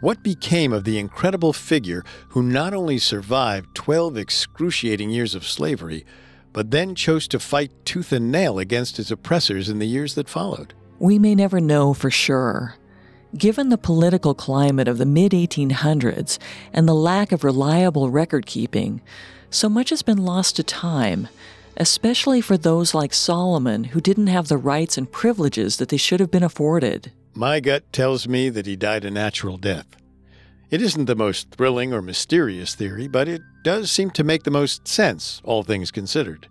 What 0.00 0.22
became 0.22 0.72
of 0.72 0.84
the 0.84 0.98
incredible 0.98 1.52
figure 1.52 2.02
who 2.30 2.42
not 2.42 2.72
only 2.72 2.96
survived 2.96 3.74
12 3.74 4.16
excruciating 4.16 5.10
years 5.10 5.34
of 5.34 5.46
slavery, 5.46 6.06
but 6.54 6.70
then 6.70 6.94
chose 6.94 7.28
to 7.28 7.38
fight 7.38 7.70
tooth 7.84 8.12
and 8.12 8.32
nail 8.32 8.58
against 8.58 8.96
his 8.96 9.10
oppressors 9.10 9.68
in 9.68 9.78
the 9.78 9.86
years 9.86 10.14
that 10.14 10.30
followed? 10.30 10.72
We 10.98 11.18
may 11.18 11.34
never 11.34 11.60
know 11.60 11.92
for 11.92 12.10
sure. 12.10 12.76
Given 13.36 13.68
the 13.68 13.78
political 13.78 14.32
climate 14.32 14.86
of 14.86 14.98
the 14.98 15.06
mid 15.06 15.32
1800s 15.32 16.38
and 16.72 16.86
the 16.86 16.94
lack 16.94 17.32
of 17.32 17.42
reliable 17.42 18.08
record 18.08 18.46
keeping, 18.46 19.00
so 19.50 19.68
much 19.68 19.90
has 19.90 20.02
been 20.02 20.24
lost 20.24 20.54
to 20.56 20.62
time, 20.62 21.26
especially 21.76 22.40
for 22.40 22.56
those 22.56 22.94
like 22.94 23.12
Solomon 23.12 23.84
who 23.84 24.00
didn't 24.00 24.28
have 24.28 24.46
the 24.46 24.56
rights 24.56 24.96
and 24.96 25.10
privileges 25.10 25.78
that 25.78 25.88
they 25.88 25.96
should 25.96 26.20
have 26.20 26.30
been 26.30 26.44
afforded. 26.44 27.10
My 27.34 27.58
gut 27.58 27.92
tells 27.92 28.28
me 28.28 28.50
that 28.50 28.66
he 28.66 28.76
died 28.76 29.04
a 29.04 29.10
natural 29.10 29.56
death. 29.56 29.96
It 30.70 30.80
isn't 30.80 31.06
the 31.06 31.16
most 31.16 31.50
thrilling 31.50 31.92
or 31.92 32.02
mysterious 32.02 32.76
theory, 32.76 33.08
but 33.08 33.26
it 33.26 33.42
does 33.64 33.90
seem 33.90 34.10
to 34.12 34.22
make 34.22 34.44
the 34.44 34.52
most 34.52 34.86
sense, 34.86 35.40
all 35.42 35.64
things 35.64 35.90
considered. 35.90 36.46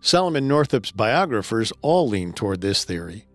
Solomon 0.00 0.48
Northup's 0.48 0.90
biographers 0.90 1.72
all 1.82 2.08
lean 2.08 2.32
toward 2.32 2.62
this 2.62 2.82
theory. 2.84 3.26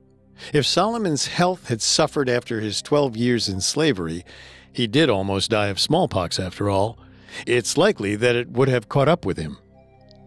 If 0.54 0.66
Solomon's 0.66 1.28
health 1.28 1.70
had 1.70 1.82
suffered 1.82 2.30
after 2.30 2.60
his 2.60 2.82
12 2.82 3.16
years 3.16 3.50
in 3.50 3.62
slavery, 3.62 4.26
he 4.72 4.88
did 4.88 5.10
almost 5.10 5.52
die 5.52 5.68
of 5.68 5.80
smallpox 5.80 6.40
after 6.40 6.70
all, 6.70 6.98
it's 7.46 7.78
likely 7.78 8.16
that 8.16 8.36
it 8.36 8.52
would 8.52 8.68
have 8.68 8.90
caught 8.90 9.08
up 9.08 9.26
with 9.26 9.38
him. 9.38 9.58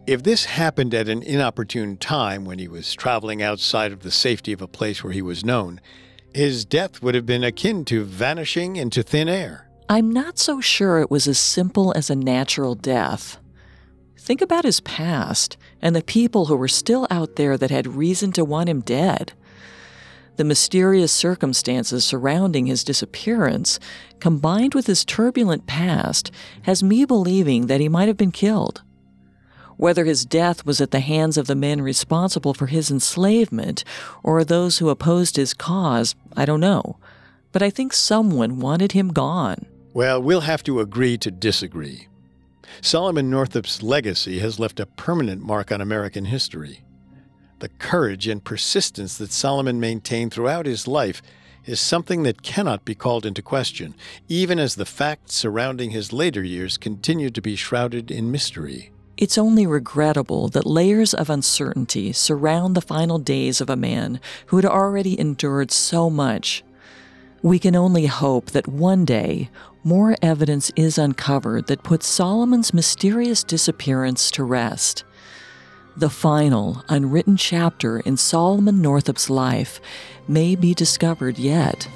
If 0.06 0.22
this 0.22 0.46
happened 0.46 0.94
at 0.94 1.08
an 1.08 1.22
inopportune 1.22 1.98
time 1.98 2.46
when 2.46 2.58
he 2.58 2.68
was 2.68 2.94
traveling 2.94 3.42
outside 3.42 3.92
of 3.92 4.00
the 4.00 4.10
safety 4.10 4.52
of 4.54 4.62
a 4.62 4.66
place 4.66 5.04
where 5.04 5.12
he 5.12 5.20
was 5.20 5.44
known, 5.44 5.80
his 6.34 6.64
death 6.64 7.02
would 7.02 7.14
have 7.14 7.26
been 7.26 7.44
akin 7.44 7.84
to 7.86 8.04
vanishing 8.04 8.76
into 8.76 9.02
thin 9.02 9.28
air. 9.28 9.68
I'm 9.88 10.10
not 10.10 10.38
so 10.38 10.60
sure 10.60 11.00
it 11.00 11.10
was 11.10 11.26
as 11.26 11.38
simple 11.38 11.92
as 11.96 12.10
a 12.10 12.16
natural 12.16 12.74
death. 12.74 13.38
think 14.16 14.40
about 14.42 14.64
his 14.64 14.80
past 14.80 15.56
and 15.80 15.96
the 15.96 16.02
people 16.02 16.46
who 16.46 16.56
were 16.56 16.68
still 16.68 17.06
out 17.10 17.36
there 17.36 17.56
that 17.56 17.70
had 17.70 17.86
reason 17.86 18.30
to 18.32 18.44
want 18.44 18.68
him 18.68 18.80
dead. 18.80 19.32
The 20.38 20.44
mysterious 20.44 21.10
circumstances 21.10 22.04
surrounding 22.04 22.66
his 22.66 22.84
disappearance, 22.84 23.80
combined 24.20 24.72
with 24.72 24.86
his 24.86 25.04
turbulent 25.04 25.66
past, 25.66 26.30
has 26.62 26.80
me 26.80 27.04
believing 27.04 27.66
that 27.66 27.80
he 27.80 27.88
might 27.88 28.06
have 28.06 28.16
been 28.16 28.30
killed. 28.30 28.82
Whether 29.78 30.04
his 30.04 30.24
death 30.24 30.64
was 30.64 30.80
at 30.80 30.92
the 30.92 31.00
hands 31.00 31.38
of 31.38 31.48
the 31.48 31.56
men 31.56 31.80
responsible 31.80 32.54
for 32.54 32.66
his 32.66 32.88
enslavement 32.88 33.82
or 34.22 34.44
those 34.44 34.78
who 34.78 34.90
opposed 34.90 35.34
his 35.34 35.54
cause, 35.54 36.14
I 36.36 36.44
don't 36.44 36.60
know. 36.60 36.98
But 37.50 37.64
I 37.64 37.70
think 37.70 37.92
someone 37.92 38.60
wanted 38.60 38.92
him 38.92 39.08
gone. 39.08 39.66
Well, 39.92 40.22
we'll 40.22 40.42
have 40.42 40.62
to 40.64 40.78
agree 40.78 41.18
to 41.18 41.32
disagree. 41.32 42.06
Solomon 42.80 43.28
Northup's 43.28 43.82
legacy 43.82 44.38
has 44.38 44.60
left 44.60 44.78
a 44.78 44.86
permanent 44.86 45.42
mark 45.42 45.72
on 45.72 45.80
American 45.80 46.26
history. 46.26 46.84
The 47.60 47.68
courage 47.68 48.28
and 48.28 48.44
persistence 48.44 49.18
that 49.18 49.32
Solomon 49.32 49.80
maintained 49.80 50.32
throughout 50.32 50.66
his 50.66 50.86
life 50.86 51.20
is 51.64 51.80
something 51.80 52.22
that 52.22 52.42
cannot 52.42 52.84
be 52.84 52.94
called 52.94 53.26
into 53.26 53.42
question, 53.42 53.94
even 54.28 54.58
as 54.58 54.76
the 54.76 54.86
facts 54.86 55.34
surrounding 55.34 55.90
his 55.90 56.12
later 56.12 56.42
years 56.42 56.78
continue 56.78 57.30
to 57.30 57.42
be 57.42 57.56
shrouded 57.56 58.10
in 58.10 58.30
mystery. 58.30 58.90
It's 59.16 59.36
only 59.36 59.66
regrettable 59.66 60.46
that 60.48 60.66
layers 60.66 61.12
of 61.12 61.28
uncertainty 61.28 62.12
surround 62.12 62.76
the 62.76 62.80
final 62.80 63.18
days 63.18 63.60
of 63.60 63.68
a 63.68 63.76
man 63.76 64.20
who 64.46 64.56
had 64.56 64.64
already 64.64 65.18
endured 65.18 65.72
so 65.72 66.08
much. 66.08 66.62
We 67.42 67.58
can 67.58 67.74
only 67.74 68.06
hope 68.06 68.52
that 68.52 68.68
one 68.68 69.04
day 69.04 69.50
more 69.82 70.16
evidence 70.22 70.70
is 70.76 70.98
uncovered 70.98 71.66
that 71.66 71.82
puts 71.82 72.06
Solomon's 72.06 72.72
mysterious 72.72 73.42
disappearance 73.42 74.30
to 74.32 74.44
rest. 74.44 75.02
The 75.98 76.08
final, 76.08 76.84
unwritten 76.88 77.36
chapter 77.36 77.98
in 77.98 78.16
Solomon 78.16 78.80
Northup's 78.80 79.28
life 79.28 79.80
may 80.28 80.54
be 80.54 80.72
discovered 80.72 81.40
yet. 81.40 81.88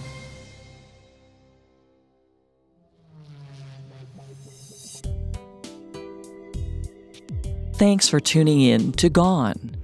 Thanks 7.74 8.08
for 8.08 8.18
tuning 8.18 8.60
in 8.60 8.90
to 8.94 9.08
Gone. 9.08 9.81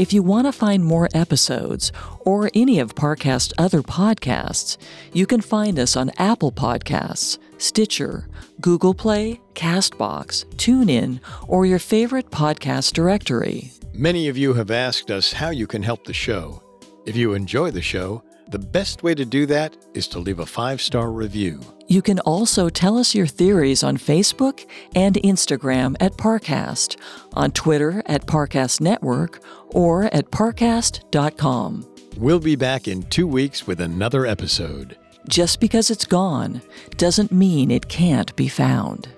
If 0.00 0.14
you 0.14 0.22
want 0.22 0.46
to 0.46 0.52
find 0.52 0.82
more 0.82 1.10
episodes 1.12 1.92
or 2.20 2.50
any 2.54 2.78
of 2.78 2.94
Parcast's 2.94 3.52
other 3.58 3.82
podcasts, 3.82 4.78
you 5.12 5.26
can 5.26 5.42
find 5.42 5.78
us 5.78 5.94
on 5.94 6.10
Apple 6.16 6.52
Podcasts, 6.52 7.36
Stitcher, 7.58 8.26
Google 8.62 8.94
Play, 8.94 9.42
Castbox, 9.52 10.46
TuneIn, 10.56 11.20
or 11.46 11.66
your 11.66 11.78
favorite 11.78 12.30
podcast 12.30 12.94
directory. 12.94 13.72
Many 13.92 14.28
of 14.28 14.38
you 14.38 14.54
have 14.54 14.70
asked 14.70 15.10
us 15.10 15.34
how 15.34 15.50
you 15.50 15.66
can 15.66 15.82
help 15.82 16.04
the 16.04 16.14
show. 16.14 16.62
If 17.04 17.14
you 17.14 17.34
enjoy 17.34 17.70
the 17.70 17.82
show, 17.82 18.22
the 18.50 18.58
best 18.58 19.02
way 19.02 19.14
to 19.14 19.24
do 19.24 19.46
that 19.46 19.76
is 19.94 20.08
to 20.08 20.18
leave 20.18 20.40
a 20.40 20.46
five 20.46 20.80
star 20.80 21.10
review. 21.10 21.60
You 21.86 22.02
can 22.02 22.20
also 22.20 22.68
tell 22.68 22.98
us 22.98 23.14
your 23.14 23.26
theories 23.26 23.82
on 23.82 23.96
Facebook 23.96 24.64
and 24.94 25.16
Instagram 25.16 25.96
at 26.00 26.16
Parcast, 26.16 26.96
on 27.32 27.50
Twitter 27.50 28.02
at 28.06 28.26
Parcast 28.26 28.80
Network, 28.80 29.42
or 29.68 30.04
at 30.14 30.30
parcast.com. 30.30 31.86
We'll 32.16 32.38
be 32.40 32.56
back 32.56 32.86
in 32.86 33.02
two 33.04 33.26
weeks 33.26 33.66
with 33.66 33.80
another 33.80 34.26
episode. 34.26 34.96
Just 35.28 35.60
because 35.60 35.90
it's 35.90 36.06
gone 36.06 36.62
doesn't 36.96 37.32
mean 37.32 37.70
it 37.70 37.88
can't 37.88 38.34
be 38.36 38.48
found. 38.48 39.08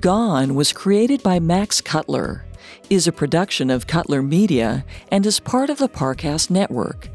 Gone 0.00 0.54
was 0.54 0.72
created 0.72 1.22
by 1.22 1.38
Max 1.38 1.80
Cutler, 1.80 2.46
is 2.88 3.06
a 3.06 3.12
production 3.12 3.70
of 3.70 3.86
Cutler 3.86 4.22
Media, 4.22 4.84
and 5.08 5.24
is 5.26 5.40
part 5.40 5.70
of 5.70 5.78
the 5.78 5.88
Parcast 5.88 6.50
Network. 6.50 7.08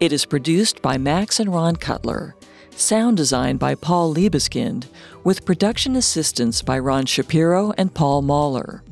It 0.00 0.14
is 0.14 0.24
produced 0.24 0.80
by 0.80 0.96
Max 0.96 1.38
and 1.38 1.52
Ron 1.52 1.76
Cutler, 1.76 2.34
sound 2.74 3.18
design 3.18 3.58
by 3.58 3.74
Paul 3.74 4.14
Liebeskind, 4.14 4.86
with 5.24 5.44
production 5.44 5.94
assistance 5.94 6.62
by 6.62 6.78
Ron 6.78 7.04
Shapiro 7.04 7.74
and 7.76 7.92
Paul 7.92 8.22
Mahler. 8.22 8.82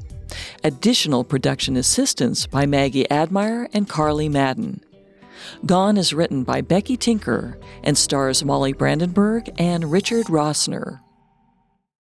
Additional 0.62 1.24
production 1.24 1.78
assistance 1.78 2.46
by 2.46 2.66
Maggie 2.66 3.10
Admire 3.10 3.70
and 3.72 3.88
Carly 3.88 4.28
Madden. 4.28 4.82
Gone 5.64 5.96
is 5.96 6.12
written 6.12 6.44
by 6.44 6.60
Becky 6.60 6.98
Tinker 6.98 7.58
and 7.82 7.96
stars 7.96 8.44
Molly 8.44 8.74
Brandenburg 8.74 9.50
and 9.58 9.90
Richard 9.90 10.26
Rossner. 10.26 11.00